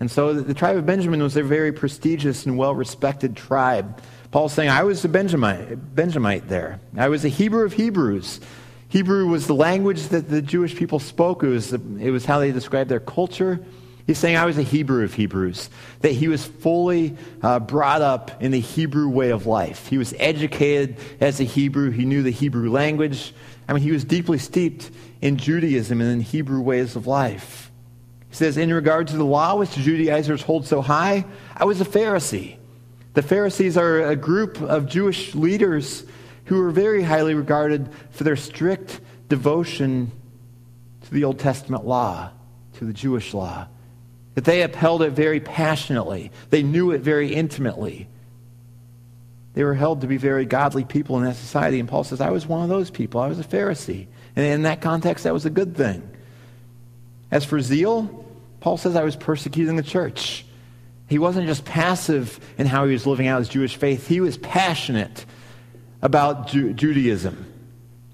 And 0.00 0.10
so 0.10 0.32
the 0.32 0.54
tribe 0.54 0.76
of 0.76 0.86
Benjamin 0.86 1.22
was 1.22 1.36
a 1.36 1.42
very 1.42 1.72
prestigious 1.72 2.46
and 2.46 2.56
well 2.56 2.74
respected 2.74 3.36
tribe. 3.36 4.00
Paul's 4.30 4.52
saying, 4.52 4.70
I 4.70 4.84
was 4.84 5.04
a 5.04 5.08
Benjamite, 5.08 5.94
Benjamite 5.94 6.48
there. 6.48 6.80
I 6.96 7.08
was 7.08 7.24
a 7.24 7.28
Hebrew 7.28 7.64
of 7.64 7.72
Hebrews. 7.72 8.40
Hebrew 8.88 9.26
was 9.26 9.46
the 9.46 9.54
language 9.54 10.08
that 10.08 10.28
the 10.28 10.40
Jewish 10.40 10.76
people 10.76 10.98
spoke, 10.98 11.42
it 11.42 11.48
was, 11.48 11.72
it 11.72 12.10
was 12.10 12.24
how 12.24 12.38
they 12.38 12.52
described 12.52 12.90
their 12.90 13.00
culture. 13.00 13.60
He's 14.06 14.16
saying, 14.16 14.36
I 14.36 14.46
was 14.46 14.56
a 14.56 14.62
Hebrew 14.62 15.04
of 15.04 15.12
Hebrews, 15.12 15.68
that 16.00 16.12
he 16.12 16.28
was 16.28 16.46
fully 16.46 17.14
uh, 17.42 17.60
brought 17.60 18.00
up 18.00 18.42
in 18.42 18.52
the 18.52 18.60
Hebrew 18.60 19.10
way 19.10 19.28
of 19.28 19.44
life. 19.44 19.86
He 19.88 19.98
was 19.98 20.14
educated 20.18 20.96
as 21.20 21.40
a 21.40 21.44
Hebrew, 21.44 21.90
he 21.90 22.06
knew 22.06 22.22
the 22.22 22.30
Hebrew 22.30 22.70
language. 22.70 23.34
I 23.68 23.74
mean, 23.74 23.82
he 23.82 23.92
was 23.92 24.04
deeply 24.04 24.38
steeped 24.38 24.90
in 25.20 25.36
Judaism 25.36 26.00
and 26.00 26.10
in 26.10 26.20
Hebrew 26.22 26.60
ways 26.60 26.96
of 26.96 27.06
life. 27.06 27.70
He 28.30 28.34
says, 28.34 28.56
In 28.56 28.72
regard 28.72 29.08
to 29.08 29.16
the 29.16 29.24
law 29.24 29.56
which 29.56 29.74
the 29.74 29.82
Judaizers 29.82 30.42
hold 30.42 30.66
so 30.66 30.80
high, 30.80 31.26
I 31.54 31.66
was 31.66 31.80
a 31.80 31.84
Pharisee. 31.84 32.56
The 33.12 33.22
Pharisees 33.22 33.76
are 33.76 34.00
a 34.00 34.16
group 34.16 34.60
of 34.62 34.86
Jewish 34.86 35.34
leaders 35.34 36.04
who 36.46 36.62
were 36.62 36.70
very 36.70 37.02
highly 37.02 37.34
regarded 37.34 37.90
for 38.10 38.24
their 38.24 38.36
strict 38.36 39.00
devotion 39.28 40.12
to 41.02 41.10
the 41.12 41.24
Old 41.24 41.38
Testament 41.38 41.86
law, 41.86 42.30
to 42.78 42.84
the 42.84 42.92
Jewish 42.92 43.34
law. 43.34 43.66
That 44.34 44.44
they 44.44 44.62
upheld 44.62 45.02
it 45.02 45.10
very 45.10 45.40
passionately, 45.40 46.32
they 46.50 46.62
knew 46.62 46.92
it 46.92 47.00
very 47.00 47.34
intimately. 47.34 48.08
They 49.58 49.64
were 49.64 49.74
held 49.74 50.02
to 50.02 50.06
be 50.06 50.18
very 50.18 50.44
godly 50.44 50.84
people 50.84 51.16
in 51.16 51.24
that 51.24 51.34
society. 51.34 51.80
And 51.80 51.88
Paul 51.88 52.04
says, 52.04 52.20
I 52.20 52.30
was 52.30 52.46
one 52.46 52.62
of 52.62 52.68
those 52.68 52.92
people. 52.92 53.20
I 53.20 53.26
was 53.26 53.40
a 53.40 53.42
Pharisee. 53.42 54.06
And 54.36 54.46
in 54.46 54.62
that 54.62 54.80
context, 54.80 55.24
that 55.24 55.32
was 55.32 55.46
a 55.46 55.50
good 55.50 55.76
thing. 55.76 56.08
As 57.32 57.44
for 57.44 57.60
zeal, 57.60 58.24
Paul 58.60 58.76
says, 58.76 58.94
I 58.94 59.02
was 59.02 59.16
persecuting 59.16 59.74
the 59.74 59.82
church. 59.82 60.46
He 61.08 61.18
wasn't 61.18 61.48
just 61.48 61.64
passive 61.64 62.38
in 62.56 62.68
how 62.68 62.86
he 62.86 62.92
was 62.92 63.04
living 63.04 63.26
out 63.26 63.40
his 63.40 63.48
Jewish 63.48 63.74
faith, 63.74 64.06
he 64.06 64.20
was 64.20 64.38
passionate 64.38 65.26
about 66.02 66.46
Ju- 66.46 66.72
Judaism. 66.72 67.52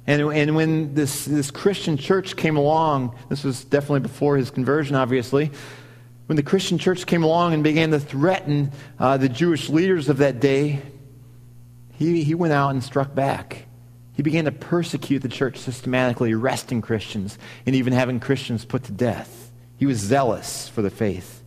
And, 0.06 0.22
and 0.22 0.56
when 0.56 0.94
this, 0.94 1.26
this 1.26 1.50
Christian 1.50 1.98
church 1.98 2.36
came 2.36 2.56
along, 2.56 3.18
this 3.28 3.44
was 3.44 3.66
definitely 3.66 4.00
before 4.00 4.38
his 4.38 4.50
conversion, 4.50 4.96
obviously. 4.96 5.50
When 6.24 6.36
the 6.36 6.42
Christian 6.42 6.78
church 6.78 7.04
came 7.04 7.22
along 7.22 7.52
and 7.52 7.62
began 7.62 7.90
to 7.90 8.00
threaten 8.00 8.72
uh, 8.98 9.18
the 9.18 9.28
Jewish 9.28 9.68
leaders 9.68 10.08
of 10.08 10.16
that 10.18 10.40
day, 10.40 10.80
he, 11.98 12.24
he 12.24 12.34
went 12.34 12.52
out 12.52 12.70
and 12.70 12.82
struck 12.82 13.14
back. 13.14 13.66
He 14.14 14.22
began 14.22 14.44
to 14.44 14.52
persecute 14.52 15.20
the 15.20 15.28
church 15.28 15.58
systematically, 15.58 16.32
arresting 16.32 16.82
Christians 16.82 17.38
and 17.66 17.74
even 17.74 17.92
having 17.92 18.20
Christians 18.20 18.64
put 18.64 18.84
to 18.84 18.92
death. 18.92 19.50
He 19.76 19.86
was 19.86 19.98
zealous 19.98 20.68
for 20.68 20.82
the 20.82 20.90
faith. 20.90 21.42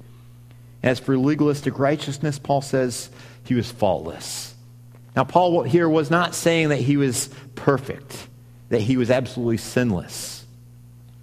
As 0.83 0.99
for 0.99 1.17
legalistic 1.17 1.79
righteousness, 1.79 2.39
Paul 2.39 2.61
says 2.61 3.09
he 3.43 3.55
was 3.55 3.71
faultless. 3.71 4.53
Now, 5.15 5.23
Paul 5.23 5.63
here 5.63 5.89
was 5.89 6.11
not 6.11 6.35
saying 6.35 6.69
that 6.69 6.77
he 6.77 6.97
was 6.97 7.29
perfect, 7.55 8.27
that 8.69 8.81
he 8.81 8.97
was 8.97 9.09
absolutely 9.09 9.57
sinless. 9.57 10.45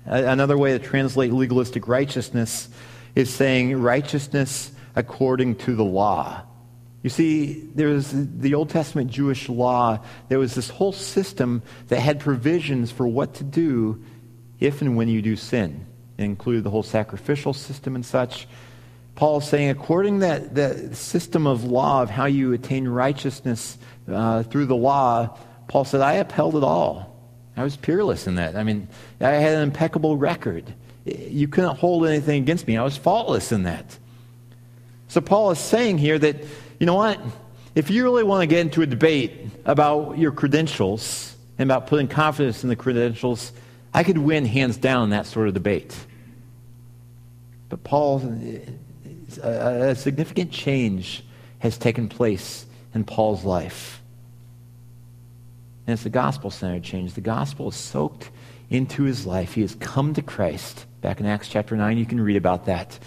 Another 0.06 0.58
way 0.58 0.76
to 0.76 0.84
translate 0.84 1.32
legalistic 1.32 1.86
righteousness 1.86 2.68
is 3.14 3.32
saying 3.32 3.80
righteousness 3.80 4.72
according 4.96 5.56
to 5.56 5.76
the 5.76 5.84
law. 5.84 6.42
You 7.04 7.10
see, 7.10 7.68
there 7.74 7.88
was 7.88 8.12
the 8.14 8.54
Old 8.54 8.70
Testament 8.70 9.10
Jewish 9.10 9.50
law. 9.50 10.00
There 10.30 10.38
was 10.38 10.54
this 10.54 10.70
whole 10.70 10.92
system 10.92 11.62
that 11.88 12.00
had 12.00 12.18
provisions 12.18 12.90
for 12.90 13.06
what 13.06 13.34
to 13.34 13.44
do 13.44 14.02
if 14.58 14.80
and 14.80 14.96
when 14.96 15.08
you 15.08 15.20
do 15.20 15.36
sin. 15.36 15.84
It 16.16 16.24
included 16.24 16.64
the 16.64 16.70
whole 16.70 16.82
sacrificial 16.82 17.52
system 17.52 17.94
and 17.94 18.06
such. 18.06 18.48
Paul 19.16 19.40
is 19.40 19.44
saying, 19.44 19.68
according 19.68 20.20
to 20.20 20.20
that, 20.20 20.54
that 20.54 20.96
system 20.96 21.46
of 21.46 21.64
law 21.64 22.00
of 22.00 22.08
how 22.08 22.24
you 22.24 22.54
attain 22.54 22.88
righteousness 22.88 23.76
uh, 24.10 24.42
through 24.44 24.64
the 24.64 24.74
law, 24.74 25.36
Paul 25.68 25.84
said, 25.84 26.00
I 26.00 26.14
upheld 26.14 26.56
it 26.56 26.64
all. 26.64 27.14
I 27.54 27.64
was 27.64 27.76
peerless 27.76 28.26
in 28.26 28.36
that. 28.36 28.56
I 28.56 28.62
mean, 28.62 28.88
I 29.20 29.32
had 29.32 29.56
an 29.56 29.62
impeccable 29.62 30.16
record. 30.16 30.72
You 31.04 31.48
couldn't 31.48 31.76
hold 31.76 32.06
anything 32.06 32.42
against 32.42 32.66
me. 32.66 32.78
I 32.78 32.82
was 32.82 32.96
faultless 32.96 33.52
in 33.52 33.64
that. 33.64 33.98
So 35.08 35.20
Paul 35.20 35.50
is 35.50 35.58
saying 35.58 35.98
here 35.98 36.18
that, 36.18 36.36
you 36.78 36.86
know 36.86 36.94
what? 36.94 37.20
If 37.74 37.90
you 37.90 38.04
really 38.04 38.22
want 38.22 38.42
to 38.42 38.46
get 38.46 38.60
into 38.60 38.82
a 38.82 38.86
debate 38.86 39.48
about 39.64 40.18
your 40.18 40.32
credentials 40.32 41.36
and 41.58 41.70
about 41.70 41.86
putting 41.86 42.08
confidence 42.08 42.62
in 42.62 42.68
the 42.68 42.76
credentials, 42.76 43.52
I 43.92 44.04
could 44.04 44.18
win 44.18 44.44
hands 44.46 44.76
down 44.76 45.10
that 45.10 45.26
sort 45.26 45.48
of 45.48 45.54
debate. 45.54 45.96
But 47.68 47.82
Paul 47.82 48.20
a, 49.42 49.90
a 49.90 49.94
significant 49.94 50.50
change 50.50 51.24
has 51.58 51.78
taken 51.78 52.08
place 52.08 52.66
in 52.94 53.04
Paul's 53.04 53.44
life. 53.44 54.02
And 55.86 55.94
it's 55.94 56.02
the 56.02 56.10
gospel 56.10 56.50
centered 56.50 56.82
change. 56.82 57.14
The 57.14 57.20
gospel 57.20 57.68
is 57.68 57.76
soaked 57.76 58.30
into 58.70 59.02
his 59.02 59.26
life. 59.26 59.54
He 59.54 59.60
has 59.62 59.74
come 59.76 60.14
to 60.14 60.22
Christ. 60.22 60.86
Back 61.00 61.20
in 61.20 61.26
Acts 61.26 61.48
chapter 61.48 61.76
9, 61.76 61.98
you 61.98 62.06
can 62.06 62.20
read 62.20 62.36
about 62.36 62.66
that. 62.66 62.98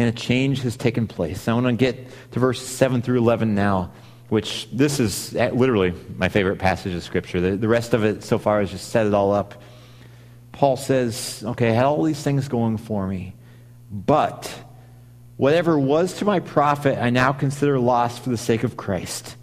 And 0.00 0.08
a 0.08 0.12
change 0.12 0.62
has 0.62 0.78
taken 0.78 1.06
place. 1.06 1.46
I 1.46 1.52
want 1.52 1.66
to 1.66 1.72
get 1.74 2.08
to 2.32 2.40
verse 2.40 2.64
7 2.64 3.02
through 3.02 3.18
11 3.18 3.54
now, 3.54 3.92
which 4.30 4.66
this 4.72 4.98
is 4.98 5.34
literally 5.34 5.92
my 6.16 6.30
favorite 6.30 6.58
passage 6.58 6.94
of 6.94 7.02
Scripture. 7.02 7.40
The, 7.40 7.56
the 7.56 7.68
rest 7.68 7.92
of 7.92 8.04
it 8.04 8.24
so 8.24 8.38
far 8.38 8.60
has 8.60 8.70
just 8.70 8.88
set 8.88 9.06
it 9.06 9.12
all 9.12 9.32
up. 9.32 9.62
Paul 10.52 10.76
says, 10.76 11.44
Okay, 11.46 11.68
I 11.68 11.72
had 11.72 11.84
all 11.84 12.02
these 12.02 12.22
things 12.22 12.48
going 12.48 12.78
for 12.78 13.06
me, 13.06 13.34
but 13.90 14.50
Whatever 15.40 15.78
was 15.78 16.12
to 16.18 16.26
my 16.26 16.38
profit, 16.38 16.98
I 16.98 17.08
now 17.08 17.32
consider 17.32 17.80
loss 17.80 18.18
for 18.18 18.28
the 18.28 18.36
sake 18.36 18.62
of 18.62 18.76
Christ. 18.76 19.36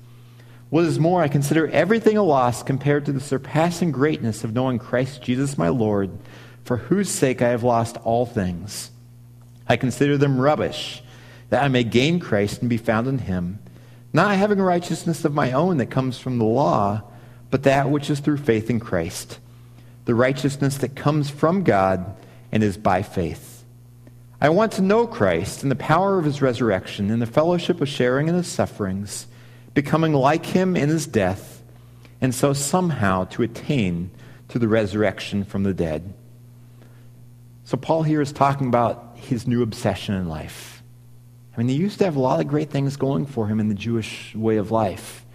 What 0.70 0.86
is 0.86 1.00
more, 1.00 1.24
I 1.24 1.28
consider 1.28 1.68
everything 1.70 2.18
a 2.18 2.22
loss 2.22 2.62
compared 2.62 3.08
to 3.08 3.12
the 3.12 3.20
surpassing 3.20 3.92
greatness 3.92 4.44
of 4.44 4.54
knowing 4.54 4.78
Christ 4.78 5.24
Jesus 5.24 5.58
my 5.58 5.70
Lord, 5.70 6.12
for 6.64 6.78
whose 6.78 7.10
sake 7.10 7.42
I 7.42 7.50
have 7.50 7.64
lost 7.64 7.98
all 8.04 8.28
things. 8.28 8.92
I 9.70 9.78
consider 9.78 10.18
them 10.18 10.40
rubbish, 10.40 11.02
that 11.50 11.64
I 11.64 11.68
may 11.68 11.84
gain 11.84 12.20
Christ 12.20 12.62
and 12.62 12.70
be 12.70 12.78
found 12.78 13.08
in 13.08 13.20
him, 13.20 13.60
not 14.14 14.36
having 14.36 14.60
righteousness 14.60 15.26
of 15.26 15.34
my 15.34 15.52
own 15.52 15.78
that 15.78 15.88
comes 15.88 16.20
from 16.20 16.38
the 16.38 16.46
law, 16.46 17.04
but 17.50 17.64
that 17.64 17.90
which 17.90 18.10
is 18.10 18.20
through 18.20 18.38
faith 18.38 18.70
in 18.70 18.80
Christ, 18.80 19.40
the 20.06 20.16
righteousness 20.16 20.78
that 20.78 20.96
comes 20.96 21.30
from 21.30 21.64
God 21.64 22.16
and 22.52 22.64
is 22.64 22.78
by 22.78 23.02
faith. 23.04 23.66
I 24.40 24.50
want 24.50 24.74
to 24.74 24.82
know 24.82 25.08
Christ 25.08 25.64
and 25.64 25.72
the 25.72 25.76
power 25.76 26.20
of 26.20 26.26
his 26.26 26.42
resurrection 26.42 27.10
and 27.10 27.22
the 27.22 27.26
fellowship 27.26 27.82
of 27.82 27.90
sharing 27.90 28.28
in 28.28 28.36
his 28.36 28.48
sufferings, 28.48 29.28
becoming 29.74 30.14
like 30.14 30.46
him 30.46 30.76
in 30.76 30.90
his 30.90 31.08
death, 31.08 31.64
and 32.22 32.34
so 32.34 32.54
somehow 32.54 33.26
to 33.26 33.44
attain 33.44 34.12
to 34.50 34.60
the 34.60 34.68
resurrection 34.68 35.44
from 35.44 35.64
the 35.64 35.74
dead. 35.74 36.14
So 37.64 37.78
Paul 37.78 38.04
here 38.04 38.22
is 38.22 38.32
talking 38.32 38.68
about 38.68 39.07
his 39.28 39.48
new 39.48 39.62
obsession 39.62 40.16
in 40.16 40.28
life. 40.28 40.84
I 41.54 41.58
mean, 41.60 41.70
he 41.70 41.76
used 41.76 42.00
to 42.00 42.06
have 42.06 42.16
a 42.16 42.20
lot 42.20 42.40
of 42.40 42.48
great 42.48 42.70
things 42.70 42.98
going 42.98 43.26
for 43.26 43.48
him 43.48 43.60
in 43.60 43.68
the 43.68 43.76
Jewish 43.76 44.36
way 44.36 44.58
of 44.58 44.72
life, 44.72 45.26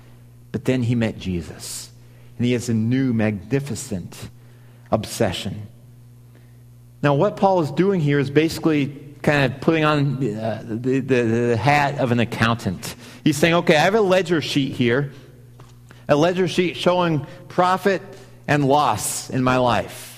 but 0.52 0.64
then 0.64 0.83
he 0.83 0.94
met 0.94 1.18
Jesus, 1.18 1.90
and 2.37 2.46
he 2.46 2.52
has 2.52 2.68
a 2.68 2.74
new 2.74 3.12
magnificent 3.12 4.31
obsession. 4.90 5.66
Now, 7.02 7.14
what 7.14 7.37
Paul 7.37 7.61
is 7.61 7.70
doing 7.72 8.00
here 8.00 8.20
is 8.20 8.31
basically 8.31 8.98
kind 9.22 9.52
of 9.52 9.61
putting 9.61 9.85
on 9.85 10.16
uh, 10.37 10.62
the, 10.64 11.00
the, 11.00 11.22
the 11.22 11.57
hat 11.57 11.98
of 11.98 12.12
an 12.12 12.20
accountant. 12.20 12.94
He's 13.24 13.37
saying, 13.37 13.55
okay, 13.55 13.76
I 13.76 13.81
have 13.81 13.94
a 13.94 14.00
ledger 14.00 14.40
sheet 14.40 14.72
here, 14.72 15.12
a 16.09 16.16
ledger 16.16 16.46
sheet 16.46 16.76
showing 16.76 17.26
profit 17.48 18.02
and 18.46 18.64
loss 18.64 19.31
in 19.31 19.42
my 19.42 19.57
life. 19.57 20.12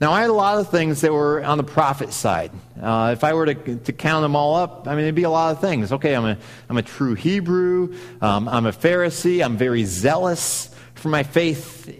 Now, 0.00 0.12
I 0.12 0.20
had 0.20 0.30
a 0.30 0.34
lot 0.34 0.58
of 0.58 0.70
things 0.70 1.00
that 1.00 1.12
were 1.12 1.42
on 1.42 1.58
the 1.58 1.64
profit 1.64 2.12
side. 2.12 2.52
Uh, 2.80 3.10
if 3.12 3.24
I 3.24 3.34
were 3.34 3.46
to, 3.46 3.76
to 3.78 3.92
count 3.92 4.22
them 4.22 4.36
all 4.36 4.54
up, 4.54 4.86
I 4.86 4.92
mean, 4.92 5.02
it'd 5.02 5.16
be 5.16 5.24
a 5.24 5.30
lot 5.30 5.50
of 5.50 5.60
things. 5.60 5.90
Okay, 5.90 6.14
I'm 6.14 6.24
a, 6.24 6.38
I'm 6.68 6.76
a 6.76 6.82
true 6.82 7.14
Hebrew. 7.14 7.96
Um, 8.20 8.48
I'm 8.48 8.66
a 8.66 8.72
Pharisee. 8.72 9.44
I'm 9.44 9.56
very 9.56 9.82
zealous 9.84 10.72
for 10.94 11.08
my 11.08 11.24
faith 11.24 11.92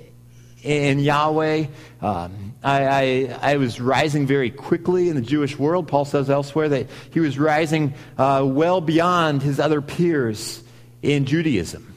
in 0.62 1.00
Yahweh. 1.00 1.66
Um, 2.00 2.54
I, 2.62 2.86
I, 2.86 3.38
I, 3.52 3.56
was 3.56 3.80
rising 3.80 4.26
very 4.26 4.50
quickly 4.50 5.08
in 5.08 5.16
the 5.16 5.22
Jewish 5.22 5.58
world. 5.58 5.88
Paul 5.88 6.04
says 6.04 6.28
elsewhere 6.28 6.68
that 6.68 6.88
he 7.12 7.20
was 7.20 7.38
rising 7.38 7.94
uh, 8.16 8.44
well 8.46 8.80
beyond 8.80 9.42
his 9.42 9.58
other 9.58 9.80
peers 9.80 10.62
in 11.02 11.24
Judaism. 11.24 11.87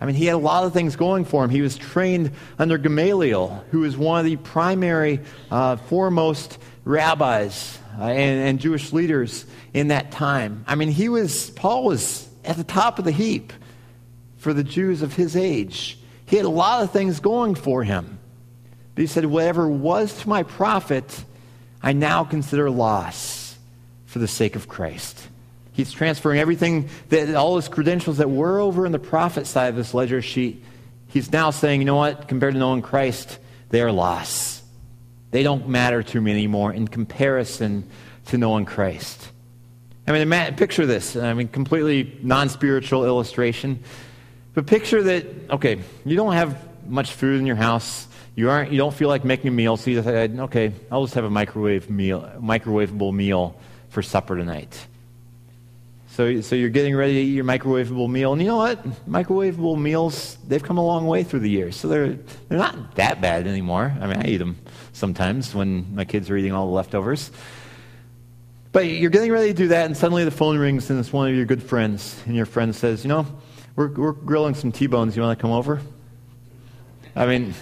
I 0.00 0.04
mean, 0.04 0.14
he 0.14 0.26
had 0.26 0.34
a 0.34 0.38
lot 0.38 0.64
of 0.64 0.72
things 0.72 0.94
going 0.96 1.24
for 1.24 1.42
him. 1.42 1.50
He 1.50 1.62
was 1.62 1.76
trained 1.76 2.32
under 2.58 2.76
Gamaliel, 2.76 3.64
who 3.70 3.80
was 3.80 3.96
one 3.96 4.20
of 4.20 4.26
the 4.26 4.36
primary, 4.36 5.20
uh, 5.50 5.76
foremost 5.76 6.58
rabbis 6.84 7.78
uh, 7.98 8.04
and, 8.04 8.48
and 8.48 8.60
Jewish 8.60 8.92
leaders 8.92 9.46
in 9.72 9.88
that 9.88 10.12
time. 10.12 10.64
I 10.66 10.74
mean, 10.74 10.90
he 10.90 11.08
was, 11.08 11.50
Paul 11.50 11.84
was 11.84 12.28
at 12.44 12.56
the 12.56 12.64
top 12.64 12.98
of 12.98 13.04
the 13.04 13.12
heap 13.12 13.52
for 14.36 14.52
the 14.52 14.64
Jews 14.64 15.00
of 15.02 15.14
his 15.14 15.34
age. 15.34 15.98
He 16.26 16.36
had 16.36 16.44
a 16.44 16.50
lot 16.50 16.82
of 16.82 16.90
things 16.90 17.20
going 17.20 17.54
for 17.54 17.82
him. 17.82 18.18
But 18.94 19.02
he 19.02 19.06
said, 19.06 19.24
Whatever 19.26 19.68
was 19.68 20.20
to 20.20 20.28
my 20.28 20.42
profit, 20.42 21.24
I 21.82 21.92
now 21.92 22.24
consider 22.24 22.70
loss 22.70 23.56
for 24.06 24.18
the 24.18 24.28
sake 24.28 24.56
of 24.56 24.68
Christ. 24.68 25.28
He's 25.76 25.92
transferring 25.92 26.40
everything, 26.40 26.88
that 27.10 27.34
all 27.34 27.56
his 27.56 27.68
credentials 27.68 28.16
that 28.16 28.30
were 28.30 28.58
over 28.58 28.86
in 28.86 28.92
the 28.92 28.98
profit 28.98 29.46
side 29.46 29.66
of 29.66 29.76
this 29.76 29.92
ledger 29.92 30.22
sheet. 30.22 30.64
He's 31.08 31.30
now 31.30 31.50
saying, 31.50 31.82
you 31.82 31.84
know 31.84 31.96
what? 31.96 32.28
Compared 32.28 32.54
to 32.54 32.58
knowing 32.58 32.80
Christ, 32.80 33.38
they 33.68 33.82
are 33.82 33.92
loss. 33.92 34.62
They 35.32 35.42
don't 35.42 35.68
matter 35.68 36.02
to 36.02 36.20
me 36.22 36.30
anymore 36.30 36.72
in 36.72 36.88
comparison 36.88 37.86
to 38.28 38.38
knowing 38.38 38.64
Christ. 38.64 39.28
I 40.06 40.12
mean, 40.12 40.54
picture 40.54 40.86
this. 40.86 41.14
I 41.14 41.34
mean, 41.34 41.48
completely 41.48 42.18
non 42.22 42.48
spiritual 42.48 43.04
illustration. 43.04 43.84
But 44.54 44.66
picture 44.66 45.02
that, 45.02 45.26
okay, 45.50 45.80
you 46.06 46.16
don't 46.16 46.32
have 46.32 46.56
much 46.88 47.12
food 47.12 47.38
in 47.38 47.44
your 47.44 47.56
house. 47.56 48.08
You, 48.34 48.48
aren't, 48.48 48.72
you 48.72 48.78
don't 48.78 48.94
feel 48.94 49.10
like 49.10 49.26
making 49.26 49.48
a 49.48 49.52
meal, 49.52 49.76
so 49.76 49.90
you 49.90 50.00
decide, 50.00 50.38
okay, 50.40 50.72
I'll 50.90 51.04
just 51.04 51.16
have 51.16 51.24
a 51.24 51.30
microwave 51.30 51.90
meal, 51.90 52.22
microwavable 52.40 53.12
meal 53.12 53.60
for 53.90 54.00
supper 54.00 54.38
tonight. 54.38 54.86
So, 56.16 56.40
so 56.40 56.56
you're 56.56 56.70
getting 56.70 56.96
ready 56.96 57.12
to 57.12 57.20
eat 57.20 57.34
your 57.34 57.44
microwavable 57.44 58.08
meal. 58.08 58.32
And 58.32 58.40
you 58.40 58.48
know 58.48 58.56
what? 58.56 58.82
Microwavable 59.06 59.78
meals, 59.78 60.38
they've 60.48 60.62
come 60.62 60.78
a 60.78 60.82
long 60.82 61.06
way 61.06 61.24
through 61.24 61.40
the 61.40 61.50
years. 61.50 61.76
So 61.76 61.88
they're, 61.88 62.14
they're 62.48 62.56
not 62.56 62.94
that 62.94 63.20
bad 63.20 63.46
anymore. 63.46 63.94
I 64.00 64.06
mean, 64.06 64.16
I 64.16 64.28
eat 64.28 64.38
them 64.38 64.56
sometimes 64.94 65.54
when 65.54 65.94
my 65.94 66.06
kids 66.06 66.30
are 66.30 66.36
eating 66.38 66.54
all 66.54 66.68
the 66.68 66.72
leftovers. 66.72 67.30
But 68.72 68.86
you're 68.86 69.10
getting 69.10 69.30
ready 69.30 69.48
to 69.48 69.54
do 69.54 69.68
that, 69.68 69.84
and 69.84 69.94
suddenly 69.94 70.24
the 70.24 70.30
phone 70.30 70.56
rings, 70.56 70.88
and 70.88 70.98
it's 70.98 71.12
one 71.12 71.28
of 71.28 71.36
your 71.36 71.44
good 71.44 71.62
friends. 71.62 72.18
And 72.24 72.34
your 72.34 72.46
friend 72.46 72.74
says, 72.74 73.04
You 73.04 73.08
know, 73.08 73.26
we're, 73.74 73.88
we're 73.88 74.12
grilling 74.12 74.54
some 74.54 74.72
T 74.72 74.86
bones. 74.86 75.16
You 75.16 75.22
want 75.22 75.38
to 75.38 75.42
come 75.42 75.52
over? 75.52 75.82
I 77.14 77.26
mean, 77.26 77.52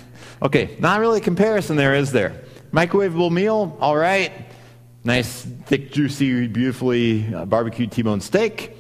okay, 0.40 0.76
not 0.78 1.00
really 1.00 1.18
a 1.18 1.24
comparison 1.24 1.74
there, 1.74 1.96
is 1.96 2.12
there? 2.12 2.40
Microwavable 2.72 3.32
meal, 3.32 3.76
all 3.80 3.96
right. 3.96 4.30
Nice, 5.06 5.42
thick, 5.66 5.92
juicy, 5.92 6.46
beautifully 6.46 7.34
uh, 7.34 7.44
barbecued 7.44 7.92
T-bone 7.92 8.22
steak. 8.22 8.74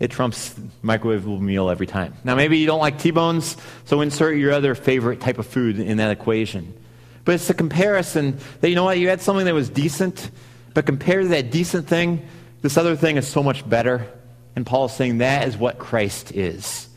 It 0.00 0.10
trumps 0.10 0.54
microwavable 0.82 1.40
meal 1.40 1.70
every 1.70 1.86
time. 1.86 2.14
Now, 2.24 2.34
maybe 2.34 2.58
you 2.58 2.66
don't 2.66 2.80
like 2.80 2.98
T-bones, 2.98 3.56
so 3.84 4.00
insert 4.00 4.36
your 4.38 4.52
other 4.52 4.74
favorite 4.74 5.20
type 5.20 5.38
of 5.38 5.46
food 5.46 5.78
in 5.78 5.98
that 5.98 6.10
equation. 6.10 6.74
But 7.24 7.36
it's 7.36 7.48
a 7.48 7.54
comparison 7.54 8.38
that, 8.60 8.68
you 8.68 8.74
know 8.74 8.84
what, 8.84 8.98
you 8.98 9.08
had 9.08 9.20
something 9.20 9.44
that 9.44 9.54
was 9.54 9.70
decent, 9.70 10.32
but 10.74 10.84
compared 10.84 11.24
to 11.24 11.28
that 11.28 11.52
decent 11.52 11.86
thing, 11.86 12.26
this 12.60 12.76
other 12.76 12.96
thing 12.96 13.16
is 13.16 13.28
so 13.28 13.44
much 13.44 13.68
better. 13.68 14.04
And 14.56 14.66
Paul 14.66 14.86
is 14.86 14.92
saying 14.92 15.18
that 15.18 15.46
is 15.46 15.56
what 15.56 15.78
Christ 15.78 16.32
is. 16.32 16.88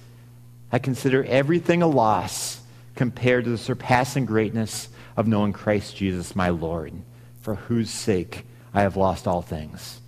I 0.72 0.80
consider 0.80 1.24
everything 1.24 1.84
a 1.84 1.88
loss 1.88 2.60
compared 2.96 3.44
to 3.44 3.52
the 3.52 3.58
surpassing 3.60 4.26
greatness 4.26 4.90
of 5.16 5.28
knowing 5.28 5.54
Christ 5.54 5.96
Jesus, 5.96 6.36
my 6.36 6.50
Lord, 6.50 6.94
for 7.42 7.56
whose 7.56 7.92
sake 7.92 8.46
I 8.74 8.82
have 8.82 8.98
lost 8.98 9.28
all 9.28 9.42
things. 9.42 10.00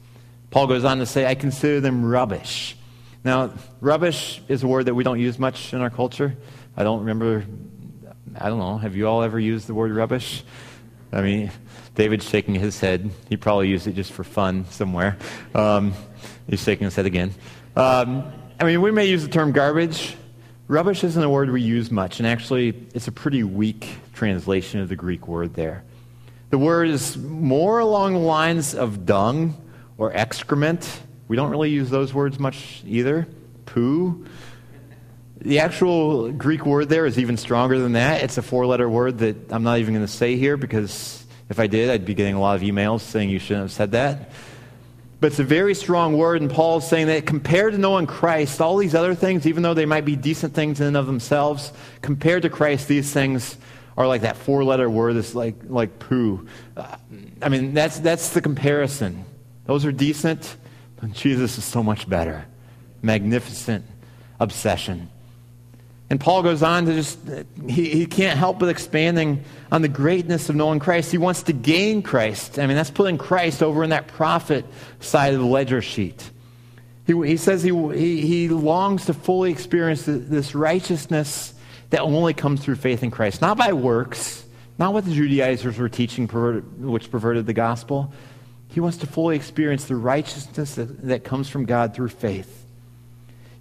Paul 0.51 0.67
goes 0.67 0.83
on 0.83 0.99
to 0.99 1.05
say, 1.05 1.25
I 1.25 1.35
consider 1.35 1.79
them 1.79 2.05
rubbish. 2.05 2.77
Now, 3.23 3.51
rubbish 3.81 4.41
is 4.47 4.63
a 4.63 4.67
word 4.67 4.85
that 4.85 4.93
we 4.93 5.03
don't 5.03 5.19
use 5.19 5.39
much 5.39 5.73
in 5.73 5.81
our 5.81 5.89
culture. 5.89 6.35
I 6.75 6.83
don't 6.83 6.99
remember, 6.99 7.45
I 8.37 8.49
don't 8.49 8.59
know, 8.59 8.77
have 8.77 8.95
you 8.95 9.07
all 9.07 9.23
ever 9.23 9.39
used 9.39 9.67
the 9.67 9.73
word 9.73 9.91
rubbish? 9.91 10.43
I 11.11 11.21
mean, 11.21 11.51
David's 11.95 12.27
shaking 12.27 12.55
his 12.55 12.79
head. 12.79 13.11
He 13.29 13.37
probably 13.37 13.69
used 13.69 13.87
it 13.87 13.93
just 13.93 14.11
for 14.11 14.23
fun 14.23 14.65
somewhere. 14.69 15.17
Um, 15.53 15.93
he's 16.49 16.63
shaking 16.63 16.85
his 16.85 16.95
head 16.95 17.05
again. 17.05 17.33
Um, 17.75 18.31
I 18.59 18.65
mean, 18.65 18.81
we 18.81 18.91
may 18.91 19.05
use 19.05 19.23
the 19.23 19.29
term 19.29 19.51
garbage. 19.51 20.15
Rubbish 20.67 21.03
isn't 21.03 21.21
a 21.21 21.29
word 21.29 21.51
we 21.51 21.61
use 21.61 21.91
much, 21.91 22.19
and 22.19 22.27
actually, 22.27 22.69
it's 22.93 23.07
a 23.07 23.11
pretty 23.11 23.43
weak 23.43 23.87
translation 24.13 24.79
of 24.79 24.89
the 24.89 24.95
Greek 24.95 25.27
word 25.27 25.53
there. 25.53 25.83
The 26.53 26.59
word 26.59 26.87
is 26.89 27.17
more 27.17 27.79
along 27.79 28.13
the 28.13 28.19
lines 28.19 28.75
of 28.75 29.07
dung 29.07 29.59
or 29.97 30.15
excrement. 30.15 30.87
We 31.27 31.35
don't 31.35 31.49
really 31.49 31.71
use 31.71 31.89
those 31.89 32.13
words 32.13 32.37
much 32.37 32.83
either. 32.85 33.27
Poo. 33.65 34.27
The 35.39 35.57
actual 35.57 36.31
Greek 36.31 36.63
word 36.63 36.89
there 36.89 37.07
is 37.07 37.17
even 37.17 37.37
stronger 37.37 37.79
than 37.79 37.93
that. 37.93 38.21
It's 38.21 38.37
a 38.37 38.43
four 38.43 38.67
letter 38.67 38.87
word 38.87 39.17
that 39.17 39.51
I'm 39.51 39.63
not 39.63 39.79
even 39.79 39.95
going 39.95 40.05
to 40.05 40.11
say 40.11 40.35
here 40.35 40.55
because 40.55 41.25
if 41.49 41.59
I 41.59 41.65
did, 41.65 41.89
I'd 41.89 42.05
be 42.05 42.13
getting 42.13 42.35
a 42.35 42.39
lot 42.39 42.55
of 42.55 42.61
emails 42.61 42.99
saying 42.99 43.31
you 43.31 43.39
shouldn't 43.39 43.63
have 43.63 43.71
said 43.71 43.93
that. 43.93 44.29
But 45.21 45.31
it's 45.31 45.39
a 45.39 45.43
very 45.43 45.73
strong 45.73 46.19
word, 46.19 46.39
and 46.39 46.51
Paul's 46.51 46.87
saying 46.87 47.07
that 47.07 47.25
compared 47.25 47.73
to 47.73 47.79
knowing 47.79 48.05
Christ, 48.05 48.61
all 48.61 48.77
these 48.77 48.93
other 48.93 49.15
things, 49.15 49.47
even 49.47 49.63
though 49.63 49.73
they 49.73 49.87
might 49.87 50.05
be 50.05 50.15
decent 50.15 50.53
things 50.53 50.81
in 50.81 50.85
and 50.85 50.97
of 50.97 51.07
themselves, 51.07 51.73
compared 52.03 52.43
to 52.43 52.51
Christ, 52.51 52.87
these 52.87 53.11
things 53.11 53.57
are 53.97 54.07
like 54.07 54.21
that 54.21 54.37
four 54.37 54.63
letter 54.63 54.89
word 54.89 55.13
that's 55.13 55.35
like, 55.35 55.55
like 55.67 55.99
poo. 55.99 56.47
Uh, 56.75 56.95
I 57.41 57.49
mean, 57.49 57.73
that's, 57.73 57.99
that's 57.99 58.29
the 58.29 58.41
comparison. 58.41 59.25
Those 59.65 59.85
are 59.85 59.91
decent, 59.91 60.57
but 60.99 61.11
Jesus 61.13 61.57
is 61.57 61.63
so 61.63 61.83
much 61.83 62.09
better. 62.09 62.45
Magnificent 63.01 63.85
obsession. 64.39 65.09
And 66.09 66.19
Paul 66.19 66.43
goes 66.43 66.61
on 66.61 66.85
to 66.85 66.93
just, 66.93 67.17
he, 67.67 67.89
he 67.89 68.05
can't 68.05 68.37
help 68.37 68.59
but 68.59 68.69
expanding 68.69 69.43
on 69.71 69.81
the 69.81 69.87
greatness 69.87 70.49
of 70.49 70.55
knowing 70.55 70.79
Christ. 70.79 71.11
He 71.11 71.17
wants 71.17 71.43
to 71.43 71.53
gain 71.53 72.03
Christ. 72.03 72.59
I 72.59 72.67
mean, 72.67 72.75
that's 72.75 72.91
putting 72.91 73.17
Christ 73.17 73.63
over 73.63 73.83
in 73.83 73.89
that 73.91 74.07
profit 74.07 74.65
side 74.99 75.33
of 75.33 75.39
the 75.39 75.45
ledger 75.45 75.81
sheet. 75.81 76.29
He, 77.07 77.13
he 77.25 77.37
says 77.37 77.63
he, 77.63 77.71
he, 77.95 78.21
he 78.21 78.49
longs 78.49 79.05
to 79.07 79.13
fully 79.13 79.51
experience 79.51 80.03
this 80.05 80.53
righteousness 80.53 81.52
that 81.93 82.01
only 82.01 82.33
comes 82.33 82.59
through 82.59 82.77
faith 82.77 83.03
in 83.03 83.11
Christ, 83.11 83.39
not 83.39 83.55
by 83.55 83.71
works, 83.71 84.43
not 84.79 84.93
what 84.93 85.05
the 85.05 85.13
Judaizers 85.13 85.77
were 85.77 85.89
teaching, 85.89 86.27
which 86.27 87.11
perverted 87.11 87.45
the 87.45 87.53
gospel. 87.53 88.11
He 88.69 88.79
wants 88.79 88.97
to 88.97 89.07
fully 89.07 89.35
experience 89.35 89.85
the 89.85 89.95
righteousness 89.95 90.73
that, 90.73 91.23
comes 91.23 91.49
from 91.49 91.65
God 91.65 91.93
through 91.93 92.09
faith. 92.09 92.65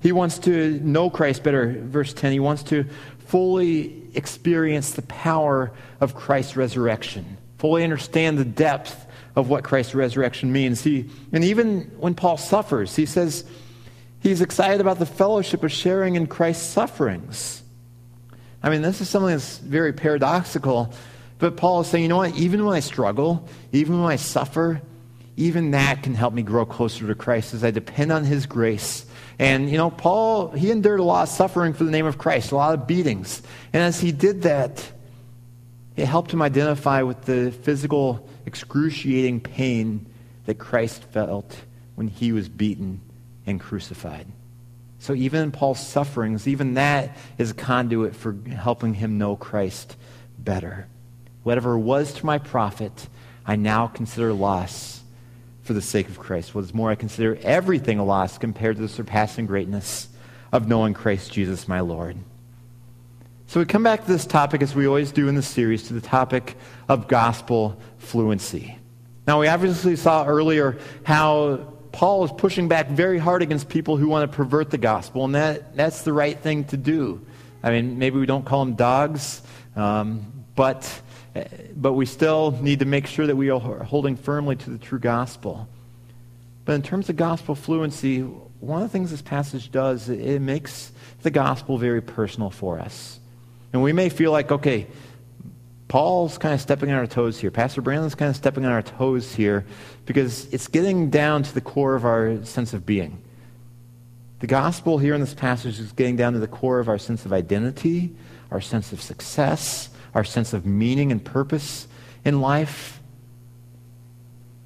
He 0.00 0.12
wants 0.12 0.38
to 0.40 0.80
know 0.80 1.10
Christ 1.10 1.42
better. 1.42 1.76
Verse 1.78 2.14
10, 2.14 2.32
he 2.32 2.40
wants 2.40 2.62
to 2.64 2.86
fully 3.26 4.02
experience 4.14 4.92
the 4.92 5.02
power 5.02 5.70
of 6.00 6.14
Christ's 6.14 6.56
resurrection, 6.56 7.36
fully 7.58 7.84
understand 7.84 8.38
the 8.38 8.46
depth 8.46 9.04
of 9.36 9.50
what 9.50 9.62
Christ's 9.62 9.94
resurrection 9.94 10.50
means. 10.50 10.82
He, 10.82 11.10
and 11.32 11.44
even 11.44 11.82
when 11.98 12.14
Paul 12.14 12.38
suffers, 12.38 12.96
he 12.96 13.04
says 13.04 13.44
he's 14.20 14.40
excited 14.40 14.80
about 14.80 14.98
the 14.98 15.04
fellowship 15.04 15.62
of 15.62 15.70
sharing 15.70 16.14
in 16.14 16.26
Christ's 16.26 16.66
sufferings. 16.66 17.61
I 18.62 18.70
mean, 18.70 18.82
this 18.82 19.00
is 19.00 19.08
something 19.08 19.30
that's 19.30 19.58
very 19.58 19.92
paradoxical. 19.92 20.92
But 21.38 21.56
Paul 21.56 21.80
is 21.80 21.88
saying, 21.88 22.04
you 22.04 22.08
know 22.08 22.18
what? 22.18 22.36
Even 22.36 22.64
when 22.64 22.76
I 22.76 22.80
struggle, 22.80 23.48
even 23.72 24.00
when 24.00 24.12
I 24.12 24.16
suffer, 24.16 24.80
even 25.36 25.72
that 25.72 26.02
can 26.02 26.14
help 26.14 26.32
me 26.34 26.42
grow 26.42 26.64
closer 26.64 27.06
to 27.06 27.14
Christ 27.14 27.54
as 27.54 27.64
I 27.64 27.70
depend 27.70 28.12
on 28.12 28.24
his 28.24 28.46
grace. 28.46 29.06
And, 29.38 29.68
you 29.68 29.76
know, 29.76 29.90
Paul, 29.90 30.50
he 30.50 30.70
endured 30.70 31.00
a 31.00 31.02
lot 31.02 31.24
of 31.24 31.28
suffering 31.30 31.72
for 31.72 31.84
the 31.84 31.90
name 31.90 32.06
of 32.06 32.18
Christ, 32.18 32.52
a 32.52 32.56
lot 32.56 32.74
of 32.74 32.86
beatings. 32.86 33.42
And 33.72 33.82
as 33.82 33.98
he 33.98 34.12
did 34.12 34.42
that, 34.42 34.88
it 35.96 36.06
helped 36.06 36.32
him 36.32 36.42
identify 36.42 37.02
with 37.02 37.22
the 37.22 37.50
physical, 37.50 38.28
excruciating 38.46 39.40
pain 39.40 40.06
that 40.46 40.58
Christ 40.58 41.02
felt 41.04 41.56
when 41.96 42.08
he 42.08 42.32
was 42.32 42.48
beaten 42.48 43.00
and 43.46 43.60
crucified. 43.60 44.26
So 45.02 45.14
even 45.14 45.50
Paul's 45.50 45.84
sufferings, 45.84 46.46
even 46.46 46.74
that 46.74 47.16
is 47.36 47.50
a 47.50 47.54
conduit 47.54 48.14
for 48.14 48.36
helping 48.54 48.94
him 48.94 49.18
know 49.18 49.34
Christ 49.34 49.96
better. 50.38 50.86
Whatever 51.42 51.76
was 51.76 52.12
to 52.12 52.24
my 52.24 52.38
profit, 52.38 53.08
I 53.44 53.56
now 53.56 53.88
consider 53.88 54.32
loss 54.32 55.02
for 55.64 55.72
the 55.72 55.82
sake 55.82 56.08
of 56.08 56.20
Christ. 56.20 56.54
What 56.54 56.62
is 56.62 56.72
more, 56.72 56.88
I 56.88 56.94
consider 56.94 57.36
everything 57.42 57.98
a 57.98 58.04
loss 58.04 58.38
compared 58.38 58.76
to 58.76 58.82
the 58.82 58.88
surpassing 58.88 59.46
greatness 59.46 60.08
of 60.52 60.68
knowing 60.68 60.94
Christ 60.94 61.32
Jesus 61.32 61.66
my 61.66 61.80
Lord. 61.80 62.16
So 63.48 63.58
we 63.58 63.66
come 63.66 63.82
back 63.82 64.04
to 64.04 64.12
this 64.12 64.24
topic, 64.24 64.62
as 64.62 64.72
we 64.72 64.86
always 64.86 65.10
do 65.10 65.26
in 65.26 65.34
the 65.34 65.42
series, 65.42 65.82
to 65.88 65.94
the 65.94 66.00
topic 66.00 66.56
of 66.88 67.08
gospel 67.08 67.76
fluency. 67.98 68.78
Now, 69.26 69.40
we 69.40 69.48
obviously 69.48 69.96
saw 69.96 70.24
earlier 70.26 70.78
how 71.02 71.72
Paul 71.92 72.24
is 72.24 72.32
pushing 72.32 72.68
back 72.68 72.88
very 72.88 73.18
hard 73.18 73.42
against 73.42 73.68
people 73.68 73.96
who 73.96 74.08
want 74.08 74.30
to 74.30 74.36
pervert 74.36 74.70
the 74.70 74.78
gospel, 74.78 75.24
and 75.24 75.34
that, 75.34 75.76
that's 75.76 76.02
the 76.02 76.12
right 76.12 76.38
thing 76.38 76.64
to 76.64 76.76
do. 76.76 77.24
I 77.62 77.70
mean, 77.70 77.98
maybe 77.98 78.18
we 78.18 78.26
don't 78.26 78.44
call 78.44 78.64
them 78.64 78.74
dogs, 78.74 79.42
um, 79.76 80.44
but, 80.56 81.00
but 81.76 81.92
we 81.92 82.06
still 82.06 82.52
need 82.60 82.80
to 82.80 82.86
make 82.86 83.06
sure 83.06 83.26
that 83.26 83.36
we 83.36 83.50
are 83.50 83.60
holding 83.84 84.16
firmly 84.16 84.56
to 84.56 84.70
the 84.70 84.78
true 84.78 84.98
gospel. 84.98 85.68
But 86.64 86.74
in 86.74 86.82
terms 86.82 87.08
of 87.08 87.16
gospel 87.16 87.54
fluency, 87.54 88.20
one 88.20 88.82
of 88.82 88.88
the 88.88 88.92
things 88.92 89.10
this 89.10 89.22
passage 89.22 89.70
does, 89.70 90.08
it 90.08 90.40
makes 90.40 90.92
the 91.22 91.30
gospel 91.30 91.78
very 91.78 92.00
personal 92.00 92.50
for 92.50 92.78
us. 92.78 93.20
And 93.72 93.82
we 93.82 93.92
may 93.92 94.08
feel 94.08 94.32
like, 94.32 94.50
okay, 94.50 94.86
Paul's 95.92 96.38
kind 96.38 96.54
of 96.54 96.60
stepping 96.62 96.90
on 96.90 96.96
our 96.96 97.06
toes 97.06 97.38
here. 97.38 97.50
Pastor 97.50 97.82
Brandon's 97.82 98.14
kind 98.14 98.30
of 98.30 98.36
stepping 98.36 98.64
on 98.64 98.72
our 98.72 98.80
toes 98.80 99.34
here 99.34 99.66
because 100.06 100.46
it's 100.46 100.66
getting 100.66 101.10
down 101.10 101.42
to 101.42 101.52
the 101.52 101.60
core 101.60 101.94
of 101.94 102.06
our 102.06 102.42
sense 102.46 102.72
of 102.72 102.86
being. 102.86 103.22
The 104.38 104.46
gospel 104.46 104.96
here 104.96 105.12
in 105.12 105.20
this 105.20 105.34
passage 105.34 105.78
is 105.78 105.92
getting 105.92 106.16
down 106.16 106.32
to 106.32 106.38
the 106.38 106.48
core 106.48 106.78
of 106.78 106.88
our 106.88 106.96
sense 106.96 107.26
of 107.26 107.32
identity, 107.34 108.16
our 108.50 108.62
sense 108.62 108.94
of 108.94 109.02
success, 109.02 109.90
our 110.14 110.24
sense 110.24 110.54
of 110.54 110.64
meaning 110.64 111.12
and 111.12 111.22
purpose 111.22 111.86
in 112.24 112.40
life. 112.40 113.02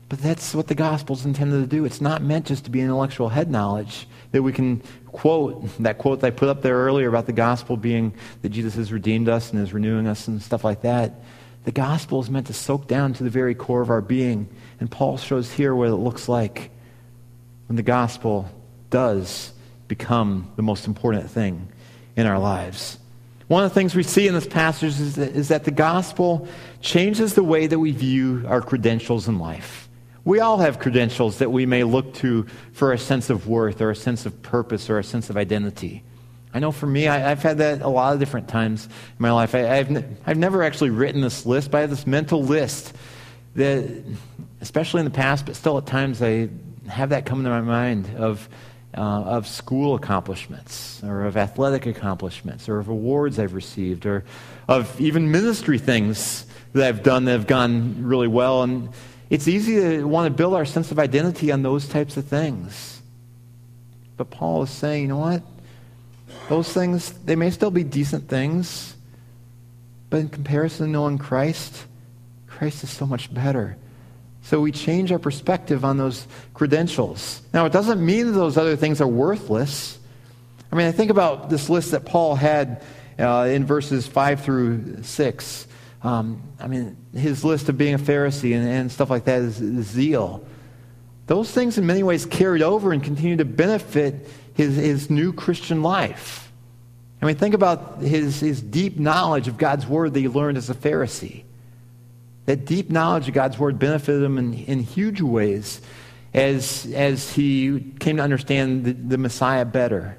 But 0.08 0.20
that's 0.20 0.54
what 0.54 0.68
the 0.68 0.76
gospel 0.76 1.16
is 1.16 1.24
intended 1.24 1.60
to 1.60 1.66
do. 1.66 1.84
It's 1.84 2.00
not 2.00 2.22
meant 2.22 2.46
just 2.46 2.66
to 2.66 2.70
be 2.70 2.80
intellectual 2.80 3.30
head 3.30 3.50
knowledge 3.50 4.06
that 4.37 4.42
we 4.42 4.53
can 4.53 4.83
quote, 5.07 5.66
that 5.79 5.96
quote 5.96 6.20
that 6.20 6.27
I 6.27 6.31
put 6.31 6.51
up 6.51 6.61
there 6.61 6.77
earlier 6.77 7.09
about 7.09 7.25
the 7.25 7.33
gospel 7.33 7.79
being 7.79 8.12
that 8.42 8.51
Jesus 8.51 8.75
has 8.75 8.92
redeemed 8.92 9.31
us 9.31 9.51
and 9.51 9.62
is 9.62 9.72
renewing 9.72 10.07
us 10.07 10.29
and 10.29 10.42
stuff 10.42 10.62
like 10.62 10.83
that. 10.83 11.14
The 11.64 11.72
gospel 11.72 12.20
is 12.20 12.29
meant 12.29 12.49
to 12.49 12.53
soak 12.53 12.87
down 12.87 13.14
to 13.14 13.25
the 13.25 13.31
very 13.31 13.55
core 13.55 13.81
of 13.81 13.88
our 13.88 14.03
being. 14.03 14.49
And 14.79 14.90
Paul 14.90 15.16
shows 15.16 15.51
here 15.51 15.75
what 15.75 15.88
it 15.88 15.96
looks 15.96 16.29
like 16.29 16.70
when 17.66 17.77
the 17.77 17.83
gospel 17.83 18.51
does 18.90 19.53
become 19.88 20.53
the 20.57 20.62
most 20.62 20.87
important 20.87 21.31
thing 21.31 21.68
in 22.14 22.27
our 22.27 22.38
lives. 22.38 22.99
One 23.49 23.64
of 23.64 23.70
the 23.70 23.75
things 23.75 23.94
we 23.94 24.03
see 24.03 24.29
in 24.29 24.35
this 24.35 24.46
passage 24.46 25.01
is 25.01 25.14
that, 25.14 25.35
is 25.35 25.49
that 25.49 25.64
the 25.64 25.70
gospel 25.70 26.46
changes 26.83 27.35
the 27.35 27.44
way 27.44 27.66
that 27.66 27.79
we 27.79 27.92
view 27.92 28.44
our 28.46 28.61
credentials 28.61 29.29
in 29.29 29.38
life. 29.38 29.86
We 30.26 30.40
all 30.40 30.58
have 30.58 30.80
credentials 30.80 31.38
that 31.38 31.52
we 31.52 31.66
may 31.66 31.84
look 31.84 32.12
to 32.14 32.46
for 32.72 32.92
a 32.92 32.98
sense 32.98 33.30
of 33.30 33.46
worth 33.46 33.80
or 33.80 33.90
a 33.90 33.96
sense 33.96 34.26
of 34.26 34.42
purpose 34.42 34.90
or 34.90 34.98
a 34.98 35.04
sense 35.04 35.30
of 35.30 35.36
identity. 35.36 36.02
I 36.52 36.58
know 36.58 36.72
for 36.72 36.88
me, 36.88 37.06
I, 37.06 37.18
have 37.18 37.44
had 37.44 37.58
that 37.58 37.80
a 37.80 37.88
lot 37.88 38.12
of 38.12 38.18
different 38.18 38.48
times 38.48 38.86
in 38.86 38.92
my 39.20 39.30
life. 39.30 39.54
I, 39.54 39.58
have 39.60 40.04
I've 40.26 40.36
never 40.36 40.64
actually 40.64 40.90
written 40.90 41.20
this 41.20 41.46
list, 41.46 41.70
but 41.70 41.78
I 41.78 41.80
have 41.82 41.90
this 41.90 42.08
mental 42.08 42.42
list 42.42 42.92
that, 43.54 43.88
especially 44.60 44.98
in 44.98 45.04
the 45.04 45.12
past, 45.12 45.46
but 45.46 45.54
still 45.54 45.78
at 45.78 45.86
times 45.86 46.20
I 46.20 46.48
have 46.88 47.10
that 47.10 47.24
come 47.24 47.44
to 47.44 47.50
my 47.50 47.60
mind 47.60 48.10
of, 48.16 48.48
uh, 48.96 49.00
of 49.00 49.46
school 49.46 49.94
accomplishments 49.94 51.04
or 51.04 51.26
of 51.26 51.36
athletic 51.36 51.86
accomplishments 51.86 52.68
or 52.68 52.80
of 52.80 52.88
awards 52.88 53.38
I've 53.38 53.54
received 53.54 54.06
or 54.06 54.24
of 54.66 55.00
even 55.00 55.30
ministry 55.30 55.78
things 55.78 56.46
that 56.72 56.88
I've 56.88 57.04
done 57.04 57.26
that 57.26 57.32
have 57.32 57.46
gone 57.46 58.02
really 58.02 58.28
well. 58.28 58.64
And 58.64 58.88
it's 59.28 59.48
easy 59.48 59.76
to 59.76 60.04
want 60.04 60.26
to 60.26 60.36
build 60.36 60.54
our 60.54 60.64
sense 60.64 60.90
of 60.90 60.98
identity 60.98 61.50
on 61.50 61.62
those 61.62 61.88
types 61.88 62.16
of 62.16 62.26
things. 62.26 63.02
But 64.16 64.30
Paul 64.30 64.62
is 64.62 64.70
saying, 64.70 65.02
you 65.02 65.08
know 65.08 65.18
what? 65.18 65.42
Those 66.48 66.72
things, 66.72 67.12
they 67.24 67.36
may 67.36 67.50
still 67.50 67.70
be 67.70 67.82
decent 67.82 68.28
things, 68.28 68.94
but 70.10 70.18
in 70.18 70.28
comparison 70.28 70.86
to 70.86 70.92
knowing 70.92 71.18
Christ, 71.18 71.86
Christ 72.46 72.84
is 72.84 72.90
so 72.90 73.04
much 73.04 73.32
better. 73.32 73.76
So 74.42 74.60
we 74.60 74.70
change 74.70 75.10
our 75.10 75.18
perspective 75.18 75.84
on 75.84 75.98
those 75.98 76.26
credentials. 76.54 77.42
Now, 77.52 77.66
it 77.66 77.72
doesn't 77.72 78.04
mean 78.04 78.32
those 78.32 78.56
other 78.56 78.76
things 78.76 79.00
are 79.00 79.08
worthless. 79.08 79.98
I 80.70 80.76
mean, 80.76 80.86
I 80.86 80.92
think 80.92 81.10
about 81.10 81.50
this 81.50 81.68
list 81.68 81.90
that 81.90 82.04
Paul 82.04 82.36
had 82.36 82.84
uh, 83.18 83.48
in 83.50 83.66
verses 83.66 84.06
5 84.06 84.40
through 84.42 85.02
6. 85.02 85.66
Um, 86.02 86.42
I 86.61 86.68
mean, 86.68 86.96
his 87.14 87.44
list 87.44 87.68
of 87.68 87.78
being 87.78 87.94
a 87.94 87.98
Pharisee 87.98 88.54
and, 88.54 88.68
and 88.68 88.92
stuff 88.92 89.11
like 89.11 89.24
that 89.24 89.42
is, 89.42 89.61
is, 89.61 89.87
zeal. 89.87 90.46
Those 91.26 91.50
things, 91.50 91.78
in 91.78 91.87
many 91.87 92.02
ways, 92.02 92.26
carried 92.26 92.62
over 92.62 92.92
and 92.92 93.02
continue 93.02 93.37
to 93.37 93.44
benefit 93.44 94.28
his, 94.54 94.76
his 94.76 95.11
new 95.11 95.32
Christian 95.32 95.82
life. 95.82 96.52
I 97.20 97.26
mean, 97.26 97.37
think 97.37 97.54
about 97.54 98.00
his, 98.00 98.40
his 98.40 98.61
deep 98.61 98.98
knowledge 98.98 99.48
of 99.48 99.56
God's 99.56 99.87
word 99.87 100.14
that 100.14 100.20
he 100.20 100.28
learned 100.28 100.59
as 100.59 100.70
a 100.70 100.74
Pharisee. 100.74 101.44
That 102.44 102.64
deep 102.64 102.90
knowledge 102.90 103.26
of 103.28 103.35
God's 103.35 103.59
word 103.59 103.78
benefited 103.78 104.22
him 104.22 104.38
in, 104.38 104.54
in 104.54 104.80
huge 104.80 105.20
ways 105.20 105.80
as, 106.32 106.87
as 106.94 107.32
he 107.32 107.94
came 107.98 108.18
to 108.18 108.22
understand 108.22 108.85
the, 108.85 108.92
the 108.92 109.18
Messiah 109.18 109.64
better. 109.64 110.18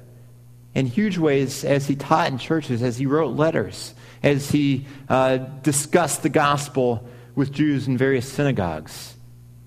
In 0.74 0.86
huge 0.86 1.16
ways 1.16 1.64
as 1.64 1.86
he 1.86 1.96
taught 1.96 2.30
in 2.30 2.38
churches, 2.38 2.82
as 2.82 2.98
he 2.98 3.06
wrote 3.06 3.36
letters 3.36 3.94
as 4.22 4.50
he 4.50 4.86
uh, 5.08 5.36
discussed 5.36 6.22
the 6.22 6.28
gospel 6.28 7.06
with 7.34 7.52
Jews 7.52 7.86
in 7.86 7.96
various 7.96 8.30
synagogues. 8.30 9.14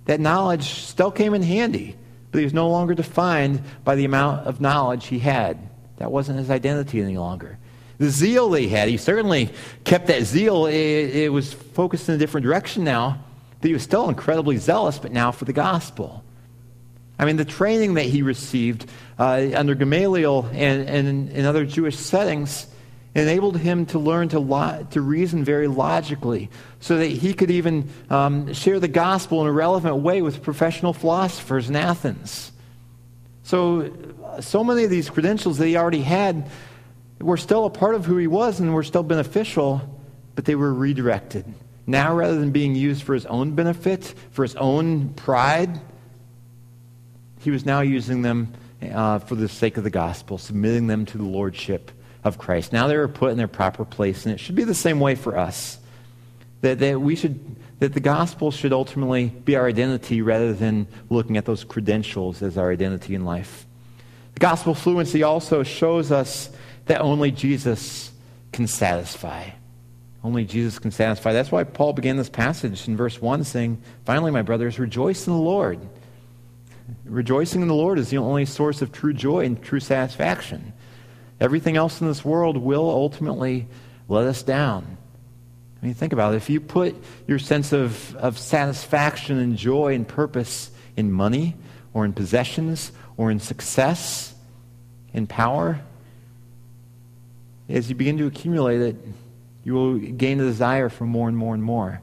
That 0.05 0.19
knowledge 0.19 0.63
still 0.63 1.11
came 1.11 1.33
in 1.33 1.41
handy, 1.41 1.95
but 2.31 2.39
he 2.39 2.43
was 2.43 2.53
no 2.53 2.69
longer 2.69 2.93
defined 2.93 3.61
by 3.83 3.95
the 3.95 4.05
amount 4.05 4.47
of 4.47 4.59
knowledge 4.59 5.07
he 5.07 5.19
had. 5.19 5.57
That 5.97 6.11
wasn't 6.11 6.39
his 6.39 6.49
identity 6.49 7.01
any 7.01 7.17
longer. 7.17 7.57
The 7.97 8.09
zeal 8.09 8.49
that 8.49 8.61
he 8.61 8.69
had, 8.69 8.89
he 8.89 8.97
certainly 8.97 9.51
kept 9.83 10.07
that 10.07 10.23
zeal. 10.23 10.65
It, 10.65 10.73
it 10.75 11.31
was 11.31 11.53
focused 11.53 12.09
in 12.09 12.15
a 12.15 12.17
different 12.17 12.43
direction 12.43 12.83
now. 12.83 13.23
But 13.61 13.67
he 13.67 13.73
was 13.73 13.83
still 13.83 14.09
incredibly 14.09 14.57
zealous, 14.57 14.97
but 14.97 15.11
now 15.11 15.31
for 15.31 15.45
the 15.45 15.53
gospel. 15.53 16.23
I 17.19 17.25
mean, 17.25 17.37
the 17.37 17.45
training 17.45 17.93
that 17.93 18.05
he 18.05 18.23
received 18.23 18.89
uh, 19.19 19.49
under 19.53 19.75
Gamaliel 19.75 20.49
and, 20.51 20.89
and 20.89 21.29
in 21.29 21.45
other 21.45 21.63
Jewish 21.63 21.95
settings 21.95 22.65
enabled 23.13 23.57
him 23.57 23.85
to 23.87 23.99
learn 23.99 24.29
to, 24.29 24.39
lo- 24.39 24.85
to 24.91 25.01
reason 25.01 25.43
very 25.43 25.67
logically 25.67 26.49
so 26.79 26.97
that 26.97 27.07
he 27.07 27.33
could 27.33 27.51
even 27.51 27.89
um, 28.09 28.53
share 28.53 28.79
the 28.79 28.87
gospel 28.87 29.41
in 29.41 29.47
a 29.47 29.51
relevant 29.51 29.97
way 29.97 30.21
with 30.21 30.41
professional 30.41 30.93
philosophers 30.93 31.69
in 31.69 31.75
Athens. 31.75 32.51
So, 33.43 33.91
so 34.39 34.63
many 34.63 34.85
of 34.85 34.89
these 34.89 35.09
credentials 35.09 35.57
that 35.57 35.67
he 35.67 35.75
already 35.75 36.01
had 36.01 36.49
were 37.19 37.37
still 37.37 37.65
a 37.65 37.69
part 37.69 37.95
of 37.95 38.05
who 38.05 38.15
he 38.17 38.27
was 38.27 38.59
and 38.59 38.73
were 38.73 38.83
still 38.83 39.03
beneficial, 39.03 39.81
but 40.35 40.45
they 40.45 40.55
were 40.55 40.73
redirected. 40.73 41.45
Now, 41.85 42.15
rather 42.15 42.39
than 42.39 42.51
being 42.51 42.75
used 42.75 43.03
for 43.03 43.13
his 43.13 43.25
own 43.25 43.55
benefit, 43.55 44.13
for 44.31 44.43
his 44.43 44.55
own 44.55 45.09
pride, 45.09 45.81
he 47.39 47.51
was 47.51 47.65
now 47.65 47.81
using 47.81 48.21
them 48.21 48.53
uh, 48.81 49.19
for 49.19 49.35
the 49.35 49.49
sake 49.49 49.75
of 49.77 49.83
the 49.83 49.89
gospel, 49.89 50.37
submitting 50.37 50.87
them 50.87 51.05
to 51.07 51.17
the 51.17 51.25
lordship 51.25 51.91
of 52.23 52.37
Christ. 52.37 52.71
Now 52.71 52.87
they 52.87 52.97
were 52.97 53.07
put 53.07 53.31
in 53.31 53.37
their 53.37 53.47
proper 53.47 53.85
place, 53.85 54.25
and 54.25 54.33
it 54.33 54.39
should 54.39 54.55
be 54.55 54.63
the 54.63 54.73
same 54.75 54.99
way 54.99 55.15
for 55.15 55.37
us. 55.37 55.79
That, 56.61 56.79
that 56.79 57.01
we 57.01 57.15
should 57.15 57.55
that 57.81 57.95
the 57.95 57.99
gospel 57.99 58.51
should 58.51 58.73
ultimately 58.73 59.29
be 59.29 59.55
our 59.55 59.65
identity 59.65 60.21
rather 60.21 60.53
than 60.53 60.85
looking 61.09 61.35
at 61.35 61.45
those 61.45 61.63
credentials 61.63 62.43
as 62.43 62.55
our 62.55 62.71
identity 62.71 63.15
in 63.15 63.25
life. 63.25 63.65
The 64.35 64.39
gospel 64.39 64.75
fluency 64.75 65.23
also 65.23 65.63
shows 65.63 66.11
us 66.11 66.51
that 66.85 67.01
only 67.01 67.31
Jesus 67.31 68.11
can 68.51 68.67
satisfy. 68.67 69.49
Only 70.23 70.45
Jesus 70.45 70.77
can 70.77 70.91
satisfy. 70.91 71.33
That's 71.33 71.51
why 71.51 71.63
Paul 71.63 71.93
began 71.93 72.17
this 72.17 72.29
passage 72.29 72.87
in 72.87 72.95
verse 72.95 73.19
1 73.19 73.43
saying, 73.45 73.81
Finally, 74.05 74.29
my 74.29 74.43
brothers, 74.43 74.77
rejoice 74.77 75.25
in 75.25 75.33
the 75.33 75.39
Lord. 75.39 75.79
Rejoicing 77.05 77.63
in 77.63 77.67
the 77.67 77.73
Lord 77.73 77.97
is 77.97 78.11
the 78.11 78.19
only 78.19 78.45
source 78.45 78.83
of 78.83 78.91
true 78.91 79.13
joy 79.13 79.45
and 79.45 79.59
true 79.59 79.79
satisfaction. 79.79 80.73
Everything 81.41 81.75
else 81.75 81.99
in 81.99 82.07
this 82.07 82.23
world 82.23 82.55
will 82.55 82.87
ultimately 82.87 83.67
let 84.07 84.25
us 84.27 84.43
down. 84.43 84.97
I 85.81 85.85
mean, 85.87 85.95
think 85.95 86.13
about 86.13 86.35
it. 86.35 86.37
If 86.37 86.51
you 86.51 86.61
put 86.61 86.95
your 87.27 87.39
sense 87.39 87.73
of, 87.73 88.15
of 88.17 88.37
satisfaction 88.37 89.39
and 89.39 89.57
joy 89.57 89.95
and 89.95 90.07
purpose 90.07 90.69
in 90.95 91.11
money 91.11 91.55
or 91.95 92.05
in 92.05 92.13
possessions 92.13 92.91
or 93.17 93.31
in 93.31 93.39
success, 93.39 94.35
in 95.13 95.25
power, 95.25 95.81
as 97.67 97.89
you 97.89 97.95
begin 97.95 98.19
to 98.19 98.27
accumulate 98.27 98.81
it, 98.81 98.95
you 99.63 99.73
will 99.73 99.97
gain 99.97 100.39
a 100.39 100.43
desire 100.43 100.89
for 100.89 101.05
more 101.05 101.27
and 101.27 101.35
more 101.35 101.55
and 101.55 101.63
more. 101.63 102.01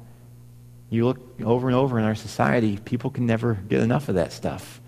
You 0.90 1.04
look 1.04 1.40
over 1.44 1.68
and 1.68 1.76
over 1.76 1.96
in 1.96 2.04
our 2.04 2.16
society, 2.16 2.76
people 2.84 3.10
can 3.10 3.26
never 3.26 3.54
get 3.54 3.82
enough 3.82 4.08
of 4.08 4.16
that 4.16 4.32
stuff. 4.32 4.80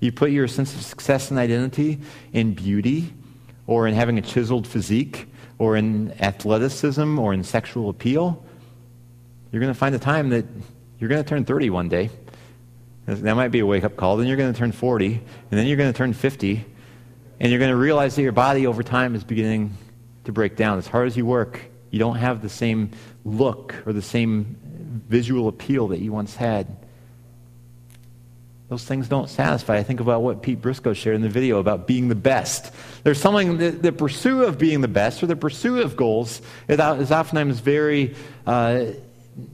You 0.00 0.12
put 0.12 0.32
your 0.32 0.48
sense 0.48 0.74
of 0.74 0.82
success 0.82 1.30
and 1.30 1.38
identity 1.38 2.00
in 2.34 2.52
beauty 2.52 3.14
or 3.66 3.86
in 3.86 3.94
having 3.94 4.18
a 4.18 4.22
chiseled 4.22 4.66
physique 4.66 5.28
or 5.58 5.76
in 5.76 6.12
athleticism 6.20 7.18
or 7.18 7.32
in 7.32 7.42
sexual 7.42 7.88
appeal, 7.88 8.44
you're 9.50 9.60
going 9.60 9.72
to 9.72 9.78
find 9.78 9.94
a 9.94 9.98
time 9.98 10.30
that 10.30 10.44
you're 10.98 11.08
going 11.08 11.22
to 11.22 11.28
turn 11.28 11.44
30 11.44 11.70
one 11.70 11.88
day. 11.88 12.10
That 13.06 13.34
might 13.36 13.48
be 13.48 13.60
a 13.60 13.66
wake 13.66 13.84
up 13.84 13.96
call. 13.96 14.16
Then 14.16 14.26
you're 14.26 14.36
going 14.36 14.52
to 14.52 14.58
turn 14.58 14.72
40, 14.72 15.06
and 15.14 15.22
then 15.50 15.66
you're 15.66 15.76
going 15.76 15.92
to 15.92 15.96
turn 15.96 16.12
50, 16.12 16.64
and 17.38 17.50
you're 17.50 17.58
going 17.60 17.70
to 17.70 17.76
realize 17.76 18.16
that 18.16 18.22
your 18.22 18.32
body 18.32 18.66
over 18.66 18.82
time 18.82 19.14
is 19.14 19.22
beginning 19.22 19.76
to 20.24 20.32
break 20.32 20.56
down. 20.56 20.78
As 20.78 20.88
hard 20.88 21.06
as 21.06 21.16
you 21.16 21.24
work, 21.24 21.60
you 21.90 21.98
don't 21.98 22.16
have 22.16 22.42
the 22.42 22.48
same 22.48 22.90
look 23.24 23.74
or 23.86 23.92
the 23.92 24.02
same 24.02 24.56
visual 25.08 25.46
appeal 25.46 25.88
that 25.88 26.00
you 26.00 26.12
once 26.12 26.34
had. 26.34 26.76
Those 28.68 28.84
things 28.84 29.08
don't 29.08 29.30
satisfy. 29.30 29.76
I 29.76 29.84
think 29.84 30.00
about 30.00 30.22
what 30.22 30.42
Pete 30.42 30.60
Briscoe 30.60 30.92
shared 30.92 31.14
in 31.14 31.22
the 31.22 31.28
video 31.28 31.58
about 31.58 31.86
being 31.86 32.08
the 32.08 32.16
best. 32.16 32.72
There's 33.04 33.20
something, 33.20 33.58
that 33.58 33.82
the 33.82 33.92
pursuit 33.92 34.42
of 34.42 34.58
being 34.58 34.80
the 34.80 34.88
best 34.88 35.22
or 35.22 35.26
the 35.26 35.36
pursuit 35.36 35.84
of 35.84 35.96
goals 35.96 36.42
is 36.68 36.80
oftentimes 36.80 37.60
very, 37.60 38.16
uh, 38.44 38.86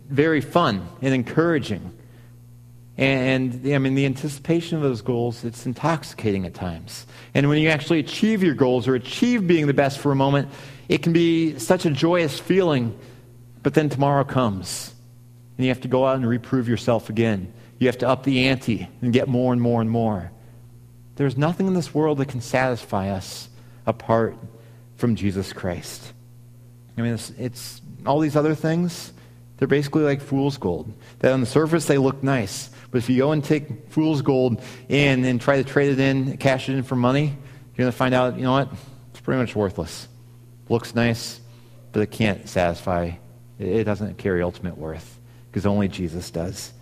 very 0.09 0.41
fun 0.41 0.89
and 1.03 1.13
encouraging. 1.13 1.93
And, 2.97 3.61
I 3.67 3.79
mean, 3.79 3.95
the 3.95 4.07
anticipation 4.07 4.77
of 4.77 4.83
those 4.83 5.03
goals, 5.03 5.45
it's 5.45 5.67
intoxicating 5.67 6.47
at 6.47 6.55
times. 6.55 7.07
And 7.35 7.49
when 7.49 7.59
you 7.59 7.69
actually 7.69 7.99
achieve 7.99 8.43
your 8.43 8.55
goals 8.55 8.89
or 8.89 8.95
achieve 8.95 9.47
being 9.47 9.67
the 9.67 9.75
best 9.75 9.99
for 9.99 10.13
a 10.13 10.17
moment, 10.17 10.49
it 10.89 11.03
can 11.03 11.13
be 11.13 11.59
such 11.59 11.85
a 11.85 11.91
joyous 11.91 12.39
feeling, 12.39 12.99
but 13.63 13.75
then 13.75 13.89
tomorrow 13.91 14.25
comes. 14.25 14.95
And 15.57 15.67
you 15.67 15.71
have 15.71 15.83
to 15.83 15.89
go 15.89 16.07
out 16.07 16.17
and 16.17 16.27
reprove 16.27 16.67
yourself 16.67 17.11
again. 17.11 17.53
You 17.83 17.89
have 17.89 17.99
to 17.99 18.09
up 18.09 18.23
the 18.23 18.47
ante 18.47 18.87
and 19.01 19.13
get 19.13 19.27
more 19.27 19.53
and 19.53 19.61
more 19.61 19.81
and 19.81 19.91
more. 19.91 20.31
There's 21.17 21.37
nothing 21.37 21.67
in 21.67 21.75
this 21.75 21.93
world 21.93 22.19
that 22.19 22.29
can 22.29 22.41
satisfy 22.41 23.11
us 23.11 23.49
apart 23.87 24.37
from 24.95 25.17
Jesus 25.17 25.53
Christ. 25.53 26.13
I 26.97 27.03
mean, 27.03 27.15
it's, 27.15 27.31
it's 27.31 27.83
all 28.07 28.21
these 28.21 28.37
other 28.37 28.55
things, 28.55 29.13
they're 29.57 29.67
basically 29.67 30.05
like 30.05 30.21
fool's 30.21 30.59
gold. 30.59 30.93
That 31.19 31.33
on 31.33 31.41
the 31.41 31.47
surface, 31.47 31.87
they 31.87 31.99
look 31.99 32.23
nice. 32.23 32.71
But 32.93 32.99
if 32.99 33.11
you 33.11 33.19
go 33.19 33.33
and 33.33 33.43
take 33.43 33.91
fool's 33.91 34.23
gold 34.23 34.63
in 34.89 35.25
and 35.25 35.41
try 35.41 35.57
to 35.57 35.65
trade 35.65 35.91
it 35.91 35.99
in, 35.99 36.37
cash 36.37 36.69
it 36.69 36.77
in 36.77 36.85
for 36.85 36.95
money, 36.95 37.25
you're 37.25 37.79
going 37.79 37.91
to 37.91 37.99
find 37.99 38.15
out, 38.15 38.37
you 38.37 38.45
know 38.45 38.53
what? 38.53 38.69
It's 39.11 39.21
pretty 39.21 39.41
much 39.41 39.57
worthless. 39.57 40.07
Looks 40.69 40.95
nice, 40.95 41.41
but 41.91 41.99
it 41.99 42.13
can't 42.13 42.49
satisfy. 42.49 43.15
It 43.59 43.83
doesn't 43.83 44.19
carry 44.19 44.41
ultimate 44.41 44.79
worth 44.79 45.19
because 45.51 45.67
only 45.67 45.89
Jesus 45.89 46.31
does. 46.31 46.73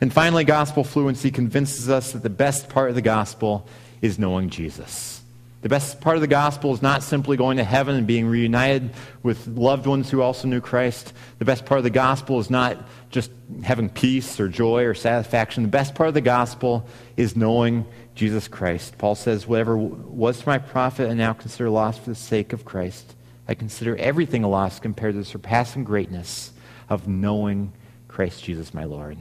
And 0.00 0.12
finally, 0.12 0.44
gospel 0.44 0.84
fluency 0.84 1.30
convinces 1.30 1.88
us 1.90 2.12
that 2.12 2.22
the 2.22 2.30
best 2.30 2.68
part 2.68 2.88
of 2.88 2.94
the 2.94 3.02
gospel 3.02 3.68
is 4.00 4.18
knowing 4.18 4.48
Jesus. 4.48 5.20
The 5.62 5.68
best 5.68 6.00
part 6.00 6.16
of 6.16 6.22
the 6.22 6.26
gospel 6.26 6.72
is 6.72 6.80
not 6.80 7.02
simply 7.02 7.36
going 7.36 7.58
to 7.58 7.64
heaven 7.64 7.94
and 7.94 8.06
being 8.06 8.26
reunited 8.26 8.92
with 9.22 9.46
loved 9.46 9.86
ones 9.86 10.10
who 10.10 10.22
also 10.22 10.48
knew 10.48 10.62
Christ. 10.62 11.12
The 11.38 11.44
best 11.44 11.66
part 11.66 11.76
of 11.76 11.84
the 11.84 11.90
gospel 11.90 12.40
is 12.40 12.48
not 12.48 12.78
just 13.10 13.30
having 13.62 13.90
peace 13.90 14.40
or 14.40 14.48
joy 14.48 14.84
or 14.84 14.94
satisfaction. 14.94 15.62
The 15.62 15.68
best 15.68 15.94
part 15.94 16.08
of 16.08 16.14
the 16.14 16.22
gospel 16.22 16.86
is 17.18 17.36
knowing 17.36 17.84
Jesus 18.14 18.48
Christ. 18.48 18.96
Paul 18.96 19.14
says, 19.14 19.46
Whatever 19.46 19.76
was 19.76 20.40
to 20.40 20.48
my 20.48 20.56
profit, 20.56 21.10
I 21.10 21.14
now 21.14 21.34
consider 21.34 21.68
loss 21.68 21.98
for 21.98 22.08
the 22.08 22.16
sake 22.16 22.54
of 22.54 22.64
Christ. 22.64 23.14
I 23.46 23.52
consider 23.52 23.96
everything 23.96 24.44
a 24.44 24.48
loss 24.48 24.80
compared 24.80 25.12
to 25.12 25.18
the 25.18 25.24
surpassing 25.26 25.84
greatness 25.84 26.52
of 26.88 27.06
knowing 27.06 27.72
Christ 28.08 28.42
Jesus 28.42 28.72
my 28.72 28.84
Lord. 28.84 29.18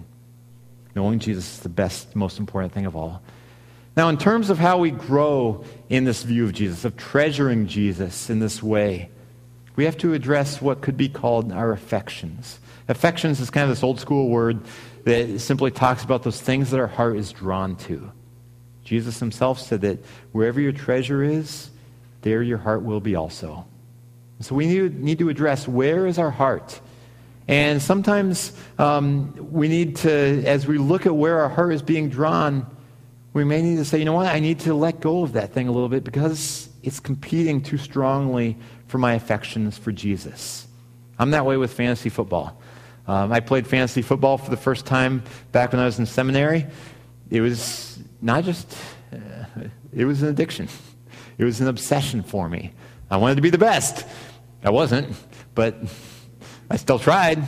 Knowing 0.96 1.20
Jesus 1.20 1.58
is 1.58 1.60
the 1.62 1.70
best, 1.70 2.16
most 2.16 2.40
important 2.40 2.74
thing 2.74 2.86
of 2.86 2.96
all. 2.96 3.22
Now, 3.96 4.10
in 4.10 4.18
terms 4.18 4.50
of 4.50 4.58
how 4.58 4.78
we 4.78 4.92
grow 4.92 5.64
in 5.90 6.04
this 6.06 6.24
view 6.24 6.46
of 6.46 6.54
Jesus, 6.54 6.86
of 6.86 6.96
treasuring 6.96 7.68
Jesus 7.68 8.30
in 8.30 8.40
this 8.40 8.64
way, 8.64 9.10
we 9.76 9.86
have 9.86 9.98
to 9.98 10.14
address 10.14 10.62
what 10.62 10.82
could 10.82 10.98
be 10.98 11.10
called 11.10 11.52
our 11.52 11.72
affections. 11.72 12.60
Affections 12.88 13.40
is 13.40 13.50
kind 13.50 13.64
of 13.64 13.70
this 13.70 13.84
old 13.84 14.00
school 14.00 14.30
word 14.30 14.60
that 15.06 15.40
simply 15.40 15.72
talks 15.72 16.04
about 16.04 16.24
those 16.24 16.42
things 16.42 16.72
that 16.72 16.80
our 16.80 16.88
heart 16.88 17.18
is 17.18 17.32
drawn 17.32 17.76
to. 17.78 18.12
Jesus 18.84 19.20
himself 19.20 19.60
said 19.60 19.82
that 19.82 20.00
wherever 20.32 20.60
your 20.60 20.72
treasure 20.72 21.24
is, 21.24 21.70
there 22.22 22.42
your 22.42 22.58
heart 22.58 22.84
will 22.84 23.00
be 23.00 23.16
also. 23.16 23.66
So 24.42 24.56
we 24.56 24.66
need, 24.66 25.20
to 25.20 25.30
address 25.30 25.68
where 25.68 26.08
is 26.08 26.18
our 26.18 26.32
heart? 26.32 26.80
And 27.50 27.82
sometimes 27.82 28.54
um, 28.78 29.34
we 29.52 29.68
need 29.68 29.96
to, 29.98 30.44
as 30.46 30.68
we 30.68 30.78
look 30.78 31.08
at 31.08 31.16
where 31.16 31.40
our 31.42 31.50
heart 31.50 31.74
is 31.74 31.82
being 31.82 32.08
drawn, 32.08 32.68
we 33.34 33.44
may 33.44 33.64
need 33.64 33.78
to 33.78 33.86
say, 33.86 33.98
you 33.98 34.06
know 34.06 34.14
what, 34.14 34.28
I 34.28 34.40
need 34.40 34.60
to 34.62 34.76
let 34.76 35.00
go 35.00 35.24
of 35.24 35.34
that 35.34 35.52
thing 35.52 35.68
a 35.68 35.72
little 35.72 35.90
bit 35.90 36.04
because 36.04 36.70
it's 36.84 37.00
competing 37.00 37.64
too 37.64 37.80
strongly 37.80 38.56
for 38.86 39.00
my 39.00 39.14
affections 39.14 39.80
for 39.80 39.92
Jesus. 39.92 40.68
I'm 41.18 41.32
that 41.32 41.44
way 41.44 41.58
with 41.58 41.74
fantasy 41.74 42.10
football. 42.10 42.62
Um, 43.08 43.32
I 43.32 43.40
played 43.40 43.66
fantasy 43.66 44.04
football 44.04 44.38
for 44.38 44.52
the 44.52 44.58
first 44.58 44.86
time 44.86 45.24
back 45.52 45.72
when 45.72 45.82
I 45.82 45.86
was 45.86 45.98
in 45.98 46.06
seminary. 46.06 46.68
It 47.32 47.42
was 47.42 47.98
not 48.22 48.44
just, 48.44 48.78
uh, 49.12 49.18
it 49.92 50.06
was 50.06 50.22
an 50.22 50.30
addiction. 50.30 50.70
It 51.40 51.46
was 51.46 51.62
an 51.62 51.68
obsession 51.68 52.22
for 52.22 52.48
me. 52.48 52.74
I 53.10 53.18
wanted 53.18 53.38
to 53.38 53.42
be 53.42 53.50
the 53.50 53.58
best. 53.58 54.06
I 54.64 54.70
wasn't, 54.70 55.16
but 55.56 55.76
I 56.70 56.78
still 56.78 57.00
tried. 57.00 57.44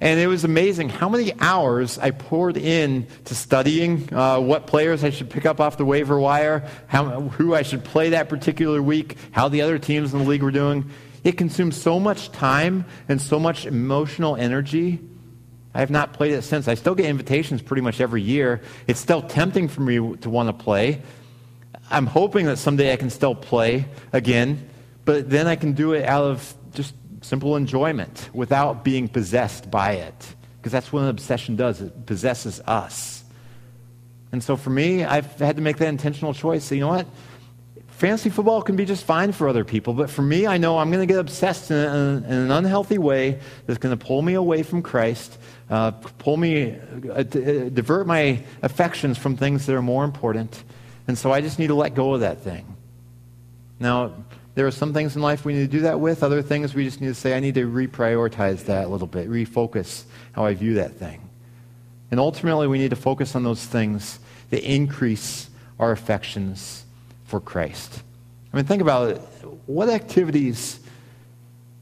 And 0.00 0.20
it 0.20 0.28
was 0.28 0.44
amazing 0.44 0.90
how 0.90 1.08
many 1.08 1.32
hours 1.40 1.98
I 1.98 2.12
poured 2.12 2.56
in 2.56 3.08
to 3.24 3.34
studying 3.34 4.12
uh, 4.14 4.38
what 4.38 4.68
players 4.68 5.02
I 5.02 5.10
should 5.10 5.28
pick 5.28 5.44
up 5.44 5.60
off 5.60 5.76
the 5.76 5.84
waiver 5.84 6.20
wire, 6.20 6.68
how, 6.86 7.22
who 7.22 7.54
I 7.54 7.62
should 7.62 7.82
play 7.82 8.10
that 8.10 8.28
particular 8.28 8.80
week, 8.80 9.16
how 9.32 9.48
the 9.48 9.62
other 9.62 9.78
teams 9.78 10.12
in 10.12 10.20
the 10.20 10.24
league 10.24 10.42
were 10.42 10.52
doing. 10.52 10.88
It 11.24 11.32
consumed 11.32 11.74
so 11.74 11.98
much 11.98 12.30
time 12.30 12.84
and 13.08 13.20
so 13.20 13.40
much 13.40 13.66
emotional 13.66 14.36
energy. 14.36 15.00
I 15.74 15.80
have 15.80 15.90
not 15.90 16.12
played 16.12 16.32
it 16.32 16.42
since. 16.42 16.68
I 16.68 16.74
still 16.74 16.94
get 16.94 17.06
invitations 17.06 17.60
pretty 17.60 17.82
much 17.82 18.00
every 18.00 18.22
year. 18.22 18.62
It's 18.86 19.00
still 19.00 19.22
tempting 19.22 19.66
for 19.66 19.80
me 19.80 19.96
to 20.16 20.30
want 20.30 20.48
to 20.48 20.52
play. 20.52 21.02
I'm 21.90 22.06
hoping 22.06 22.46
that 22.46 22.58
someday 22.58 22.92
I 22.92 22.96
can 22.96 23.10
still 23.10 23.34
play 23.34 23.86
again, 24.12 24.68
but 25.04 25.28
then 25.28 25.48
I 25.48 25.56
can 25.56 25.72
do 25.72 25.92
it 25.92 26.04
out 26.04 26.24
of 26.24 26.54
simple 27.28 27.56
enjoyment 27.56 28.30
without 28.32 28.84
being 28.84 29.06
possessed 29.06 29.70
by 29.70 29.92
it. 29.92 30.34
Because 30.56 30.72
that's 30.72 30.92
what 30.92 31.02
an 31.02 31.08
obsession 31.08 31.56
does 31.56 31.80
it 31.80 32.06
possesses 32.06 32.60
us. 32.66 33.22
And 34.32 34.42
so 34.42 34.56
for 34.56 34.70
me, 34.70 35.04
I've 35.04 35.38
had 35.38 35.56
to 35.56 35.62
make 35.62 35.76
that 35.78 35.88
intentional 35.88 36.34
choice. 36.34 36.64
So, 36.64 36.74
you 36.74 36.80
know 36.82 36.88
what? 36.88 37.06
Fantasy 37.88 38.30
football 38.30 38.62
can 38.62 38.76
be 38.76 38.84
just 38.84 39.04
fine 39.04 39.32
for 39.32 39.48
other 39.48 39.64
people, 39.64 39.92
but 39.92 40.08
for 40.08 40.22
me, 40.22 40.46
I 40.46 40.56
know 40.56 40.78
I'm 40.78 40.90
going 40.92 41.06
to 41.06 41.12
get 41.12 41.18
obsessed 41.18 41.72
in, 41.72 41.76
in 41.76 42.32
an 42.32 42.50
unhealthy 42.52 42.98
way 42.98 43.40
that's 43.66 43.78
going 43.78 43.96
to 43.96 44.04
pull 44.04 44.22
me 44.22 44.34
away 44.34 44.62
from 44.62 44.82
Christ, 44.82 45.36
uh, 45.68 45.90
pull 45.90 46.36
me, 46.36 46.76
uh, 47.08 47.12
uh, 47.12 47.22
divert 47.24 48.06
my 48.06 48.44
affections 48.62 49.18
from 49.18 49.36
things 49.36 49.66
that 49.66 49.74
are 49.74 49.82
more 49.82 50.04
important. 50.04 50.62
And 51.08 51.18
so 51.18 51.32
I 51.32 51.40
just 51.40 51.58
need 51.58 51.68
to 51.68 51.74
let 51.74 51.94
go 51.94 52.14
of 52.14 52.20
that 52.20 52.42
thing. 52.42 52.76
Now, 53.80 54.12
there 54.58 54.66
are 54.66 54.72
some 54.72 54.92
things 54.92 55.14
in 55.14 55.22
life 55.22 55.44
we 55.44 55.52
need 55.52 55.70
to 55.70 55.76
do 55.76 55.82
that 55.82 56.00
with. 56.00 56.24
Other 56.24 56.42
things 56.42 56.74
we 56.74 56.82
just 56.82 57.00
need 57.00 57.06
to 57.06 57.14
say, 57.14 57.36
I 57.36 57.38
need 57.38 57.54
to 57.54 57.70
reprioritize 57.70 58.64
that 58.64 58.86
a 58.86 58.88
little 58.88 59.06
bit, 59.06 59.30
refocus 59.30 60.02
how 60.32 60.46
I 60.46 60.54
view 60.54 60.74
that 60.74 60.94
thing. 60.94 61.30
And 62.10 62.18
ultimately, 62.18 62.66
we 62.66 62.76
need 62.76 62.90
to 62.90 62.96
focus 62.96 63.36
on 63.36 63.44
those 63.44 63.64
things 63.64 64.18
that 64.50 64.68
increase 64.68 65.48
our 65.78 65.92
affections 65.92 66.84
for 67.26 67.38
Christ. 67.38 68.02
I 68.52 68.56
mean, 68.56 68.64
think 68.66 68.82
about 68.82 69.10
it. 69.10 69.18
What 69.66 69.90
activities 69.90 70.80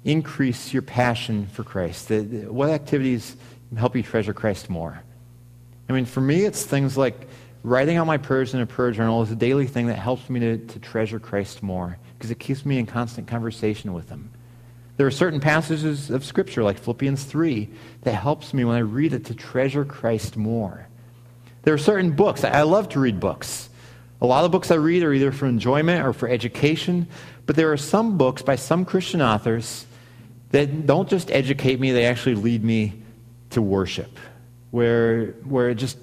increase 0.05 0.75
your 0.75 0.83
passion 0.83 1.47
for 1.47 1.65
Christ? 1.65 2.11
What 2.11 2.69
activities 2.69 3.37
help 3.75 3.97
you 3.97 4.03
treasure 4.03 4.35
Christ 4.35 4.69
more? 4.69 5.03
I 5.89 5.95
mean, 5.95 6.05
for 6.05 6.21
me, 6.21 6.45
it's 6.45 6.63
things 6.63 6.99
like 6.99 7.27
writing 7.63 7.97
out 7.97 8.07
my 8.07 8.19
prayers 8.19 8.53
in 8.53 8.61
a 8.61 8.67
prayer 8.67 8.91
journal 8.91 9.23
is 9.23 9.31
a 9.31 9.35
daily 9.35 9.67
thing 9.67 9.87
that 9.87 9.99
helps 9.99 10.29
me 10.29 10.41
to, 10.41 10.59
to 10.59 10.79
treasure 10.79 11.19
Christ 11.19 11.63
more 11.63 11.97
because 12.17 12.31
it 12.31 12.39
keeps 12.39 12.65
me 12.65 12.79
in 12.79 12.87
constant 12.87 13.27
conversation 13.27 13.93
with 13.93 14.09
him. 14.09 14.31
There 14.97 15.07
are 15.07 15.11
certain 15.11 15.41
passages 15.41 16.11
of 16.11 16.25
Scripture, 16.25 16.63
like 16.63 16.79
Philippians 16.79 17.25
3, 17.25 17.69
that 18.03 18.13
helps 18.13 18.55
me 18.55 18.65
when 18.65 18.77
I 18.77 18.81
read 18.81 19.13
it 19.13 19.27
to 19.27 19.35
treasure 19.35 19.85
Christ 19.85 20.37
more. 20.37 20.87
There 21.63 21.75
are 21.75 21.79
certain 21.79 22.13
books. 22.13 22.45
I 22.45 22.63
love 22.63 22.89
to 22.91 23.01
read 23.01 23.21
books. 23.21 23.69
A 24.21 24.27
lot 24.27 24.45
of 24.45 24.51
books 24.51 24.71
I 24.71 24.77
read 24.77 25.03
are 25.03 25.13
either 25.13 25.33
for 25.33 25.47
enjoyment 25.47 26.07
or 26.07 26.15
for 26.15 26.29
education, 26.29 27.09
but 27.45 27.57
there 27.57 27.71
are 27.73 27.77
some 27.77 28.17
books 28.17 28.41
by 28.41 28.57
some 28.57 28.87
Christian 28.87 29.21
authors 29.21 29.85
that 30.53 30.87
don't 30.87 31.09
just 31.09 31.31
educate 31.31 31.79
me, 31.79 31.91
they 31.91 32.07
actually 32.07 32.37
lead 32.37 32.65
me 32.65 33.03
to 33.51 33.61
worship, 33.61 34.19
where, 34.71 35.33
where 35.45 35.71
it 35.71 35.75
just 35.75 35.99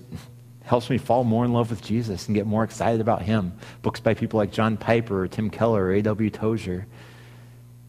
helps 0.74 0.90
me 0.90 0.98
fall 0.98 1.24
more 1.24 1.46
in 1.46 1.54
love 1.54 1.70
with 1.70 1.84
Jesus 1.84 2.26
and 2.26 2.34
get 2.34 2.48
more 2.48 2.64
excited 2.64 3.00
about 3.00 3.22
him. 3.22 3.54
Books 3.84 4.00
by 4.00 4.16
people 4.16 4.40
like 4.40 4.52
John 4.52 4.76
Piper 4.76 5.22
or 5.22 5.28
Tim 5.28 5.52
Keller 5.52 5.84
or 5.84 5.94
A.W. 5.94 6.32
Tozer. 6.32 6.88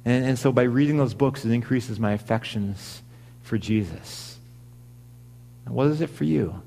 And, 0.05 0.27
and 0.27 0.39
so 0.39 0.53
by 0.53 0.65
reading 0.65 0.99
those 0.99 1.15
books, 1.15 1.47
it 1.47 1.51
increases 1.51 1.99
my 1.99 2.13
affections 2.13 3.01
for 3.41 3.57
Jesus. 3.57 4.39
And 5.65 5.75
what 5.75 5.87
is 5.87 6.03
it 6.03 6.11
for 6.11 6.25
you? 6.25 6.61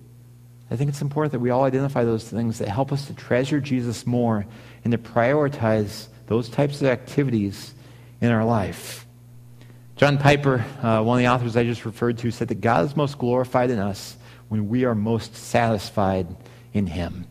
I 0.71 0.75
think 0.75 0.89
it's 0.89 1.03
important 1.03 1.33
that 1.33 1.39
we 1.39 1.51
all 1.51 1.65
identify 1.65 2.03
those 2.03 2.27
things 2.27 2.57
that 2.57 2.67
help 2.67 2.91
us 2.91 3.05
to 3.05 3.13
treasure 3.13 3.59
Jesus 3.59 4.07
more 4.07 4.47
and 4.83 4.91
to 4.93 4.97
prioritize 4.97 6.07
those 6.25 6.49
types 6.49 6.81
of 6.81 6.87
activities 6.87 7.75
in 8.21 8.31
our 8.31 8.43
life. 8.43 9.05
John 9.97 10.17
Piper, 10.17 10.65
uh, 10.81 11.03
one 11.03 11.19
of 11.19 11.23
the 11.23 11.27
authors 11.27 11.55
I 11.55 11.63
just 11.63 11.85
referred 11.85 12.17
to, 12.17 12.31
said 12.31 12.47
that 12.47 12.59
God 12.59 12.85
is 12.85 12.97
most 12.97 13.19
glorified 13.19 13.69
in 13.69 13.77
us 13.77 14.16
when 14.49 14.69
we 14.69 14.85
are 14.85 14.95
most 14.95 15.35
satisfied 15.35 16.27
in 16.73 16.87
Him. 16.87 17.25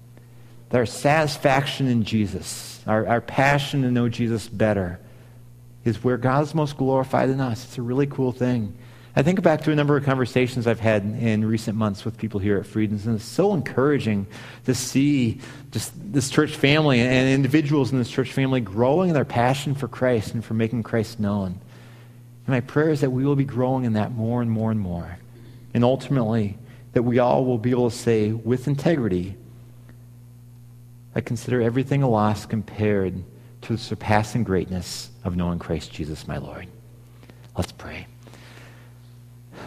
That 0.71 0.79
our 0.79 0.87
satisfaction 0.87 1.87
in 1.87 2.05
Jesus, 2.05 2.83
our, 2.87 3.07
our 3.07 3.21
passion 3.21 3.83
to 3.83 3.91
know 3.91 4.09
Jesus 4.09 4.49
better, 4.49 4.99
is 5.85 6.03
where 6.03 6.17
God 6.17 6.43
is 6.43 6.55
most 6.55 6.77
glorified 6.77 7.31
in 7.31 7.41
us. 7.41 7.65
It's 7.65 7.79
a 7.79 7.83
really 7.83 8.07
cool 8.07 8.33
thing. 8.33 8.77
I 9.19 9.23
think 9.23 9.43
back 9.43 9.63
to 9.63 9.73
a 9.73 9.75
number 9.75 9.97
of 9.97 10.05
conversations 10.05 10.67
I've 10.67 10.81
had 10.81 11.03
in 11.03 11.43
recent 11.43 11.79
months 11.79 12.05
with 12.05 12.19
people 12.19 12.39
here 12.39 12.59
at 12.59 12.67
Friedens, 12.67 13.07
and 13.07 13.17
it's 13.17 13.25
so 13.25 13.55
encouraging 13.55 14.27
to 14.67 14.75
see 14.75 15.41
just 15.71 15.93
this 16.13 16.29
church 16.29 16.55
family 16.55 17.01
and 17.01 17.31
individuals 17.31 17.93
in 17.93 17.99
this 17.99 18.11
church 18.11 18.33
family 18.33 18.61
growing 18.61 19.09
in 19.09 19.15
their 19.15 19.25
passion 19.25 19.75
for 19.75 19.89
Christ 19.89 20.35
and 20.35 20.45
for 20.45 20.53
making 20.53 20.83
Christ 20.83 21.19
known. 21.19 21.59
And 22.47 22.49
my 22.49 22.61
prayer 22.61 22.91
is 22.91 23.01
that 23.01 23.11
we 23.11 23.25
will 23.25 23.37
be 23.37 23.45
growing 23.45 23.85
in 23.85 23.95
that 23.95 24.13
more 24.13 24.43
and 24.43 24.51
more 24.51 24.71
and 24.71 24.79
more. 24.79 25.19
And 25.73 25.83
ultimately, 25.83 26.59
that 26.97 27.03
we 27.03 27.19
all 27.19 27.45
will 27.45 27.59
be 27.59 27.73
able 27.73 27.91
to 27.91 27.95
say 27.95 28.33
with 28.33 28.67
integrity, 28.67 29.37
I 31.15 31.21
consider 31.21 31.61
everything 31.61 32.03
a 32.03 32.09
loss 32.09 32.47
compared 32.47 33.23
to 33.61 33.75
the 33.75 33.79
surpassing 33.79 34.45
greatness 34.45 35.11
of 35.23 35.37
knowing 35.37 35.59
Christ 35.59 35.93
Jesus, 35.93 36.27
my 36.27 36.39
Lord. 36.39 36.67
Let's 37.55 37.71
pray. 37.71 38.07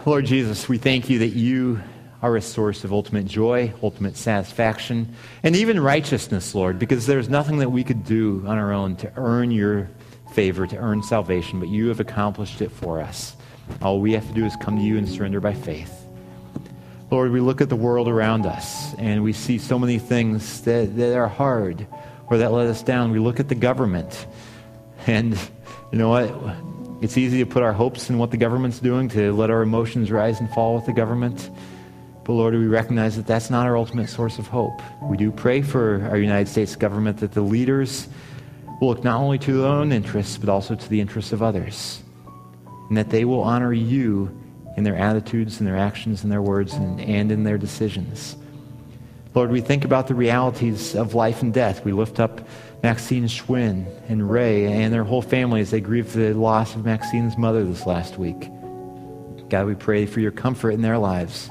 Lord 0.04 0.26
Jesus, 0.26 0.68
we 0.68 0.76
thank 0.76 1.08
you 1.08 1.20
that 1.20 1.28
you 1.28 1.80
are 2.20 2.34
a 2.34 2.42
source 2.42 2.82
of 2.82 2.92
ultimate 2.92 3.26
joy, 3.26 3.72
ultimate 3.80 4.16
satisfaction, 4.16 5.14
and 5.44 5.54
even 5.54 5.78
righteousness, 5.78 6.52
Lord, 6.52 6.80
because 6.80 7.06
there's 7.06 7.28
nothing 7.28 7.58
that 7.58 7.70
we 7.70 7.84
could 7.84 8.04
do 8.04 8.42
on 8.44 8.58
our 8.58 8.72
own 8.72 8.96
to 8.96 9.12
earn 9.14 9.52
your 9.52 9.88
favor 10.32 10.66
to 10.66 10.76
earn 10.76 11.04
salvation, 11.04 11.60
but 11.60 11.68
you 11.68 11.90
have 11.90 12.00
accomplished 12.00 12.60
it 12.60 12.72
for 12.72 13.00
us. 13.00 13.36
All 13.80 14.00
we 14.00 14.14
have 14.14 14.26
to 14.26 14.34
do 14.34 14.44
is 14.44 14.56
come 14.60 14.76
to 14.78 14.82
you 14.82 14.98
and 14.98 15.08
surrender 15.08 15.38
by 15.38 15.54
faith. 15.54 15.99
Lord, 17.10 17.32
we 17.32 17.40
look 17.40 17.60
at 17.60 17.68
the 17.68 17.76
world 17.76 18.06
around 18.06 18.46
us 18.46 18.94
and 18.94 19.24
we 19.24 19.32
see 19.32 19.58
so 19.58 19.80
many 19.80 19.98
things 19.98 20.60
that, 20.62 20.96
that 20.96 21.16
are 21.16 21.26
hard 21.26 21.84
or 22.28 22.38
that 22.38 22.52
let 22.52 22.68
us 22.68 22.84
down. 22.84 23.10
We 23.10 23.18
look 23.18 23.40
at 23.40 23.48
the 23.48 23.56
government 23.56 24.28
and 25.08 25.34
you 25.90 25.98
know 25.98 26.10
what? 26.10 26.32
It's 27.02 27.18
easy 27.18 27.38
to 27.38 27.46
put 27.46 27.64
our 27.64 27.72
hopes 27.72 28.10
in 28.10 28.18
what 28.18 28.30
the 28.30 28.36
government's 28.36 28.78
doing, 28.78 29.08
to 29.08 29.32
let 29.32 29.50
our 29.50 29.62
emotions 29.62 30.12
rise 30.12 30.38
and 30.38 30.48
fall 30.50 30.76
with 30.76 30.86
the 30.86 30.92
government. 30.92 31.50
But 32.22 32.34
Lord, 32.34 32.54
we 32.54 32.68
recognize 32.68 33.16
that 33.16 33.26
that's 33.26 33.50
not 33.50 33.66
our 33.66 33.76
ultimate 33.76 34.08
source 34.08 34.38
of 34.38 34.46
hope. 34.46 34.80
We 35.02 35.16
do 35.16 35.32
pray 35.32 35.62
for 35.62 36.06
our 36.10 36.18
United 36.18 36.48
States 36.48 36.76
government 36.76 37.18
that 37.18 37.32
the 37.32 37.40
leaders 37.40 38.06
will 38.80 38.88
look 38.88 39.02
not 39.02 39.18
only 39.18 39.38
to 39.38 39.62
their 39.62 39.66
own 39.66 39.90
interests, 39.90 40.38
but 40.38 40.48
also 40.48 40.76
to 40.76 40.88
the 40.88 41.00
interests 41.00 41.32
of 41.32 41.42
others. 41.42 42.04
And 42.88 42.96
that 42.96 43.10
they 43.10 43.24
will 43.24 43.42
honor 43.42 43.72
you 43.72 44.39
in 44.76 44.84
their 44.84 44.96
attitudes 44.96 45.58
and 45.58 45.66
their 45.66 45.76
actions 45.76 46.22
and 46.22 46.32
their 46.32 46.42
words 46.42 46.72
and, 46.74 47.00
and 47.00 47.32
in 47.32 47.44
their 47.44 47.58
decisions. 47.58 48.36
Lord, 49.34 49.50
we 49.50 49.60
think 49.60 49.84
about 49.84 50.08
the 50.08 50.14
realities 50.14 50.96
of 50.96 51.14
life 51.14 51.42
and 51.42 51.54
death. 51.54 51.84
We 51.84 51.92
lift 51.92 52.18
up 52.18 52.40
Maxine 52.82 53.24
Schwinn 53.24 53.86
and 54.08 54.28
Ray 54.28 54.66
and 54.66 54.92
their 54.92 55.04
whole 55.04 55.22
family 55.22 55.60
as 55.60 55.70
they 55.70 55.80
grieve 55.80 56.12
the 56.12 56.32
loss 56.34 56.74
of 56.74 56.84
Maxine's 56.84 57.36
mother 57.36 57.64
this 57.64 57.86
last 57.86 58.18
week. 58.18 58.50
God, 59.48 59.66
we 59.66 59.74
pray 59.74 60.06
for 60.06 60.20
your 60.20 60.32
comfort 60.32 60.70
in 60.70 60.82
their 60.82 60.98
lives. 60.98 61.50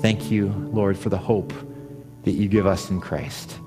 Thank 0.00 0.30
you, 0.30 0.48
Lord, 0.72 0.98
for 0.98 1.10
the 1.10 1.18
hope 1.18 1.52
that 2.24 2.32
you 2.32 2.48
give 2.48 2.66
us 2.66 2.90
in 2.90 3.00
Christ. 3.00 3.58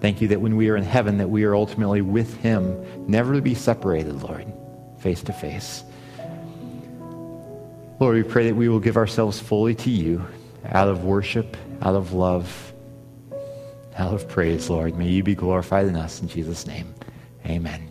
Thank 0.00 0.20
you 0.20 0.28
that 0.28 0.40
when 0.40 0.56
we 0.56 0.68
are 0.68 0.76
in 0.76 0.84
heaven, 0.84 1.18
that 1.18 1.30
we 1.30 1.44
are 1.44 1.54
ultimately 1.54 2.02
with 2.02 2.34
him, 2.36 3.08
never 3.10 3.34
to 3.34 3.42
be 3.42 3.54
separated, 3.54 4.22
Lord, 4.22 4.46
face 5.00 5.22
to 5.24 5.32
face. 5.32 5.82
Lord, 8.00 8.14
we 8.14 8.22
pray 8.22 8.46
that 8.46 8.54
we 8.54 8.68
will 8.68 8.78
give 8.78 8.96
ourselves 8.96 9.40
fully 9.40 9.74
to 9.74 9.90
you 9.90 10.24
out 10.66 10.88
of 10.88 11.04
worship, 11.04 11.56
out 11.82 11.96
of 11.96 12.12
love, 12.12 12.72
out 13.96 14.14
of 14.14 14.28
praise, 14.28 14.70
Lord. 14.70 14.96
May 14.96 15.08
you 15.08 15.24
be 15.24 15.34
glorified 15.34 15.86
in 15.86 15.96
us. 15.96 16.22
In 16.22 16.28
Jesus' 16.28 16.66
name, 16.66 16.94
amen. 17.44 17.87